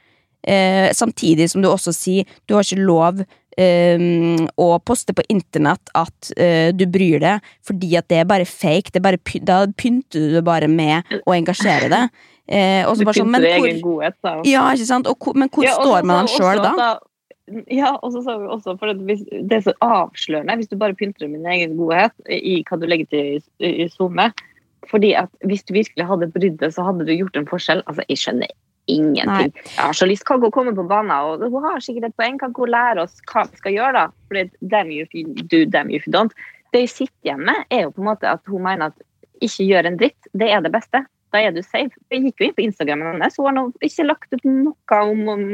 samtidig 0.93 1.47
som 1.49 1.63
du 1.63 1.71
også 1.71 1.89
sier 1.97 2.27
du 2.45 2.53
har 2.53 2.61
ikke 2.67 2.85
lov 2.85 3.23
um, 3.59 4.45
og 4.61 4.75
poste 4.89 5.15
på 5.17 5.25
internett 5.33 5.93
at 5.97 6.31
uh, 6.39 6.71
du 6.75 6.85
bryr 6.91 7.23
deg, 7.23 7.49
fordi 7.67 7.95
at 8.01 8.09
det 8.13 8.21
er 8.23 8.29
bare 8.29 8.49
fake. 8.49 8.95
Er 8.95 9.05
bare, 9.05 9.21
da 9.47 9.65
pynter 9.79 10.29
du 10.29 10.37
det 10.39 10.45
bare 10.47 10.71
med 10.71 11.17
å 11.25 11.37
engasjere 11.37 11.91
deg. 11.93 12.23
Uh, 12.45 12.85
du 12.93 13.05
pynter 13.07 13.21
sånn, 13.23 13.49
egen 13.49 13.83
godhet, 13.85 14.17
da. 14.25 14.37
Ja, 14.49 14.69
ikke 14.77 14.89
sant? 14.91 15.11
Og, 15.11 15.33
men 15.39 15.53
hvor 15.53 15.67
ja, 15.67 15.77
står 15.81 16.09
man 16.09 16.31
sjøl 16.31 16.63
da? 16.63 16.73
da? 16.79 16.93
Ja, 17.69 17.93
og 18.01 18.15
så 18.15 18.23
sa 18.25 18.39
vi 18.41 18.49
også, 18.49 18.73
for 18.81 18.93
Det 18.97 19.53
er 19.53 19.65
så 19.67 19.75
avslørende 19.85 20.57
hvis 20.57 20.71
du 20.71 20.79
bare 20.81 20.97
pynter 20.97 21.29
med 21.29 21.43
din 21.43 21.51
egen 21.53 21.75
godhet 21.77 22.15
i 22.33 22.63
hva 22.65 22.79
du 22.81 22.87
legger 22.89 23.11
til 23.13 23.43
i 23.61 23.89
SoMe. 23.93 24.31
Fordi 24.89 25.13
at 25.17 25.31
Hvis 25.45 25.65
du 25.65 25.75
virkelig 25.77 26.07
hadde 26.09 26.31
brydd 26.33 26.59
deg, 26.61 26.73
så 26.73 26.85
hadde 26.87 27.07
du 27.07 27.13
gjort 27.13 27.37
en 27.37 27.49
forskjell. 27.49 27.83
Altså, 27.87 28.05
Jeg 28.09 28.21
skjønner 28.21 28.53
ingenting. 28.91 29.53
Nei. 29.55 29.65
Jeg 29.77 29.81
har 29.81 29.97
så 29.97 30.09
lyst. 30.09 30.27
til 30.29 30.45
å 30.45 30.51
komme 30.55 30.75
på 30.77 30.87
banen? 30.89 31.15
Og 31.15 31.47
hun 31.53 31.65
har 31.67 31.81
sikkert 31.85 32.11
et 32.11 32.17
poeng. 32.21 32.39
Kan 32.41 32.55
hun 32.57 32.73
lære 32.73 33.05
oss 33.05 33.17
hva 33.31 33.47
vi 33.49 33.63
skal 33.63 33.77
gjøre? 33.77 33.93
da? 33.93 34.07
For 34.29 34.69
damn 34.75 34.93
you 34.93 35.07
if 35.07 35.15
you 35.15 35.25
do, 35.49 35.65
damn 35.65 35.91
you 35.91 36.01
if 36.01 36.07
you 36.07 36.13
don't. 36.13 36.35
Det 36.75 36.85
hun 36.85 36.91
sitter 36.91 37.29
igjen 37.29 37.45
med, 37.47 37.67
er 37.71 37.87
jo 37.87 37.95
på 37.95 38.03
en 38.03 38.11
måte 38.11 38.31
at 38.31 38.43
hun 38.51 38.65
mener 38.65 38.91
at 38.91 39.45
ikke 39.45 39.69
gjør 39.69 39.91
en 39.91 40.01
dritt. 40.01 40.31
Det 40.33 40.51
er 40.51 40.65
det 40.65 40.73
beste. 40.75 41.05
Da 41.35 41.43
er 41.43 41.55
du 41.55 41.63
safe. 41.63 41.95
Jeg 42.13 42.29
gikk 42.29 42.41
jo 42.41 42.49
inn 42.49 42.57
på 42.57 42.67
Instagrammen 42.69 43.15
hennes. 43.15 43.39
Hun 43.39 43.59
har 43.59 43.87
ikke 43.87 44.07
lagt 44.07 44.35
ut 44.35 44.45
noe 44.47 45.01
om, 45.03 45.29
om 45.29 45.47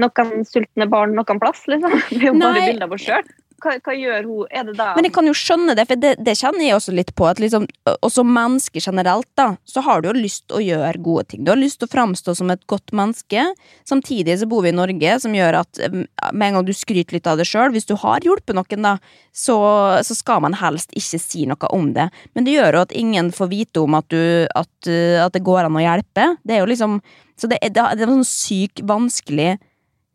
noen 0.00 0.46
sultne 0.48 0.88
barn 0.90 1.14
noen 1.16 1.42
plass. 1.42 1.66
liksom. 1.70 1.98
Det 2.10 2.22
er 2.22 2.30
jo 2.30 2.38
bare 2.40 2.68
bilder 2.68 2.88
av 2.88 2.96
oss 2.96 3.08
sjøl 3.08 3.34
hva, 3.64 3.74
hva, 3.80 3.94
gjør 3.96 4.26
hun? 4.28 4.48
Er 4.50 4.66
det 4.68 4.76
da 4.78 4.90
Men 4.96 5.08
jeg 5.08 5.14
kan 5.16 5.28
jo 5.28 5.34
skjønne 5.36 5.74
det, 5.78 5.86
for 5.88 6.00
det, 6.00 6.12
det 6.24 6.36
kjenner 6.38 6.66
jeg 6.66 6.76
også 6.76 6.94
litt 6.94 7.12
på. 7.16 7.26
At 7.30 7.40
liksom, 7.42 7.66
og 7.94 8.10
som 8.12 8.30
menneske 8.30 8.82
generelt, 8.84 9.28
da, 9.38 9.54
så 9.68 9.82
har 9.86 10.02
du 10.02 10.10
jo 10.10 10.16
lyst 10.18 10.46
til 10.48 10.58
å 10.60 10.64
gjøre 10.64 11.02
gode 11.04 11.26
ting. 11.32 11.44
Du 11.46 11.52
har 11.52 11.60
lyst 11.60 11.80
til 11.80 11.88
å 11.88 11.94
framstå 11.94 12.36
som 12.38 12.52
et 12.52 12.64
godt 12.70 12.94
menneske. 12.96 13.46
Samtidig 13.88 14.38
så 14.40 14.48
bor 14.50 14.64
vi 14.66 14.72
i 14.72 14.76
Norge, 14.76 15.18
som 15.24 15.34
gjør 15.36 15.60
at 15.62 15.82
med 15.88 16.46
en 16.46 16.58
gang 16.58 16.68
du 16.68 16.74
skryter 16.76 17.18
litt 17.18 17.28
av 17.30 17.40
det 17.40 17.48
sjøl, 17.48 17.72
hvis 17.74 17.88
du 17.88 17.96
har 18.00 18.24
hjulpet 18.24 18.56
noen, 18.56 18.88
da, 18.88 18.96
så, 19.34 19.58
så, 20.06 20.16
skal 20.16 20.44
man 20.44 20.56
helst 20.60 20.92
ikke 20.96 21.20
si 21.22 21.44
noe 21.50 21.70
om 21.74 21.92
det. 21.96 22.08
Men 22.36 22.46
det 22.46 22.56
gjør 22.56 22.78
jo 22.78 22.86
at 22.86 22.96
ingen 22.96 23.32
får 23.34 23.52
vite 23.52 23.82
om 23.82 23.98
at, 23.98 24.08
du, 24.12 24.46
at, 24.54 24.90
at 25.26 25.34
det 25.34 25.44
går 25.44 25.66
an 25.66 25.78
å 25.78 25.84
hjelpe. 25.84 26.34
Det 26.44 26.56
er 26.56 26.64
jo 26.64 26.72
liksom 26.72 27.00
Så 27.34 27.48
det, 27.50 27.58
det, 27.66 27.82
det 27.82 28.04
er 28.04 28.06
en 28.06 28.20
sånn 28.20 28.28
syk 28.28 28.78
vanskelig 28.86 29.56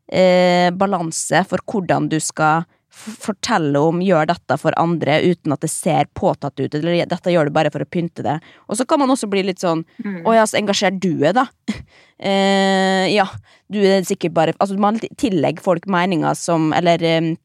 eh, 0.08 0.70
balanse 0.72 1.42
for 1.48 1.60
hvordan 1.68 2.08
du 2.08 2.16
skal 2.22 2.64
fortelle 2.90 3.78
om 3.78 4.00
'gjør 4.02 4.26
dette 4.26 4.56
for 4.58 4.74
andre' 4.76 5.20
uten 5.22 5.54
at 5.54 5.62
det 5.62 5.70
ser 5.70 6.08
påtatt 6.14 6.58
ut, 6.60 6.74
eller 6.74 7.06
'dette 7.06 7.32
gjør 7.32 7.48
du 7.48 7.54
bare 7.54 7.70
for 7.70 7.82
å 7.82 7.88
pynte 7.88 8.22
det'. 8.26 8.40
Og 8.68 8.76
så 8.76 8.86
kan 8.86 8.98
man 8.98 9.10
også 9.10 9.30
bli 9.30 9.42
litt 9.46 9.62
sånn 9.62 9.84
mm. 10.04 10.24
'Å 10.26 10.34
ja, 10.34 10.46
så 10.46 10.58
engasjert 10.58 11.00
du 11.00 11.24
er, 11.24 11.32
da'. 11.32 11.48
eh, 12.18 13.06
ja, 13.14 13.26
du 13.70 13.78
er 13.80 14.02
sikkert 14.02 14.34
bare 14.34 14.54
Altså, 14.60 14.76
man 14.76 14.98
tillegger 14.98 15.62
folk 15.62 15.86
meninger 15.86 16.34
som 16.34 16.72
Eller 16.76 17.02
eh, 17.02 17.36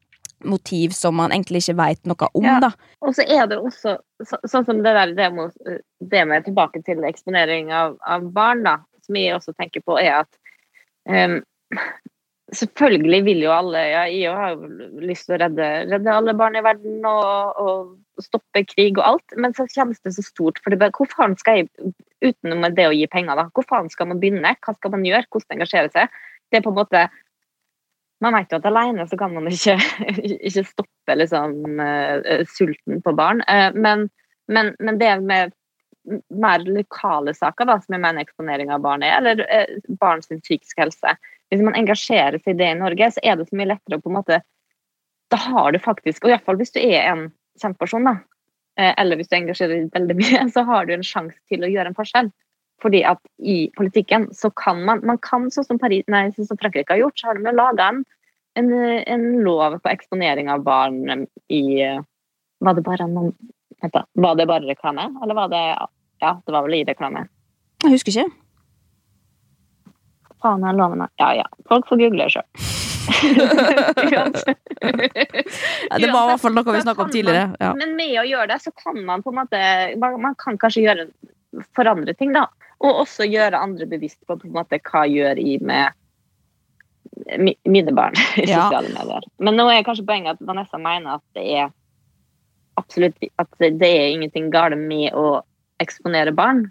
motiv 0.44 0.90
som 0.90 1.16
man 1.16 1.32
egentlig 1.32 1.62
ikke 1.64 1.76
veit 1.78 2.02
noe 2.04 2.28
om, 2.34 2.44
ja. 2.44 2.58
da. 2.60 2.72
Og 3.00 3.14
så 3.16 3.24
er 3.24 3.46
det 3.50 3.58
også 3.58 3.96
så, 4.24 4.38
sånn 4.44 4.66
som 4.66 4.82
det 4.84 4.92
der 4.96 5.14
det 5.16 5.30
med, 5.32 5.54
det 6.00 6.24
med 6.28 6.44
tilbake 6.44 6.82
til 6.86 7.04
eksponering 7.08 7.72
av, 7.72 7.96
av, 8.04 8.26
barn, 8.34 8.62
da, 8.66 8.76
som 9.06 9.16
jeg 9.16 9.36
også 9.36 9.54
tenker 9.56 9.84
på, 9.86 9.96
er 10.00 10.22
at 10.22 10.30
um, 11.08 11.40
Selvfølgelig 12.54 13.24
vil 13.26 13.40
jo 13.42 13.50
alle 13.50 13.80
ja, 13.90 14.02
Jeg 14.06 14.34
har 14.38 14.52
jo 14.54 14.68
lyst 15.02 15.26
til 15.26 15.34
å 15.34 15.40
redde, 15.42 15.66
redde 15.90 16.12
alle 16.14 16.34
barn 16.38 16.54
i 16.54 16.62
verden 16.62 17.02
og, 17.08 17.58
og, 17.58 17.96
stoppe 18.22 18.62
krig 18.70 18.96
og 18.96 19.02
alt, 19.04 19.34
men 19.36 19.52
så 19.52 19.66
kjennes 19.68 19.98
det 20.06 20.14
så 20.14 20.22
stort. 20.24 20.60
For 20.64 20.72
det, 20.72 20.92
hvor 20.96 21.10
faen 21.10 21.34
skal 21.36 21.58
jeg, 21.60 21.90
utenom 22.24 22.64
det 22.72 22.86
å 22.88 22.94
gi 22.94 23.04
penger, 23.12 23.36
da, 23.36 23.48
hvor 23.52 23.66
faen 23.68 23.90
skal 23.92 24.08
man 24.08 24.22
begynne? 24.22 24.54
Hva 24.62 24.72
skal 24.78 24.94
man 24.94 25.04
gjøre? 25.04 25.26
Hvordan 25.28 25.58
engasjere 25.58 25.90
seg? 25.92 26.22
Det 26.48 26.60
er 26.60 26.64
på 26.64 26.72
en 26.72 26.78
måte 26.78 27.06
Man 28.24 28.32
vet 28.32 28.48
jo 28.48 28.56
at 28.56 28.66
alene 28.70 29.04
så 29.10 29.18
kan 29.20 29.34
man 29.34 29.50
ikke, 29.50 29.74
ikke 30.48 30.62
stoppe 30.64 31.16
liksom, 31.18 31.58
uh, 31.76 32.46
sulten 32.48 33.02
på 33.04 33.12
barn, 33.12 33.42
uh, 33.44 33.68
men, 33.76 34.06
men, 34.48 34.70
men, 34.80 34.96
det 35.02 35.10
med 35.20 35.52
mer 36.30 36.64
lokale 36.64 37.34
saker, 37.36 37.68
da, 37.68 37.76
som 37.82 37.92
jeg 37.92 38.00
mener 38.06 38.24
eksponering 38.24 38.72
av 38.72 38.80
barn 38.86 39.04
er, 39.04 39.18
eller 39.18 39.42
barns 40.00 40.30
psykiske 40.30 40.80
helse 40.80 41.12
hvis 41.50 41.62
man 41.62 41.76
engasjerer 41.78 42.38
seg 42.40 42.54
i 42.54 42.60
det 42.60 42.70
i 42.72 42.78
Norge, 42.78 43.10
så 43.14 43.22
er 43.22 43.38
det 43.38 43.48
så 43.48 43.58
mye 43.58 43.70
lettere 43.72 43.98
å 43.98 44.04
på 44.04 44.12
en 44.12 44.18
måte 44.20 44.40
Da 45.32 45.38
har 45.42 45.72
du 45.74 45.80
faktisk, 45.82 46.24
og 46.24 46.30
iallfall 46.30 46.58
hvis 46.60 46.74
du 46.74 46.80
er 46.80 47.08
en 47.10 47.22
kjent 47.58 47.78
person, 47.80 48.04
da, 48.06 48.12
eh, 48.78 48.92
eller 49.00 49.18
hvis 49.18 49.30
du 49.30 49.36
engasjerer 49.38 49.80
deg 49.80 49.94
veldig 49.94 50.16
mye, 50.20 50.42
så 50.54 50.62
har 50.68 50.86
du 50.86 50.94
en 50.94 51.06
sjanse 51.06 51.38
til 51.50 51.66
å 51.66 51.70
gjøre 51.70 51.90
en 51.90 51.98
forskjell. 51.98 52.30
Fordi 52.84 53.00
at 53.08 53.18
i 53.40 53.56
politikken 53.78 54.28
så 54.36 54.50
kan 54.54 54.82
man 54.84 55.00
man 55.08 55.18
kan 55.24 55.48
sånn 55.50 55.64
som, 55.64 55.80
Paris, 55.80 56.04
nei, 56.12 56.28
sånn 56.36 56.46
som 56.46 56.60
Frankrike 56.60 56.92
har 56.92 57.00
gjort, 57.00 57.18
så 57.18 57.30
har 57.30 57.40
de 57.40 57.54
laga 57.56 57.88
en, 57.88 58.02
en, 58.60 58.72
en, 59.00 59.26
lov 59.42 59.78
på 59.80 59.92
eksponering 59.94 60.52
av 60.52 60.62
barn 60.66 61.26
i 61.48 61.62
Var 62.60 62.76
det 62.76 62.84
bare 62.84 63.08
noen 63.08 63.32
Var 63.80 64.36
det 64.36 64.46
bare 64.48 64.68
reklame, 64.68 65.08
eller 65.22 65.34
var 65.34 65.48
det 65.52 65.64
Ja, 66.20 66.36
det 66.46 66.52
var 66.52 66.64
vel 66.68 66.78
i 66.78 66.84
reklame. 66.88 67.26
Jeg 67.82 67.96
husker 67.96 68.12
ikke 68.12 68.45
faen 70.46 70.66
er 70.66 70.76
loven 70.78 71.04
Ja 71.20 71.32
ja, 71.42 71.46
folk 71.68 71.88
får 71.90 72.02
google 72.04 72.28
sjøl. 72.32 72.46
ja, 74.10 74.24
det 75.98 76.08
var 76.10 76.24
i 76.24 76.30
hvert 76.30 76.42
fall 76.42 76.56
noe 76.56 76.74
vi 76.74 76.82
snakka 76.82 77.04
om 77.04 77.12
tidligere. 77.12 77.52
Ja. 77.62 77.72
Men 77.78 77.94
med 77.98 78.16
å 78.20 78.26
gjøre 78.26 78.48
det, 78.50 78.60
så 78.64 78.72
kan 78.74 78.98
man 79.06 79.22
på 79.22 79.30
en 79.30 79.38
måte 79.38 79.60
Man 80.00 80.34
kan 80.42 80.58
kanskje 80.58 80.82
gjøre 80.86 81.06
forandre 81.76 82.16
ting, 82.18 82.34
da. 82.34 82.48
Og 82.84 83.04
også 83.06 83.28
gjøre 83.28 83.62
andre 83.62 83.86
bevisst 83.88 84.18
på, 84.26 84.36
på 84.36 84.48
en 84.48 84.56
måte, 84.58 84.80
hva 84.90 85.06
gjør 85.08 85.38
i 85.40 85.56
med 85.64 85.94
mine 87.64 87.92
barn 87.96 88.14
i 88.36 88.46
sosiale 88.46 88.90
medier. 88.92 89.24
Men 89.38 89.56
nå 89.58 89.68
er 89.72 89.84
kanskje 89.86 90.06
poenget 90.08 90.36
at 90.36 90.46
Vanessa 90.46 90.78
mener 90.80 91.16
at 91.16 91.24
det 91.38 91.46
er 91.56 91.70
absolutt 92.76 93.30
at 93.40 93.52
det 93.60 93.88
er 93.88 94.10
ingenting 94.12 94.50
galt 94.52 94.76
med 94.78 95.14
å 95.16 95.40
eksponere 95.82 96.34
barn. 96.36 96.66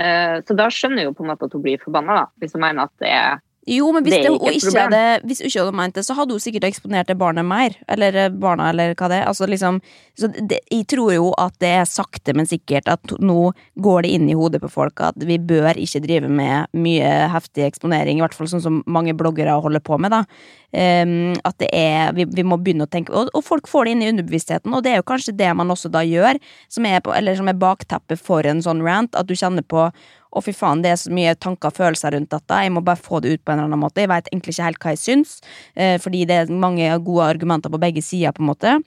Eh, 0.00 0.36
så 0.46 0.56
da 0.56 0.68
skjønner 0.72 1.02
jeg 1.02 1.10
jo 1.10 1.16
på 1.18 1.24
en 1.26 1.32
måte 1.32 1.48
at 1.48 1.54
hun 1.56 1.64
blir 1.64 1.80
forbanna, 1.82 2.24
hvis 2.40 2.56
hun 2.56 2.64
mener 2.64 2.88
at 2.88 3.02
det 3.02 3.12
er 3.12 3.40
Jo, 3.68 3.90
men 3.92 4.00
hvis, 4.02 4.14
Det 4.14 4.22
det 4.24 4.28
er 4.30 4.38
hun 4.40 4.54
ikke 4.56 4.72
hadde, 4.72 5.00
hvis 5.28 5.42
hun 5.42 5.50
ikke 5.50 5.60
hadde 5.60 5.76
ment 5.76 5.96
det, 5.98 6.04
så 6.06 6.14
hadde 6.16 6.32
hun 6.32 6.40
sikkert 6.40 6.64
eksponert 6.64 7.10
det 7.10 7.18
barnet 7.20 7.44
mer. 7.44 7.74
Eller 7.92 8.16
eh, 8.16 8.30
barna, 8.32 8.70
eller 8.72 8.94
hva 8.96 9.10
det 9.12 9.18
er. 9.18 9.26
Altså, 9.28 9.44
liksom, 9.50 9.82
så 10.16 10.30
det, 10.32 10.62
jeg 10.72 10.86
tror 10.88 11.12
jo 11.12 11.26
at 11.36 11.58
det 11.60 11.68
er 11.82 11.84
sakte, 11.88 12.32
men 12.36 12.48
sikkert 12.48 12.88
at 12.88 13.12
nå 13.20 13.50
går 13.84 14.06
det 14.06 14.14
inn 14.16 14.30
i 14.32 14.36
hodet 14.38 14.62
på 14.64 14.70
folk 14.72 15.02
at 15.04 15.20
vi 15.28 15.36
bør 15.36 15.76
ikke 15.76 16.00
drive 16.06 16.30
med 16.32 16.72
mye 16.72 17.10
heftig 17.34 17.66
eksponering, 17.68 18.16
i 18.16 18.24
hvert 18.24 18.36
fall 18.36 18.48
sånn 18.48 18.64
som 18.64 18.80
mange 18.88 19.12
bloggere 19.18 19.60
holder 19.60 19.84
på 19.84 20.00
med, 20.00 20.16
da. 20.16 20.24
Um, 20.70 21.32
at 21.42 21.56
det 21.58 21.66
er 21.74 22.12
vi, 22.14 22.28
vi 22.30 22.44
må 22.46 22.54
begynne 22.62 22.84
å 22.86 22.90
tenke 22.90 23.10
og, 23.10 23.32
og 23.34 23.42
folk 23.42 23.66
får 23.66 23.88
det 23.88 23.94
inn 23.96 24.04
i 24.04 24.10
underbevisstheten, 24.12 24.70
og 24.70 24.84
det 24.86 24.92
er 24.92 25.00
jo 25.00 25.06
kanskje 25.08 25.34
det 25.34 25.48
man 25.58 25.72
også 25.74 25.90
da 25.90 26.04
gjør, 26.06 26.38
som 26.70 26.86
er, 26.86 27.00
på, 27.02 27.10
eller 27.16 27.34
som 27.34 27.50
er 27.50 27.58
bakteppet 27.58 28.22
for 28.22 28.46
en 28.46 28.62
sånn 28.62 28.84
rant, 28.86 29.18
at 29.18 29.26
du 29.26 29.34
kjenner 29.34 29.66
på 29.66 29.88
å, 30.30 30.42
fy 30.44 30.54
faen, 30.54 30.84
det 30.84 30.92
er 30.92 31.00
så 31.00 31.12
mye 31.14 31.34
tanker 31.38 31.72
og 31.72 31.78
følelser 31.80 32.14
rundt 32.14 32.30
dette. 32.34 32.62
Jeg 32.64 32.74
må 32.74 32.84
bare 32.86 33.00
få 33.00 33.22
det 33.22 33.34
ut 33.34 33.42
på 33.44 33.52
en 33.52 33.58
eller 33.58 33.70
annen 33.70 33.82
måte. 33.82 34.04
Jeg 34.04 34.12
vet 34.12 34.30
egentlig 34.30 34.54
ikke 34.54 34.68
helt 34.68 34.84
hva 34.84 34.94
jeg 34.94 35.02
syns, 35.02 35.34
eh, 35.74 35.96
fordi 36.02 36.24
det 36.30 36.38
er 36.38 36.54
mange 36.54 36.86
gode 37.04 37.26
argumenter 37.34 37.72
på 37.72 37.82
begge 37.82 38.04
sider, 38.04 38.34
på 38.36 38.44
en 38.44 38.50
måte. 38.52 38.78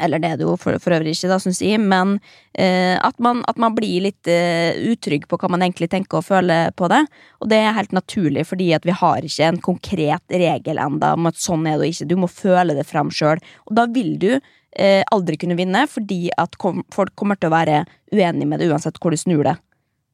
Eller 0.00 0.22
det 0.22 0.28
er 0.30 0.38
det 0.40 0.46
jo 0.46 0.54
for, 0.56 0.78
for 0.80 0.94
øvrig 0.96 1.12
ikke, 1.12 1.28
da, 1.28 1.36
syns 1.42 1.60
jeg, 1.60 1.76
men 1.80 2.14
eh, 2.56 2.96
at, 2.96 3.18
man, 3.20 3.42
at 3.50 3.58
man 3.60 3.74
blir 3.76 4.06
litt 4.06 4.28
eh, 4.30 4.72
utrygg 4.88 5.26
på 5.28 5.36
hva 5.36 5.50
man 5.52 5.64
egentlig 5.66 5.90
tenker 5.92 6.22
og 6.22 6.26
føler 6.30 6.72
på 6.78 6.88
det. 6.88 7.02
Og 7.44 7.50
det 7.52 7.58
er 7.60 7.76
helt 7.76 7.92
naturlig, 7.92 8.46
fordi 8.48 8.70
at 8.72 8.88
vi 8.88 8.96
har 8.96 9.28
ikke 9.28 9.50
en 9.50 9.60
konkret 9.64 10.36
regel 10.42 10.80
enda 10.80 11.12
om 11.18 11.28
at 11.28 11.40
sånn 11.40 11.68
er 11.68 11.76
det 11.80 11.92
ikke. 11.92 12.08
Du 12.08 12.16
må 12.24 12.30
føle 12.32 12.76
det 12.78 12.88
fram 12.88 13.12
sjøl. 13.12 13.42
Og 13.68 13.76
da 13.76 13.84
vil 13.92 14.16
du 14.22 14.30
eh, 14.32 15.02
aldri 15.12 15.36
kunne 15.44 15.58
vinne, 15.60 15.84
fordi 15.90 16.24
at 16.40 16.56
kom, 16.62 16.80
folk 16.94 17.12
kommer 17.18 17.36
til 17.36 17.52
å 17.52 17.56
være 17.58 17.84
uenig 18.14 18.48
med 18.48 18.64
det 18.64 18.72
uansett 18.72 18.96
hvor 19.02 19.12
du 19.12 19.20
snur 19.20 19.44
det. 19.50 19.58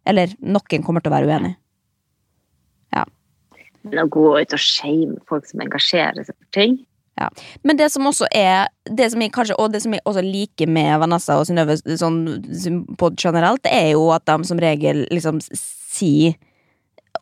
Eller 0.08 0.32
noen 0.40 0.84
kommer 0.84 1.04
til 1.04 1.12
å 1.12 1.18
være 1.18 1.30
uenig. 1.30 1.54
Men 3.86 4.02
å 4.02 4.10
gå 4.10 4.26
ut 4.36 4.54
og 4.54 4.62
shame 4.62 5.18
folk 5.28 5.46
som 5.48 5.62
engasjerer 5.64 6.26
seg 6.26 6.34
for 6.34 6.54
ting 6.56 6.80
ja. 7.18 7.26
Men 7.66 7.78
det 7.78 7.88
som 7.90 8.06
også 8.06 8.28
er 8.30 8.68
det 8.86 9.08
som 9.10 9.22
jeg 9.22 9.32
kanskje, 9.34 9.56
Og 9.58 9.72
det 9.72 9.80
som 9.82 9.94
jeg 9.94 10.04
også 10.06 10.22
liker 10.22 10.68
med 10.70 11.00
Vanessa 11.02 11.38
og 11.40 11.48
Synnøve 11.48 11.74
sånn, 11.98 12.20
på 12.94 13.08
generelt, 13.18 13.64
det 13.64 13.72
er 13.74 13.88
jo 13.96 14.04
at 14.14 14.22
de 14.28 14.36
som 14.46 14.60
regel 14.62 15.02
liksom 15.10 15.40
sier 15.42 16.36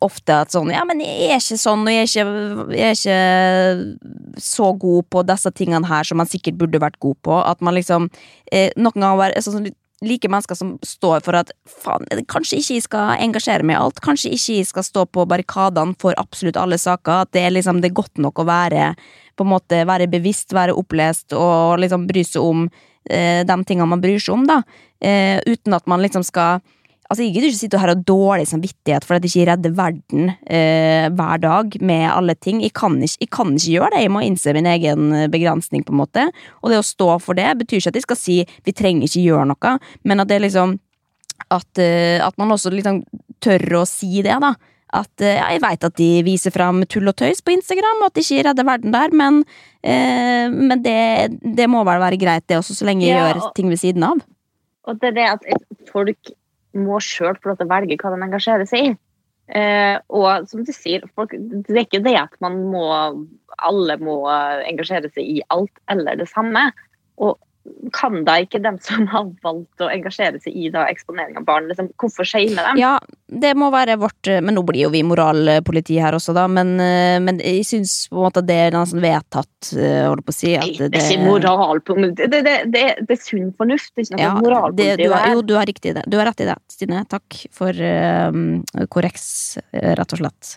ofte 0.05 0.35
at 0.37 0.53
sånn 0.53 0.69
Ja, 0.75 0.83
men 0.85 1.01
jeg 1.01 1.31
er 1.31 1.41
ikke 1.41 1.57
sånn, 1.57 1.87
og 1.87 1.95
jeg 1.95 2.03
er 2.03 2.11
ikke, 2.11 2.75
jeg 2.77 2.91
er 2.91 2.99
ikke 2.99 4.43
så 4.45 4.69
god 4.77 5.09
på 5.15 5.25
disse 5.31 5.55
tingene 5.57 5.89
her 5.89 6.05
som 6.05 6.21
man 6.21 6.29
sikkert 6.29 6.61
burde 6.61 6.83
vært 6.83 7.01
god 7.01 7.17
på. 7.25 7.41
At 7.41 7.65
man 7.65 7.79
liksom 7.79 8.11
eh, 8.53 8.69
Noen 8.77 9.01
ganger 9.01 9.31
er 9.31 9.47
sånn, 9.47 9.63
sånn, 9.63 9.73
like 10.05 10.29
mennesker 10.29 10.59
som 10.59 10.75
står 10.85 11.23
for 11.25 11.39
at 11.39 11.53
faen, 11.69 12.05
kanskje 12.29 12.59
ikke 12.61 12.75
jeg 12.77 12.85
skal 12.85 13.23
engasjere 13.25 13.65
meg 13.65 13.79
i 13.79 13.81
alt. 13.81 14.01
Kanskje 14.05 14.35
ikke 14.37 14.59
jeg 14.59 14.69
skal 14.69 14.85
stå 14.85 15.07
på 15.09 15.25
barrikadene 15.29 15.97
for 16.01 16.17
absolutt 16.21 16.59
alle 16.61 16.79
saker. 16.81 17.25
At 17.25 17.33
det 17.37 17.47
er 17.47 17.55
liksom 17.55 17.81
det 17.81 17.93
er 17.93 18.01
godt 18.03 18.21
nok 18.21 18.43
å 18.43 18.49
være 18.49 18.91
måte 19.45 19.83
være 19.89 20.09
bevisst, 20.09 20.55
være 20.57 20.77
opplest 20.77 21.35
og 21.37 21.81
liksom 21.83 22.07
bry 22.09 22.23
seg 22.25 22.45
om 22.45 22.63
eh, 23.11 23.43
de 23.45 23.57
tingene 23.69 23.89
man 23.91 24.01
bryr 24.01 24.21
seg 24.23 24.37
om, 24.37 24.47
da. 24.49 24.63
Eh, 25.01 25.41
uten 25.45 25.77
at 25.77 25.87
man 25.87 26.01
liksom 26.01 26.25
skal 26.25 26.63
Altså, 27.07 27.23
Jeg 27.23 27.35
gidder 27.35 27.49
ikke 27.49 27.61
sitte 27.61 27.79
her 27.81 27.93
og 27.93 27.99
ha 27.99 28.07
dårlig 28.09 28.47
samvittighet 28.51 29.05
for 29.07 29.17
at 29.17 29.27
jeg 29.27 29.33
ikke 29.33 29.51
redder 29.53 29.75
verden 29.79 30.31
eh, 30.51 31.07
hver 31.15 31.43
dag 31.43 31.77
med 31.81 32.07
alle 32.11 32.35
ting. 32.35 32.63
Jeg 32.65 32.75
kan, 32.75 32.97
ikke, 32.99 33.21
jeg 33.23 33.31
kan 33.31 33.53
ikke 33.55 33.75
gjøre 33.77 33.91
det, 33.95 34.01
jeg 34.03 34.15
må 34.15 34.23
innse 34.27 34.55
min 34.57 34.67
egen 34.67 35.13
eh, 35.15 35.29
begrensning, 35.31 35.85
på 35.87 35.95
en 35.95 36.01
måte. 36.03 36.25
Og 36.63 36.73
det 36.73 36.81
å 36.81 36.87
stå 36.87 37.13
for 37.23 37.39
det 37.39 37.53
betyr 37.63 37.79
ikke 37.79 37.95
at 37.95 38.01
jeg 38.01 38.07
skal 38.09 38.19
si 38.19 38.39
vi 38.67 38.75
trenger 38.75 39.07
ikke 39.07 39.23
gjøre 39.23 39.51
noe, 39.53 39.77
men 40.05 40.25
at 40.25 40.33
det 40.33 40.43
liksom 40.47 40.79
At, 41.53 41.79
eh, 41.79 42.19
at 42.25 42.35
man 42.41 42.51
også 42.51 42.71
liksom 42.73 43.03
tør 43.45 43.83
å 43.83 43.85
si 43.87 44.23
det, 44.25 44.39
da. 44.41 44.55
At 44.97 45.21
eh, 45.21 45.37
ja, 45.37 45.51
jeg 45.53 45.61
veit 45.63 45.85
at 45.85 45.97
de 46.01 46.09
viser 46.25 46.51
fram 46.51 46.81
tull 46.89 47.11
og 47.11 47.15
tøys 47.21 47.43
på 47.45 47.53
Instagram, 47.53 48.01
og 48.01 48.09
at 48.09 48.17
de 48.17 48.25
ikke 48.25 48.47
redder 48.49 48.67
verden 48.67 48.95
der, 48.95 49.13
men, 49.13 49.43
eh, 49.85 50.49
men 50.49 50.83
det, 50.83 51.37
det 51.45 51.69
må 51.69 51.85
vel 51.87 52.01
være 52.01 52.19
greit, 52.19 52.47
det 52.49 52.57
også, 52.57 52.75
så 52.79 52.89
lenge 52.89 53.05
jeg 53.05 53.15
Ja, 53.15 53.29
gjør 53.29 53.53
ting 53.55 53.69
ved 53.69 53.83
siden 53.83 54.07
av. 54.09 54.25
Og 54.89 54.99
det 55.03 55.13
er 55.13 55.17
det 55.19 55.29
at 55.35 55.91
folk 55.93 56.33
må 56.79 57.01
sjøl 57.03 57.37
få 57.41 57.53
lov 57.53 57.61
til 57.61 57.69
å 57.69 57.73
velge 57.75 57.99
hva 58.01 58.13
de 58.13 58.27
engasjerer 58.27 58.69
seg 58.69 58.91
i. 58.91 58.95
Eh, 59.47 59.97
og 60.11 60.49
som 60.51 60.65
du 60.67 60.73
sier, 60.75 61.05
folk, 61.15 61.35
det 61.39 61.71
er 61.71 61.85
ikke 61.85 62.03
det 62.03 62.17
at 62.19 62.35
man 62.43 62.59
må 62.73 62.87
alle 63.57 63.97
må 64.03 64.19
engasjere 64.29 65.09
seg 65.15 65.37
i 65.39 65.43
alt 65.55 65.73
eller 65.93 66.19
det 66.19 66.29
samme. 66.29 66.69
Og 67.23 67.39
kan 67.97 68.23
da 68.27 68.39
ikke 68.43 68.61
dem 68.65 68.79
som 68.83 69.07
har 69.13 69.29
valgt 69.45 69.85
å 69.85 69.91
engasjere 69.93 70.41
seg 70.43 70.57
i 70.57 70.71
da, 70.75 70.87
eksponering 70.91 71.39
av 71.41 71.47
barn, 71.49 71.69
liksom, 71.71 71.91
hvorfor 72.01 72.29
shame 72.29 72.57
dem? 72.57 72.81
Ja, 72.81 72.97
det 73.27 73.55
må 73.59 73.73
være 73.75 73.97
vårt 73.99 74.29
Men 74.29 74.55
nå 74.55 74.63
blir 74.67 74.85
jo 74.85 74.91
vi 74.93 75.01
moralpoliti 75.07 75.97
her 76.03 76.15
også, 76.17 76.35
da. 76.37 76.47
Men, 76.51 76.77
eh, 76.83 77.17
men 77.23 77.41
jeg 77.43 77.65
syns 77.67 77.97
på 78.11 78.21
en 78.21 78.27
måte 78.29 78.45
det 78.47 78.59
er 78.69 78.77
sånn 78.77 79.03
vedtatt, 79.03 79.73
holder 79.73 80.25
på 80.25 80.35
å 80.35 80.37
si. 80.37 80.55
At 80.59 80.79
det, 80.79 80.91
det 80.95 81.03
er 81.03 81.11
ikke 81.17 81.27
moral 81.27 81.83
det, 82.17 82.29
det, 82.31 82.57
det, 82.73 82.85
er 83.17 83.21
sunn 83.21 83.51
fornuft, 83.57 83.93
det 83.95 84.05
er 84.05 84.07
ikke 84.07 84.17
noe 84.17 84.25
ja, 84.25 84.33
moralpoliti. 84.39 85.03
det 85.03 85.11
har, 85.11 85.25
her. 85.25 85.35
jo, 85.35 85.45
du 85.47 85.55
har 85.59 85.69
riktig 85.69 85.93
i 85.93 85.97
det. 85.99 86.07
Du 86.07 86.19
har 86.21 86.29
rett 86.31 86.43
i 86.45 86.49
det, 86.49 86.57
Stine. 86.73 87.03
Takk 87.11 87.39
for 87.55 87.75
uh, 87.75 88.87
korreks, 88.93 89.29
eh, 89.73 89.93
rett 89.99 90.17
og 90.17 90.23
slett. 90.23 90.57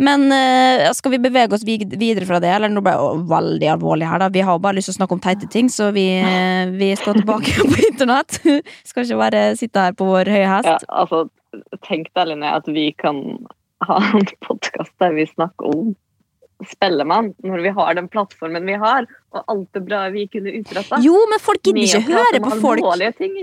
Men 0.00 0.26
uh, 0.32 0.88
skal 0.96 1.14
vi 1.14 1.20
bevege 1.22 1.56
oss 1.56 1.64
videre 1.66 2.26
fra 2.28 2.40
det, 2.42 2.52
eller 2.56 2.72
nå 2.72 2.82
ble 2.84 2.94
det 2.96 3.24
veldig 3.30 3.70
alvorlig 3.74 4.08
her, 4.08 4.22
da. 4.22 4.30
Vi 4.32 4.44
har 4.46 4.56
jo 4.56 4.64
bare 4.64 4.78
lyst 4.78 4.90
til 4.90 4.96
å 4.96 5.00
snakke 5.00 5.16
om 5.16 5.22
teite 5.24 5.48
ting, 5.52 5.68
så 5.72 5.90
vi, 5.96 6.06
uh, 6.24 6.72
vi 6.72 6.92
skal 6.98 7.18
tilbake 7.20 7.56
på 7.70 7.82
internett. 7.90 8.40
skal 8.88 9.04
ikke 9.04 9.20
bare 9.20 9.44
sitte 9.60 9.88
her 9.88 9.96
på 9.96 10.08
vår 10.08 10.32
høye 10.32 10.48
hest. 10.48 10.70
Ja, 10.70 10.78
altså, 11.04 11.26
tenk 11.86 12.12
deg, 12.14 12.32
Linné, 12.32 12.54
at 12.60 12.70
vi 12.70 12.90
kan 12.96 13.20
ha 13.84 13.98
en 14.14 14.28
podkast 14.46 14.92
der 15.02 15.16
vi 15.16 15.28
snakker 15.28 15.68
om 15.72 15.92
Spellemann, 16.68 17.32
når 17.46 17.62
vi 17.64 17.70
har 17.76 17.94
den 17.96 18.08
plattformen 18.12 18.66
vi 18.68 18.74
har, 18.80 19.06
og 19.32 19.44
alt 19.52 19.68
det 19.76 19.82
bra 19.86 20.00
vi 20.12 20.26
kunne 20.32 20.52
utretta. 20.58 20.98
Jo, 21.04 21.14
men 21.30 21.38
folk 21.40 21.62
gidder 21.62 21.82
ikke 21.86 22.00
høre 22.10 22.40
på 22.44 22.50
folk. 22.60 22.82
Ting. 23.20 23.36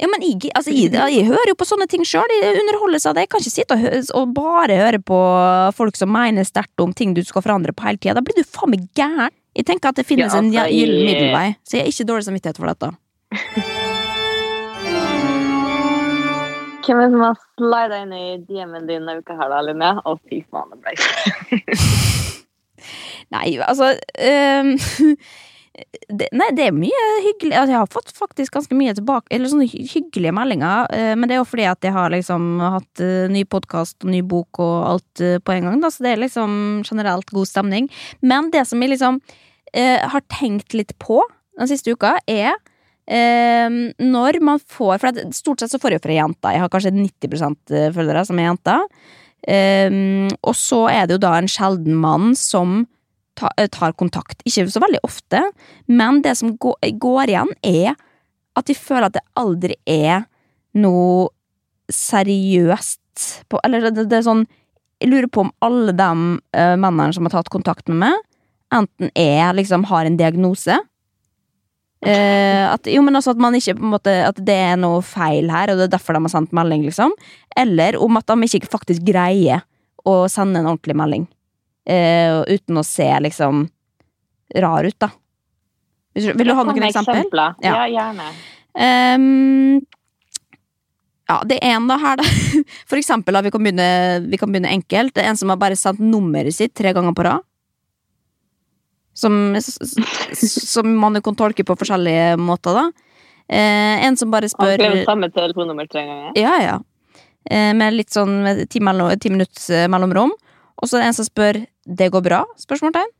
Ja, 0.00 0.08
men 0.08 0.22
jeg, 0.24 0.50
altså, 0.54 0.70
jeg, 0.72 0.92
jeg 0.94 1.26
hører 1.28 1.50
jo 1.52 1.56
på 1.58 1.66
sånne 1.68 1.88
ting 1.90 2.04
sjøl. 2.06 2.30
Jeg 2.40 2.60
underholdes 2.62 3.06
av 3.10 3.16
det. 3.18 3.26
Jeg 3.26 3.32
kan 3.34 3.42
ikke 3.44 3.54
sitte 3.58 3.76
og, 3.76 4.12
og 4.22 4.34
bare 4.38 4.78
høre 4.78 5.00
på 5.02 5.18
folk 5.76 5.98
som 5.98 6.12
mener 6.14 6.46
sterkt 6.48 6.80
om 6.84 6.92
ting 6.96 7.12
du 7.16 7.22
skal 7.26 7.42
forandre 7.44 7.74
på 7.76 7.84
hele 7.88 7.98
tida. 8.00 8.16
Da 8.20 8.24
blir 8.24 8.38
du 8.40 8.44
faen 8.46 8.70
meg 8.76 8.88
gæren. 8.98 9.34
Jeg 9.52 9.66
tenker 9.68 9.90
at 9.92 9.98
det 10.00 10.06
finnes 10.08 10.32
Ja, 10.32 10.38
en 10.40 10.48
altså, 10.54 10.68
gyllen 10.72 11.02
jeg- 11.02 11.08
middelvei, 11.10 11.48
så 11.68 11.76
jeg 11.76 11.84
har 11.84 11.92
ikke 11.92 12.08
dårlig 12.08 12.24
samvittighet 12.30 12.56
for 12.62 12.72
dette. 12.72 12.92
Hvem 16.82 16.98
er 16.98 17.04
det 17.06 17.12
som 17.14 17.20
har 17.22 17.36
slida 17.38 17.98
inn 18.02 18.12
i 18.16 18.22
DM-en 18.48 18.86
din 18.88 19.04
denne 19.06 19.12
uka 19.20 19.36
her, 19.38 19.52
da, 19.52 19.60
Linné? 19.62 19.90
Å, 20.02 20.16
fy 20.26 20.40
faen, 20.50 20.72
det 20.72 20.80
ble 20.82 20.90
Nei, 23.34 23.56
altså 23.62 23.92
um, 23.94 24.74
det, 26.08 26.28
Nei, 26.36 26.48
det 26.56 26.66
er 26.68 26.74
mye 26.76 27.04
hyggelig 27.24 27.56
altså, 27.56 27.72
Jeg 27.72 27.80
har 27.80 27.92
fått 27.92 28.12
faktisk 28.16 28.56
ganske 28.58 28.76
mye 28.76 28.94
tilbake 28.96 29.32
Eller 29.32 29.52
sånne 29.52 29.68
hyggelige 29.68 30.34
meldinger, 30.36 30.90
Uh, 30.92 31.14
men 31.16 31.28
det 31.28 31.36
er 31.36 31.40
jo 31.40 31.48
fordi 31.48 31.68
at 31.70 31.86
jeg 31.86 31.94
har 31.94 32.12
liksom 32.12 32.50
hatt 32.60 33.02
uh, 33.04 33.30
ny 33.32 33.44
podkast 33.48 34.04
og 34.04 34.12
ny 34.12 34.20
bok 34.26 34.60
og 34.62 34.74
alt 34.90 35.22
uh, 35.24 35.38
på 35.40 35.54
en 35.54 35.68
gang, 35.68 35.78
da, 35.80 35.92
så 35.92 36.04
det 36.04 36.12
er 36.12 36.24
liksom 36.24 36.82
generelt 36.88 37.30
god 37.32 37.48
stemning. 37.48 37.88
Men 38.20 38.50
det 38.52 38.66
som 38.68 38.82
jeg 38.82 38.92
liksom 38.92 39.22
har 39.72 40.20
tenkt 40.28 40.74
litt 40.76 40.90
på 41.00 41.22
den 41.56 41.68
siste 41.70 41.94
uka, 41.94 42.18
er 42.28 42.50
øh, 42.52 43.76
når 44.04 44.36
man 44.44 44.60
får 44.60 44.98
For 45.00 45.20
stort 45.32 45.62
sett 45.62 45.72
så 45.72 45.80
får 45.80 45.94
jeg 45.94 46.00
jo 46.00 46.04
fra 46.04 46.16
jenter. 46.18 46.52
Jeg 46.52 46.60
har 46.60 46.72
kanskje 46.74 46.92
90% 46.92 47.72
følgere 47.96 48.26
som 48.28 48.36
er 48.36 48.50
jenter. 48.50 48.84
Um, 49.42 50.30
og 50.46 50.54
så 50.54 50.84
er 50.92 51.06
det 51.06 51.16
jo 51.16 51.24
da 51.24 51.32
en 51.34 51.50
sjelden 51.50 51.96
mann 51.98 52.36
som 52.38 52.84
ta, 53.38 53.50
eh, 53.56 53.66
tar 53.66 53.92
kontakt. 53.98 54.42
Ikke 54.46 54.68
så 54.70 54.82
veldig 54.82 55.00
ofte, 55.02 55.42
men 55.90 56.22
det 56.22 56.36
som 56.38 56.56
går, 56.56 56.78
går 57.02 57.32
igjen, 57.32 57.52
er 57.66 57.96
at 58.56 58.68
de 58.68 58.76
føler 58.76 59.08
at 59.08 59.16
det 59.16 59.24
aldri 59.40 59.76
er 59.88 60.26
noe 60.78 61.30
seriøst 61.92 63.48
på 63.50 63.58
Eller 63.64 63.90
det, 63.90 64.06
det 64.08 64.20
er 64.20 64.24
sånn 64.24 64.46
Jeg 65.02 65.10
lurer 65.10 65.28
på 65.28 65.42
om 65.42 65.50
alle 65.60 65.92
de 65.92 66.08
uh, 66.56 66.76
mennene 66.80 67.12
som 67.12 67.26
har 67.26 67.34
tatt 67.34 67.50
kontakt 67.52 67.90
med 67.90 67.98
meg, 68.04 68.20
enten 68.72 69.10
er 69.18 69.52
liksom 69.58 69.84
har 69.90 70.06
en 70.06 70.16
diagnose. 70.16 70.76
Eh, 72.02 72.64
at, 72.66 72.88
jo, 72.90 73.02
men 73.06 73.14
også 73.14 73.36
at 73.36 73.38
man 73.38 73.54
ikke 73.54 73.76
måte 73.78 74.10
At 74.26 74.40
det 74.42 74.56
er 74.58 74.78
noe 74.80 75.04
feil 75.06 75.46
her, 75.54 75.70
og 75.70 75.78
det 75.78 75.84
er 75.86 75.92
derfor 75.92 76.16
de 76.16 76.24
har 76.24 76.32
sendt 76.32 76.54
melding, 76.56 76.82
liksom. 76.88 77.14
Eller 77.56 77.98
om 78.02 78.18
at 78.18 78.26
de 78.26 78.48
ikke 78.48 78.72
faktisk 78.72 79.04
greier 79.06 79.62
å 80.02 80.16
sende 80.32 80.58
en 80.58 80.72
ordentlig 80.72 80.96
melding. 80.98 81.28
Eh, 81.86 82.42
uten 82.50 82.80
å 82.80 82.86
se 82.86 83.06
liksom 83.22 83.68
rar 84.62 84.88
ut, 84.88 84.98
da. 84.98 85.12
Vil 86.18 86.34
du, 86.34 86.52
ha 86.52 86.64
noen 86.66 86.88
eksempler? 86.88 87.22
Eksempler? 87.22 87.54
Ja. 87.64 87.76
Ja, 87.78 87.84
gjerne. 87.88 88.26
Um, 88.72 89.78
ja, 91.30 91.38
det 91.48 91.58
er 91.62 91.76
en 91.76 91.86
da 91.88 91.96
her, 92.02 92.18
da. 92.20 92.26
For 92.90 92.98
eksempel, 93.00 93.38
da, 93.38 93.44
vi 93.46 93.52
kan, 93.54 93.62
begynne, 93.64 93.88
vi 94.26 94.40
kan 94.40 94.52
begynne 94.52 94.74
enkelt. 94.74 95.14
Det 95.16 95.24
er 95.24 95.32
en 95.32 95.40
som 95.40 95.52
har 95.52 95.60
bare 95.60 95.78
sendt 95.78 96.02
nummeret 96.02 96.56
sitt 96.56 96.74
tre 96.76 96.92
ganger 96.96 97.16
på 97.16 97.24
rad. 97.28 97.46
Som, 99.14 99.56
som 99.60 100.88
man 100.96 101.18
jo 101.18 101.22
kan 101.24 101.36
tolke 101.36 101.64
på 101.68 101.76
forskjellige 101.76 102.38
måter, 102.40 102.78
da. 102.78 103.10
Eh, 103.52 104.06
en 104.06 104.16
som 104.16 104.30
bare 104.32 104.48
Han 104.48 104.54
spør 104.54 104.78
skrev 104.78 105.04
samme 105.04 105.28
telefonnummer 105.34 105.88
tre 105.90 106.06
ganger. 106.08 106.32
Ja, 106.40 106.54
ja. 106.62 106.78
Eh, 107.50 107.72
med 107.76 107.98
litt 107.98 108.14
sånn 108.14 108.38
med 108.44 108.62
ti, 108.70 108.80
mellom, 108.80 109.12
ti 109.20 109.32
minutts 109.32 109.68
eh, 109.70 109.88
mellomrom. 109.92 110.32
Og 110.80 110.88
så 110.88 110.96
er 110.96 111.04
det 111.04 111.10
en 111.10 111.18
som 111.20 111.28
spør 111.28 111.66
'det 111.84 112.10
går 112.14 112.22
bra?' 112.22 112.44
spørsmålstegn. 112.56 113.10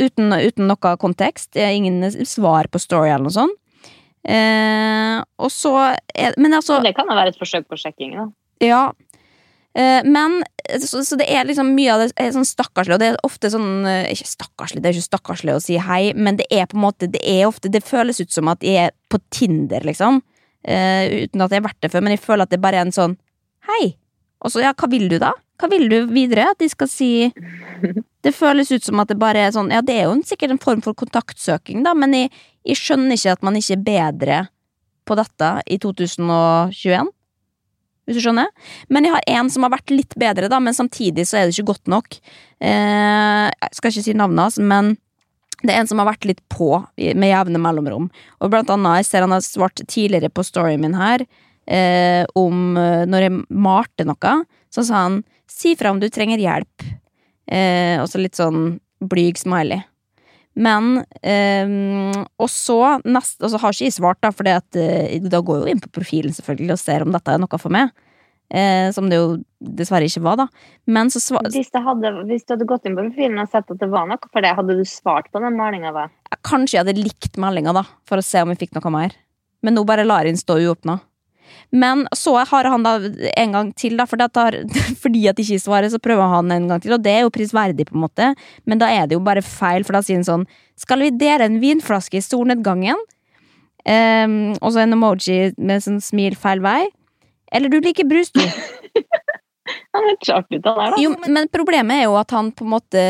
Uten, 0.00 0.32
uten 0.32 0.66
noe 0.66 0.96
kontekst. 0.96 1.56
Ingen 1.56 2.00
svar 2.24 2.70
på 2.72 2.80
story 2.80 3.10
eller 3.10 3.28
noe 3.28 3.36
sånt. 3.36 3.58
Eh, 4.24 5.18
og 5.42 5.50
så 5.50 5.96
er, 6.14 6.34
Men 6.38 6.54
altså 6.54 6.80
Det 6.80 6.94
kan 6.94 7.08
jo 7.10 7.14
være 7.14 7.34
et 7.34 7.38
forsøk 7.38 7.66
på 7.66 7.76
sjekking. 7.76 8.14
da. 8.14 8.28
Ja. 8.60 8.92
Eh, 9.74 10.04
men 10.04 10.42
så, 10.80 11.00
så 11.04 11.16
det 11.16 11.26
er 11.32 11.46
liksom 11.48 11.70
mye 11.72 11.94
av 11.94 12.02
det 12.02 12.10
er 12.20 12.34
sånn 12.34 12.44
stakkarslig, 12.44 12.96
og 12.96 13.00
det 13.00 13.06
er 13.08 13.22
ofte 13.24 13.48
sånn 13.54 13.86
eh, 13.88 14.10
Ikke 14.12 14.28
stakkarslig, 14.28 14.82
det 14.84 14.90
er 14.90 14.98
ikke 14.98 15.06
stakkarslig 15.06 15.54
å 15.56 15.62
si 15.64 15.78
hei, 15.80 16.02
men 16.12 16.36
det 16.36 16.44
er 16.52 16.66
på 16.68 16.76
en 16.76 16.84
måte 16.84 17.08
Det 17.08 17.22
er 17.24 17.46
ofte 17.48 17.72
Det 17.72 17.80
føles 17.84 18.20
ut 18.20 18.34
som 18.34 18.50
at 18.52 18.64
jeg 18.66 18.90
er 18.90 18.92
på 19.08 19.20
Tinder, 19.32 19.84
liksom. 19.88 20.20
Uh, 20.62 21.24
uten 21.26 21.42
at 21.42 21.50
jeg 21.50 21.58
har 21.58 21.64
vært 21.64 21.80
det 21.82 21.88
før, 21.90 22.04
men 22.06 22.12
jeg 22.14 22.20
føler 22.22 22.46
at 22.46 22.52
det 22.52 22.60
bare 22.62 22.78
er 22.78 22.86
en 22.86 22.94
sånn 22.94 23.16
Hei! 23.66 23.96
Og 24.42 24.52
så, 24.52 24.60
ja, 24.62 24.74
hva 24.78 24.88
vil 24.92 25.08
du, 25.10 25.16
da? 25.22 25.32
Hva 25.58 25.70
vil 25.72 25.88
du 25.90 25.96
videre? 26.10 26.50
At 26.52 26.60
de 26.62 26.68
skal 26.70 26.90
si 26.90 27.10
Det 28.22 28.34
føles 28.36 28.70
ut 28.70 28.84
som 28.86 29.00
at 29.02 29.10
det 29.10 29.18
bare 29.18 29.46
er 29.46 29.56
sånn 29.56 29.72
Ja, 29.74 29.80
det 29.82 29.96
er 29.96 30.06
jo 30.06 30.18
en, 30.18 30.24
sikkert 30.26 30.54
en 30.54 30.62
form 30.62 30.84
for 30.84 30.98
kontaktsøking, 30.98 31.80
da, 31.86 31.96
men 31.98 32.14
jeg, 32.18 32.30
jeg 32.68 32.78
skjønner 32.78 33.16
ikke 33.16 33.36
at 33.38 33.48
man 33.48 33.58
ikke 33.58 33.78
er 33.78 33.86
bedre 33.88 34.38
på 35.08 35.16
dette 35.18 35.50
i 35.66 35.80
2021. 35.82 37.10
Hvis 38.06 38.18
du 38.18 38.24
skjønner? 38.24 38.50
Men 38.90 39.06
jeg 39.06 39.14
har 39.14 39.28
en 39.38 39.50
som 39.52 39.66
har 39.66 39.72
vært 39.74 39.92
litt 39.94 40.16
bedre, 40.18 40.50
da, 40.50 40.58
men 40.62 40.74
samtidig 40.74 41.26
så 41.28 41.38
er 41.38 41.46
det 41.46 41.54
ikke 41.54 41.70
godt 41.70 41.92
nok. 41.92 42.18
Eh, 42.62 43.46
jeg 43.46 43.78
skal 43.78 43.92
ikke 43.92 44.06
si 44.08 44.16
navnet 44.18 44.48
hans, 44.48 44.58
men 44.58 44.96
det 45.62 45.70
er 45.70 45.82
en 45.82 45.90
som 45.90 46.02
har 46.02 46.10
vært 46.10 46.26
litt 46.26 46.42
på 46.50 46.74
med 46.98 47.30
jevne 47.30 47.60
mellomrom. 47.62 48.08
Og 48.42 48.50
blant 48.50 48.70
annet, 48.74 49.02
jeg 49.02 49.10
ser 49.10 49.26
han 49.26 49.34
har 49.36 49.44
svart 49.46 49.84
tidligere 49.86 50.32
på 50.34 50.44
storyen 50.46 50.82
min 50.82 50.98
her 50.98 51.22
eh, 51.70 52.24
om 52.38 52.76
eh, 52.78 53.04
når 53.06 53.28
jeg 53.28 53.36
malte 53.54 54.06
noe, 54.08 54.34
så 54.72 54.84
sa 54.86 55.04
han 55.06 55.22
si 55.50 55.76
fra 55.78 55.92
om 55.92 56.00
du 56.02 56.08
trenger 56.10 56.42
hjelp. 56.42 56.86
Eh, 57.46 58.00
og 58.02 58.08
så 58.10 58.20
litt 58.22 58.38
sånn 58.38 58.80
blyg 59.02 59.38
smiley. 59.38 59.82
Men 60.54 61.04
eh, 61.24 62.22
Og 62.36 62.48
så 62.52 62.78
nest, 63.08 63.38
altså 63.40 63.60
har 63.62 63.74
ikke 63.74 63.88
jeg 63.88 63.96
svart, 63.96 64.20
da, 64.24 64.32
for 64.34 64.48
eh, 64.48 65.20
da 65.24 65.40
går 65.40 65.60
jeg 65.60 65.64
jo 65.64 65.74
inn 65.74 65.84
på 65.84 65.92
profilen 66.00 66.34
selvfølgelig 66.36 66.76
og 66.76 66.82
ser 66.82 67.06
om 67.06 67.14
dette 67.14 67.32
er 67.32 67.40
noe 67.40 67.60
for 67.60 67.72
meg. 67.72 67.92
Eh, 68.52 68.90
som 68.92 69.06
det 69.08 69.16
jo 69.16 69.28
dessverre 69.64 70.04
ikke 70.04 70.20
var, 70.26 70.42
da. 70.42 70.46
Men 70.84 71.08
så 71.12 71.22
svar, 71.24 71.46
Hvis, 71.54 71.70
hadde, 71.72 72.10
hvis 72.28 72.44
du 72.44 72.52
hadde 72.52 72.68
gått 72.68 72.84
inn 72.84 72.98
på 72.98 73.06
profilen 73.06 73.40
og 73.40 73.48
sett 73.48 73.70
at 73.72 73.80
det 73.80 73.88
var 73.88 74.10
noe 74.10 74.20
for 74.28 74.44
det, 74.44 74.52
hadde 74.58 74.76
du 74.76 74.84
svart 74.88 75.30
på 75.32 75.40
den 75.40 75.56
meldinga? 75.56 75.94
da? 75.96 76.36
Kanskje 76.44 76.76
jeg 76.76 76.84
hadde 76.84 77.00
likt 77.00 77.40
meldinga, 77.40 77.72
da, 77.80 77.86
for 78.08 78.20
å 78.20 78.26
se 78.26 78.42
om 78.44 78.52
jeg 78.52 78.60
fikk 78.66 78.76
noe 78.76 78.92
mer. 78.92 79.16
Men 79.64 79.78
nå 79.78 79.86
bare 79.88 80.04
lar 80.04 80.26
jeg 80.26 80.34
den 80.34 80.42
stå 80.42 80.58
uåpna. 80.60 80.98
Men 81.70 82.04
så 82.16 82.34
har 82.48 82.68
han 82.68 82.84
da 82.86 82.96
en 83.36 83.56
gang 83.56 83.72
til, 83.78 83.96
da, 84.00 84.06
for 84.08 84.20
tar, 84.32 84.58
fordi 85.02 85.26
at 85.30 85.40
ikke 85.42 85.60
svarer, 85.62 85.88
så 85.92 86.00
prøver 86.02 86.34
han 86.36 86.52
en 86.54 86.68
gang 86.70 86.82
til, 86.82 86.94
og 86.96 87.02
det 87.04 87.14
er 87.16 87.24
jo 87.26 87.34
prisverdig, 87.34 87.88
på 87.88 87.96
en 87.96 88.04
måte, 88.04 88.32
men 88.68 88.82
da 88.82 88.90
er 88.92 89.08
det 89.08 89.18
jo 89.18 89.24
bare 89.24 89.44
feil, 89.44 89.86
for 89.86 89.96
da 89.96 90.04
sier 90.04 90.20
han 90.20 90.28
sånn 90.28 90.46
Skal 90.80 91.04
vi 91.04 91.12
dele 91.14 91.46
en 91.46 91.60
vinflaske 91.62 92.18
i 92.18 92.24
solnedgangen? 92.24 92.98
Um, 93.82 94.54
og 94.62 94.72
så 94.72 94.84
en 94.84 94.94
emoji 94.94 95.52
med 95.58 95.82
sånn 95.82 96.00
smil 96.02 96.36
feil 96.38 96.62
vei. 96.62 96.86
Eller 97.52 97.72
du 97.72 97.80
liker 97.82 98.06
brus, 98.08 98.30
du. 98.34 98.42
Han 99.94 100.08
er 100.08 100.16
artig 100.34 100.58
ut 100.58 100.66
av 100.66 100.78
det 100.78 100.88
da. 100.94 101.00
Jo, 101.00 101.12
men 101.30 101.48
problemet 101.52 102.00
er 102.00 102.06
jo 102.08 102.16
at 102.18 102.32
han 102.34 102.48
på 102.56 102.64
en 102.66 102.72
måte 102.72 103.02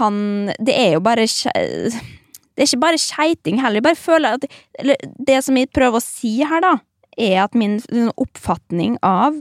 Han 0.00 0.16
Det 0.58 0.74
er 0.74 0.96
jo 0.96 1.02
bare 1.04 1.26
Det 1.28 2.58
er 2.58 2.66
ikke 2.66 2.82
bare 2.82 3.00
skeiting 3.00 3.60
heller. 3.62 3.78
Jeg 3.78 3.86
bare 3.86 4.00
føler 4.00 4.38
at 4.38 4.48
Eller 4.80 4.98
det 5.28 5.38
som 5.46 5.56
jeg 5.58 5.70
prøver 5.74 6.00
å 6.00 6.04
si 6.04 6.36
her, 6.42 6.64
da, 6.64 6.74
er 7.20 7.44
at 7.44 7.56
min 7.58 7.78
sånn 7.82 8.12
oppfatning 8.20 8.98
av 9.04 9.36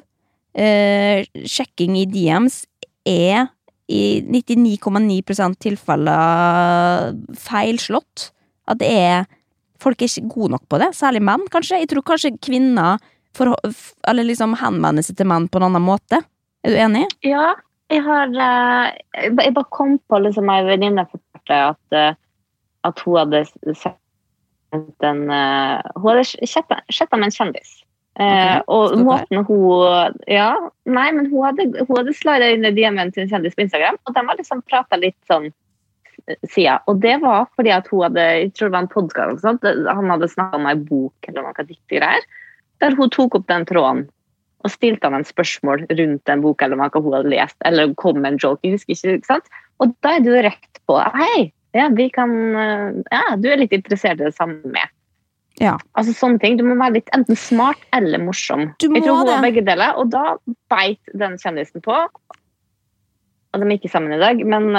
eh, 0.57 1.25
sjekking 1.45 1.97
i 1.99 2.07
DMs 2.09 2.63
er 3.07 3.49
i 3.91 4.23
99,9% 4.25 5.59
tilfeller 5.61 7.13
feilslått. 7.37 8.29
At 8.69 8.83
det 8.83 8.91
er 8.91 9.31
Folk 9.83 9.99
er 9.99 10.07
ikke 10.07 10.29
gode 10.31 10.53
nok 10.53 10.61
på 10.71 10.77
det. 10.79 10.93
Særlig 10.95 11.19
menn, 11.27 11.41
kanskje. 11.51 11.81
Jeg 11.81 11.89
tror 11.91 12.05
kanskje 12.07 12.29
kvinner 12.39 13.01
for, 13.35 13.51
eller 14.07 14.23
liksom 14.23 14.53
henvender 14.61 15.03
seg 15.03 15.17
til 15.19 15.27
menn 15.27 15.49
på 15.51 15.59
en 15.59 15.65
annen 15.67 15.83
måte. 15.83 16.21
Er 16.63 16.71
du 16.71 16.77
enig? 16.79 17.01
Ja, 17.27 17.49
jeg 17.91 18.05
har 18.05 18.31
eh, 18.31 18.93
Jeg 19.25 19.53
bare 19.57 19.71
kom 19.75 19.97
på 20.07 20.21
liksom 20.23 20.47
ei 20.53 20.61
venninne 20.69 21.03
fortalte 21.09 21.59
at, 21.73 21.97
eh, 21.99 22.15
at 22.87 23.03
hun 23.03 23.19
hadde 23.19 23.43
sendt 23.75 23.99
en 24.73 25.23
eh, 25.31 25.81
Hun 25.95 26.09
hadde 26.09 26.23
chatta 26.91 27.17
med 27.17 27.29
en 27.29 27.35
kjendis. 27.37 27.73
Eh, 28.19 28.59
Ok, 28.59 28.69
og 28.69 28.99
måten 29.01 29.45
hun 29.47 30.19
Ja, 30.29 30.53
nei, 30.85 31.09
men 31.11 31.31
hun 31.31 31.47
hadde, 31.47 31.85
hun 31.87 31.97
hadde 31.97 32.13
slida 32.13 32.51
inn 32.53 32.65
i 32.65 32.73
DM-en 32.75 33.11
til 33.11 33.25
en 33.25 33.31
kjendis 33.31 33.55
på 33.57 33.65
Instagram, 33.65 33.97
og 34.05 34.13
de 34.13 34.25
har 34.27 34.37
liksom 34.37 34.61
prata 34.69 34.99
litt 35.01 35.17
sånn 35.29 35.49
sida. 36.47 36.79
Og 36.87 37.01
det 37.03 37.17
var 37.23 37.47
fordi 37.57 37.73
at 37.75 37.87
hun 37.91 38.05
hadde 38.05 38.25
jeg 38.25 38.51
tror 38.53 38.69
det 38.69 38.75
var 38.75 38.85
en 38.85 38.93
podkast 38.93 39.47
han 39.97 40.11
hadde 40.13 40.31
snakka 40.31 40.59
om 40.59 40.67
ei 40.69 40.75
bok 40.79 41.29
eller 41.29 41.47
noe 41.47 41.65
diktgreier, 41.67 42.27
der 42.83 42.95
hun 42.99 43.11
tok 43.13 43.39
opp 43.39 43.47
den 43.49 43.65
tråden 43.69 44.05
og 44.63 44.71
stilte 44.71 45.09
han 45.09 45.17
en 45.17 45.27
spørsmål 45.27 45.83
rundt 45.89 46.31
en 46.31 46.43
bok 46.43 46.63
eller 46.63 46.79
noe 46.79 47.01
hun 47.01 47.17
hadde 47.17 47.33
lest, 47.33 47.57
eller 47.67 47.91
kom 47.99 48.21
med 48.21 48.33
en 48.33 48.39
joke. 48.39 48.61
jeg 48.63 48.77
husker 48.77 48.95
ikke, 48.95 49.17
ikke 49.19 49.31
sant? 49.33 49.51
Og 49.83 49.91
da 50.05 50.15
er 50.15 50.23
du 50.23 50.31
rett 50.31 50.79
på 50.87 50.99
Hei, 51.17 51.51
ja, 51.73 51.89
vi 51.93 52.09
kan 52.13 52.33
eh, 52.55 53.01
Ja, 53.11 53.23
du 53.37 53.49
er 53.51 53.63
litt 53.63 53.73
interessert 53.75 54.21
i 54.21 54.27
det 54.27 54.35
samme 54.37 54.61
med. 54.73 54.93
Ja. 55.61 55.75
Altså 55.97 56.15
sånne 56.17 56.41
ting. 56.41 56.57
Du 56.57 56.65
må 56.65 56.77
være 56.79 56.99
litt 56.99 57.11
enten 57.15 57.37
smart 57.37 57.81
eller 57.95 58.21
morsom. 58.21 58.71
Du 58.81 58.89
må 58.89 58.99
jeg 58.99 59.07
tror 59.07 59.21
hun 59.21 59.27
det. 59.27 59.35
var 59.35 59.45
begge 59.45 59.65
deler, 59.67 59.99
og 60.01 60.09
da 60.13 60.37
beit 60.73 61.13
den 61.13 61.37
kjendisen 61.41 61.83
på. 61.85 61.97
Og 63.53 63.61
de 63.61 63.67
er 63.67 63.75
ikke 63.77 63.91
sammen 63.91 64.15
i 64.15 64.21
dag, 64.21 64.39
men 64.49 64.71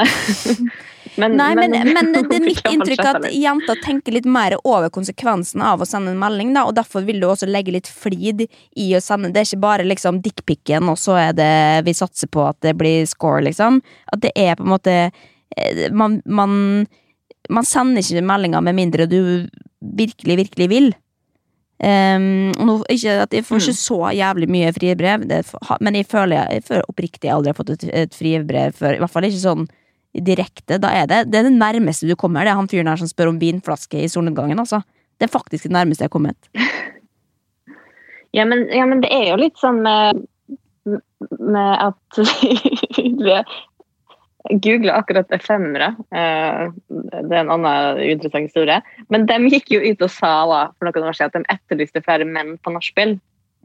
men, 1.21 1.37
Nei, 1.39 1.53
men, 1.55 1.77
men 1.95 2.09
det 2.17 2.25
er 2.41 2.43
mitt 2.43 2.65
inntrykk 2.67 3.05
at 3.07 3.29
jenter 3.31 3.79
tenker 3.85 4.17
litt 4.17 4.27
mer 4.27 4.57
over 4.65 4.91
konsekvensen 4.95 5.63
av 5.63 5.85
å 5.85 5.87
sende 5.87 6.11
en 6.11 6.19
melding, 6.19 6.51
da, 6.57 6.65
og 6.67 6.75
derfor 6.75 7.07
vil 7.07 7.23
du 7.23 7.29
også 7.29 7.47
legge 7.47 7.77
litt 7.77 7.91
flid 7.91 8.43
i 8.49 8.89
å 8.99 9.03
sende. 9.05 9.31
Det 9.31 9.45
er 9.45 9.51
ikke 9.51 9.63
bare 9.63 9.87
liksom 9.87 10.19
dickpicen, 10.25 10.91
og 10.91 10.99
så 10.99 11.21
er 11.29 11.39
det 11.39 11.55
vi 11.87 11.95
satser 11.95 12.31
på 12.35 12.49
at 12.49 12.59
det 12.67 12.75
blir 12.81 13.07
score, 13.11 13.45
liksom. 13.47 13.79
At 14.11 14.27
det 14.27 14.35
er 14.35 14.59
på 14.59 14.67
en 14.67 14.75
måte 14.75 14.99
Man, 15.95 16.19
man, 16.27 16.87
man 17.53 17.67
sender 17.69 18.03
ikke 18.03 18.25
meldinger 18.27 18.65
med 18.65 18.77
mindre 18.79 19.07
du 19.11 19.21
virkelig, 19.81 20.37
virkelig 20.41 20.69
vil. 20.71 20.93
Um, 21.85 22.55
nå, 22.55 22.77
ikke 22.89 23.17
at 23.25 23.33
Jeg 23.35 23.45
får 23.45 23.61
ikke 23.61 23.77
så 23.77 23.97
jævlig 24.15 24.47
mye 24.49 24.71
fribrev, 24.73 25.25
det, 25.29 25.41
men 25.83 25.99
jeg 25.99 26.07
føler, 26.07 26.47
jeg 26.55 26.63
føler 26.65 26.87
oppriktig 26.89 27.29
jeg 27.29 27.35
aldri 27.35 27.51
har 27.51 27.59
fått 27.59 27.73
et, 27.75 27.89
et 27.93 28.15
fribrev 28.15 28.77
før. 28.79 28.95
I 28.95 29.03
hvert 29.03 29.13
fall 29.13 29.27
ikke 29.29 29.43
sånn 29.43 29.67
direkte. 30.15 30.79
Da 30.79 30.93
er 30.95 31.09
det, 31.11 31.25
det 31.33 31.41
er 31.41 31.49
det 31.49 31.57
nærmeste 31.59 32.09
du 32.09 32.15
kommer. 32.17 32.47
Det 32.47 32.55
er 32.55 32.61
han 32.61 32.71
fyren 32.71 32.89
her 32.89 33.01
som 33.01 33.11
spør 33.11 33.33
om 33.33 33.41
vinflaske 33.43 34.05
i 34.05 34.11
solnedgangen. 34.11 34.63
Altså. 34.63 34.81
Det 35.19 35.27
er 35.27 35.35
faktisk 35.35 35.67
det 35.67 35.75
nærmeste 35.75 36.07
jeg 36.07 36.13
har 36.13 36.17
kommet. 36.17 36.51
Ja 38.35 38.43
men, 38.51 38.65
ja, 38.75 38.83
men 38.83 38.99
det 38.99 39.13
er 39.15 39.29
jo 39.29 39.37
litt 39.39 39.61
sånn 39.63 39.77
med, 39.85 40.25
med 41.39 41.85
at 41.85 42.19
Jeg 44.51 44.61
googla 44.61 44.99
akkurat 45.01 45.31
efemere. 45.33 45.95
Eh, 46.13 46.73
Det 46.89 47.33
er 47.33 47.45
en 47.45 47.53
annen 47.55 48.01
interessant 48.05 48.51
historie. 48.51 48.81
Men 49.09 49.27
de 49.27 49.39
gikk 49.49 49.71
jo 49.73 49.81
ut 49.81 50.03
og 50.03 50.11
sa 50.11 50.33
da, 50.51 50.61
for 50.79 50.91
noen 50.91 51.09
år 51.09 51.17
siden 51.17 51.33
at 51.33 51.39
de 51.39 51.55
etterlyste 51.57 52.05
flere 52.05 52.29
menn 52.29 52.59
på 52.59 52.75
nachspiel. 52.75 53.17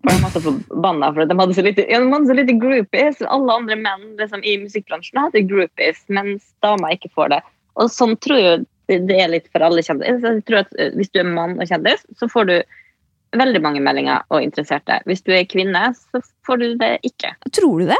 For 0.07 0.39
de 0.39 0.39
for 0.39 1.25
de 1.27 1.35
hadde 1.35 1.53
så 1.57 1.63
lite, 1.65 1.83
ja, 1.89 1.99
så 1.99 2.35
lite 2.35 2.55
groupies. 2.55 3.21
Alle 3.27 3.53
andre 3.53 3.75
menn 3.75 4.15
liksom, 4.17 4.43
i 4.43 4.55
musikkbransjen 4.61 5.19
hadde 5.19 5.43
groupies, 5.49 6.05
mens 6.07 6.53
damer 6.63 6.95
ikke 6.95 7.11
får 7.11 7.35
det. 7.35 7.41
Og 7.75 7.91
sånn 7.91 8.15
tror 8.23 8.39
jeg 8.39 8.65
det 8.89 9.03
det 9.07 9.19
er 9.21 9.29
litt 9.29 9.49
for 9.53 9.61
alle 9.61 9.83
kjendiser. 9.85 10.39
Jeg 10.39 10.45
tror 10.47 10.63
at 10.63 10.71
eh, 10.79 10.93
Hvis 10.97 11.11
du 11.13 11.19
er 11.21 11.27
mann 11.27 11.59
og 11.59 11.67
kjendis, 11.67 12.05
så 12.17 12.29
får 12.31 12.47
du 12.49 12.55
veldig 13.37 13.61
mange 13.61 13.83
meldinger 13.85 14.23
og 14.33 14.41
interesserte. 14.41 15.01
Hvis 15.05 15.21
du 15.21 15.33
er 15.35 15.45
kvinne, 15.45 15.91
så 15.93 16.23
får 16.47 16.63
du 16.63 16.67
det 16.79 16.95
ikke. 17.05 17.35
Tror 17.53 17.83
du 17.83 17.91
det? 17.91 17.99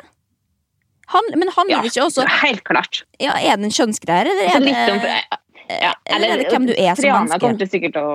Han, 1.10 1.24
men 1.42 1.50
handler 1.56 1.78
Ja, 1.80 1.82
ikke 1.90 2.04
også 2.06 2.26
Helt 2.44 2.64
klart. 2.68 3.04
ja, 3.20 3.34
Er 3.40 3.58
det 3.58 3.66
en 3.66 3.74
kjønnsgreie, 3.74 4.22
eller 4.30 4.46
er 4.46 4.60
det, 4.62 4.74
om, 4.94 5.00
ja, 5.70 5.94
eller 6.06 6.28
er 6.36 6.38
det 6.44 6.50
hvem 6.54 6.68
du 6.70 6.74
er 6.76 6.96
som 6.96 7.04
Triana 7.04 7.20
menneske? 7.26 7.40
kommer 7.44 7.58
til 7.64 7.70
sikkert 7.74 7.98
å 8.02 8.10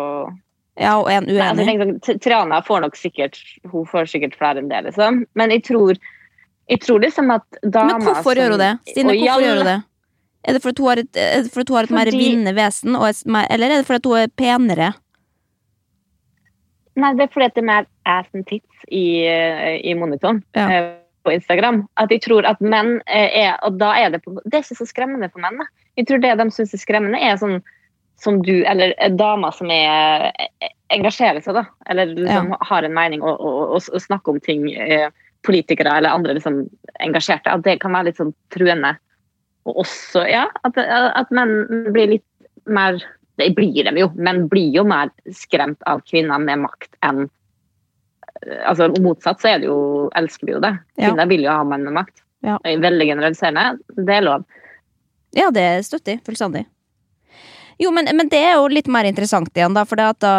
Ja, 0.78 0.92
og 0.98 1.06
uenig. 1.06 1.34
Nei, 1.34 1.40
altså, 1.48 1.62
uenig? 1.62 1.66
tenker 1.70 1.90
sånn, 2.08 2.20
Triana 2.22 2.60
får 2.66 2.80
nok 2.86 2.96
sikkert 2.98 3.38
Hun 3.70 3.84
får 3.90 4.06
sikkert 4.10 4.36
flere 4.38 4.58
enn 4.62 4.68
det, 4.70 4.84
liksom. 4.90 5.24
Men 5.34 5.50
jeg 5.50 5.64
tror, 5.70 5.98
jeg 6.70 6.80
tror 6.86 7.00
liksom 7.02 7.30
at 7.34 7.44
damer 7.62 7.98
Men 7.98 8.06
hvorfor 8.08 8.34
gjør 8.38 8.50
hun 8.56 8.62
det? 8.62 8.72
Stine, 8.90 9.12
hvorfor 9.12 9.34
alle- 9.34 9.46
gjør 9.46 9.56
hun 9.62 9.66
det? 9.72 9.78
Er 10.46 10.52
det 10.52 10.62
fordi 10.62 10.82
hun 10.82 10.88
har 10.88 10.98
et, 10.98 11.16
er 11.16 11.42
det 11.42 11.52
fordi 11.54 11.70
hun 11.72 11.76
har 11.78 11.84
et 11.84 11.90
mer 11.98 12.10
vinnende 12.12 12.54
vesen, 12.54 12.94
eller 12.94 13.66
er 13.70 13.78
det 13.82 13.86
fordi 13.86 14.08
hun 14.10 14.18
er 14.18 14.28
penere? 14.36 14.94
Nei, 16.96 17.12
det 17.18 17.22
er 17.26 17.32
fordi 17.34 17.48
det 17.54 17.62
er 17.62 17.66
mer 17.66 17.86
ass 18.06 18.28
and 18.34 18.46
tits 18.46 18.84
i, 18.92 19.24
eh, 19.26 19.80
i 19.82 19.94
monitoren 19.98 20.42
Ja. 20.54 20.94
På 21.24 21.32
Instagram. 21.34 21.84
At 22.00 22.12
de 22.12 22.20
tror 22.22 22.46
at 22.48 22.60
menn 22.62 22.98
eh, 23.06 23.32
er 23.44 23.56
Og 23.66 23.78
da 23.80 23.94
er 23.98 24.14
det 24.14 24.22
på, 24.24 24.36
Det 24.44 24.58
er 24.58 24.64
ikke 24.64 24.82
så 24.82 24.88
skremmende 24.88 25.30
for 25.32 25.44
menn. 25.44 25.58
Da. 25.62 25.68
Jeg 25.98 26.08
tror 26.08 26.22
det 26.22 26.36
de 26.40 26.50
syns 26.52 26.74
er 26.76 26.82
skremmende, 26.82 27.20
er 27.20 27.40
sånn 27.40 27.58
som 28.22 28.38
du, 28.46 28.62
eller 28.70 28.94
damer 29.18 29.54
som 29.56 29.70
er 29.74 30.30
eh, 30.30 30.70
engasjerer 30.94 31.42
seg, 31.42 31.58
da. 31.58 31.64
Eller 31.90 32.14
liksom 32.14 32.54
har 32.60 32.86
en 32.86 32.94
mening 32.94 33.24
og, 33.24 33.40
og, 33.40 33.60
og, 33.74 33.88
og 33.90 34.04
snakker 34.04 34.36
om 34.36 34.42
ting 34.44 34.68
eh, 34.70 35.08
politikere 35.44 35.98
eller 35.98 36.14
andre 36.14 36.36
liksom, 36.38 36.62
engasjerte, 37.04 37.52
at 37.52 37.64
det 37.66 37.80
kan 37.82 37.92
være 37.96 38.10
litt 38.10 38.20
sånn 38.20 38.32
truende. 38.54 38.94
Og 39.68 39.82
også, 39.84 40.24
ja, 40.28 40.46
at, 40.66 40.78
at 40.78 41.34
menn 41.34 41.90
blir 41.92 42.16
litt 42.16 42.28
mer 42.64 43.00
Det 43.34 43.48
blir 43.56 43.82
de 43.82 43.98
jo, 43.98 44.06
men 44.14 44.44
blir 44.46 44.70
jo 44.70 44.84
mer 44.86 45.08
skremt 45.34 45.80
av 45.90 46.04
kvinner 46.06 46.38
med 46.38 46.60
makt 46.62 46.92
enn 47.02 47.24
altså 48.66 48.90
Motsatt 49.02 49.42
så 49.42 49.54
er 49.54 49.62
det 49.62 49.70
jo, 49.70 49.78
elsker 50.18 50.48
vi 50.48 50.56
jo 50.56 50.62
det. 50.64 50.74
Ja. 50.98 51.08
Kvinner 51.08 51.30
vil 51.30 51.46
jo 51.46 51.54
ha 51.54 51.64
menn 51.68 51.86
med 51.86 51.96
makt. 52.00 52.22
Ja. 52.44 52.58
Veldig 52.64 53.06
generaliserende. 53.08 53.78
Det 53.96 54.18
er 54.18 54.26
lov. 54.26 54.44
Ja, 55.34 55.48
det 55.54 55.66
støtter 55.88 56.16
jeg 56.16 56.24
fullstendig. 56.26 56.66
Jo, 57.80 57.90
men, 57.94 58.08
men 58.16 58.30
det 58.30 58.38
er 58.38 58.54
jo 58.56 58.68
litt 58.70 58.88
mer 58.92 59.06
interessant 59.08 59.50
igjen, 59.56 59.74
da, 59.74 59.82
da, 60.22 60.34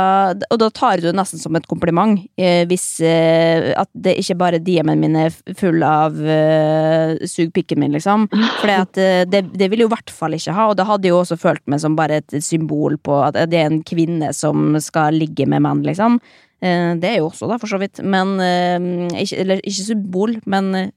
og 0.50 0.60
da 0.62 0.70
tar 0.74 1.02
du 1.02 1.10
det 1.10 1.16
nesten 1.18 1.42
som 1.42 1.56
et 1.58 1.68
kompliment. 1.68 2.20
Eh, 2.40 2.64
hvis 2.70 3.00
eh, 3.04 3.74
At 3.76 3.90
det 3.92 4.16
ikke 4.22 4.38
bare 4.40 4.62
DM-en 4.64 5.02
min 5.02 5.18
er 5.20 5.36
full 5.60 5.84
av 5.86 6.16
eh, 6.16 7.16
sug 7.28 7.52
pikken 7.56 7.82
min, 7.84 7.96
liksom. 7.96 8.30
For 8.62 8.72
eh, 8.72 9.26
det, 9.28 9.46
det 9.56 9.70
vil 9.72 9.86
jo 9.86 9.90
i 9.92 9.96
hvert 9.96 10.14
fall 10.14 10.38
ikke 10.38 10.56
ha, 10.56 10.70
og 10.72 10.80
det 10.80 10.88
hadde 10.88 11.12
jo 11.12 11.20
også 11.20 11.40
følt 11.40 11.64
meg 11.72 11.84
som 11.84 11.98
bare 12.00 12.22
et 12.22 12.40
symbol 12.44 12.98
på 13.04 13.20
at 13.26 13.38
det 13.52 13.60
er 13.60 13.70
en 13.70 13.84
kvinne 13.86 14.32
som 14.36 14.78
skal 14.84 15.20
ligge 15.20 15.48
med 15.50 15.64
menn, 15.66 15.84
liksom. 15.86 16.20
Eh, 16.64 16.96
det 17.00 17.10
er 17.10 17.18
jo 17.20 17.30
også, 17.30 17.50
da, 17.52 17.60
for 17.62 17.72
så 17.72 17.80
vidt. 17.82 18.02
Men 18.04 18.38
eh, 18.44 19.22
ikke, 19.22 19.40
Eller 19.44 19.64
ikke 19.64 19.90
symbol, 19.92 20.38
men 20.46 20.72
eh, 20.76 20.92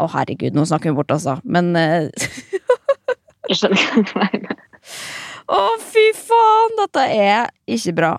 Å, 0.00 0.06
herregud, 0.14 0.54
nå 0.56 0.64
snakker 0.64 0.90
vi 0.90 0.96
bort, 0.96 1.12
altså. 1.12 1.38
Men 1.44 1.74
Jeg 3.50 3.58
skjønner 3.58 4.12
mener. 4.16 4.60
Å, 5.50 5.62
fy 5.82 6.06
faen! 6.14 6.76
Dette 6.78 7.06
er 7.10 7.48
ikke 7.66 7.96
bra. 7.98 8.12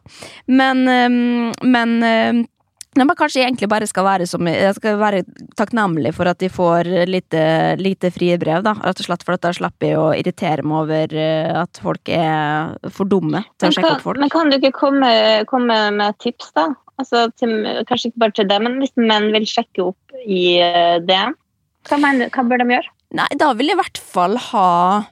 Men 0.52 0.84
um, 0.88 1.54
Men 1.64 2.48
Nei, 2.92 3.06
men 3.08 3.16
kanskje 3.16 3.46
egentlig 3.46 3.70
bare 3.72 3.86
skal 3.88 4.04
være 4.04 4.26
som 4.28 4.48
skal 4.76 4.98
være 5.00 5.22
takknemlig 5.56 6.12
for 6.18 6.28
at 6.28 6.42
de 6.44 6.50
får 6.52 6.90
lite, 7.08 7.44
lite 7.80 8.10
frie 8.12 8.36
brev, 8.42 8.66
da. 8.66 8.74
Rett 8.84 9.00
og 9.00 9.08
slett 9.08 9.24
for 9.24 9.38
at 9.38 9.46
da 9.46 9.54
slipper 9.56 9.88
jeg 9.88 10.00
å 10.02 10.10
irritere 10.12 10.66
meg 10.68 10.82
over 10.82 11.16
eh, 11.16 11.54
at 11.56 11.80
folk 11.80 12.12
er 12.12 12.74
for 12.92 13.08
dumme 13.08 13.46
til 13.56 13.70
å 13.70 13.70
Men 13.70 13.78
sjekke 13.78 13.88
kan, 13.88 13.96
opp 13.96 14.04
folk. 14.10 14.20
men 14.20 14.34
kan 14.34 14.52
du 14.52 14.58
ikke 14.58 14.74
komme, 14.76 15.12
komme 15.48 15.78
med 15.96 16.20
tips, 16.20 16.52
da? 16.60 16.68
Altså, 17.00 17.30
til, 17.40 17.56
kanskje 17.88 18.12
ikke 18.12 18.26
bare 18.26 18.36
til 18.42 18.50
det, 18.52 18.60
men 18.68 18.76
hvis 18.84 18.94
menn 19.00 19.32
vil 19.38 19.48
sjekke 19.48 19.88
opp 19.88 20.20
i 20.28 20.44
eh, 20.60 20.98
DM, 21.08 21.38
hva, 21.88 22.02
mener, 22.04 22.28
hva 22.36 22.44
bør 22.52 22.60
de 22.60 22.76
gjøre? 22.76 22.92
Nei, 23.12 23.28
da 23.36 23.50
vil 23.60 23.68
jeg 23.68 23.76
i 23.76 23.80
hvert 23.82 24.00
fall 24.00 24.38
ha 24.40 24.68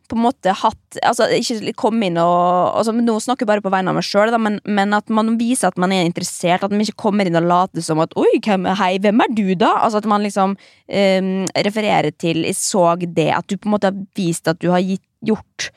på 0.08 0.16
en 0.16 0.22
måte 0.24 0.54
hatt 0.56 1.00
Altså, 1.04 1.26
ikke 1.36 1.74
komme 1.78 2.08
inn 2.08 2.20
og 2.22 2.78
altså, 2.80 2.94
Nå 2.96 3.18
snakker 3.20 3.44
jeg 3.44 3.50
bare 3.50 3.64
på 3.66 3.72
vegne 3.74 3.92
av 3.92 3.98
meg 3.98 4.08
sjøl, 4.08 4.32
men, 4.40 4.56
men 4.64 4.96
at 4.96 5.12
man 5.12 5.34
viser 5.40 5.68
at 5.68 5.80
man 5.82 5.92
er 5.94 6.08
interessert. 6.08 6.64
At 6.64 6.72
man 6.72 6.82
ikke 6.86 7.02
kommer 7.04 7.28
inn 7.28 7.38
og 7.38 7.46
later 7.50 7.84
som 7.84 8.00
at 8.04 8.16
'oi, 8.16 8.40
hvem, 8.46 8.70
hei, 8.80 8.94
hvem 9.04 9.26
er 9.26 9.36
du', 9.36 9.54
da? 9.60 9.74
Altså 9.84 10.00
At 10.00 10.08
man 10.10 10.24
liksom 10.24 10.56
um, 10.56 11.30
refererer 11.68 12.16
til 12.16 12.46
'jeg 12.48 12.56
så 12.56 12.96
det', 13.04 13.36
at 13.36 13.52
du 13.52 13.58
på 13.58 13.68
en 13.68 13.76
måte 13.76 13.92
har 13.92 14.02
vist 14.16 14.48
at 14.48 14.62
du 14.64 14.72
har 14.72 14.80
gitt, 14.80 15.04
gjort 15.26 15.70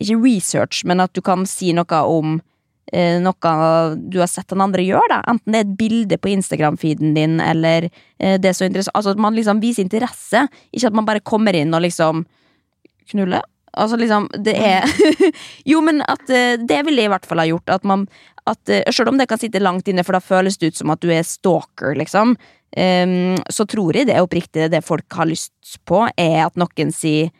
Ikke 0.00 0.16
research, 0.20 0.84
men 0.84 1.00
at 1.00 1.12
du 1.12 1.20
kan 1.20 1.46
si 1.46 1.72
noe 1.72 2.00
om 2.04 2.40
noe 2.94 3.50
du 3.98 4.20
har 4.20 4.30
sett 4.30 4.48
den 4.52 4.62
andre 4.62 4.84
gjøre, 4.86 5.08
da. 5.10 5.18
Enten 5.32 5.52
det 5.52 5.58
er 5.58 5.66
et 5.66 5.76
bilde 5.78 6.18
på 6.22 6.30
Instagram-feeden 6.30 7.16
din, 7.16 7.40
eller 7.42 7.88
eh, 7.88 8.36
det 8.38 8.52
er 8.52 8.56
så 8.56 8.68
interessant 8.68 8.94
Altså 8.96 9.16
at 9.16 9.22
man 9.22 9.34
liksom 9.34 9.60
viser 9.62 9.82
interesse, 9.82 10.46
ikke 10.70 10.92
at 10.92 10.98
man 10.98 11.08
bare 11.08 11.24
kommer 11.26 11.56
inn 11.58 11.74
og 11.74 11.82
liksom 11.82 12.24
knuller. 13.10 13.42
Altså 13.76 13.98
liksom, 14.00 14.28
det 14.40 14.54
er 14.56 14.86
Jo, 15.70 15.82
men 15.84 16.00
at 16.06 16.30
eh, 16.30 16.54
det 16.62 16.84
ville 16.86 17.02
jeg 17.02 17.10
i 17.10 17.14
hvert 17.14 17.26
fall 17.28 17.42
ha 17.42 17.48
gjort. 17.48 17.74
At 17.74 17.84
man 17.84 18.06
at, 18.46 18.62
eh, 18.70 18.86
Selv 18.94 19.10
om 19.10 19.18
det 19.18 19.28
kan 19.28 19.40
sitte 19.42 19.62
langt 19.62 19.88
inne, 19.90 20.04
for 20.06 20.16
da 20.16 20.22
føles 20.22 20.58
det 20.58 20.72
ut 20.72 20.78
som 20.78 20.94
at 20.94 21.02
du 21.02 21.10
er 21.12 21.26
stalker, 21.26 21.96
liksom. 21.98 22.36
Um, 22.76 23.38
så 23.48 23.64
tror 23.64 23.96
jeg 23.96 24.08
det 24.08 24.16
er 24.18 24.24
oppriktig 24.26 24.66
det 24.68 24.82
folk 24.84 25.14
har 25.16 25.28
lyst 25.30 25.78
på, 25.88 26.02
er 26.18 26.42
at 26.44 26.58
noen 26.60 26.90
sier 26.92 27.30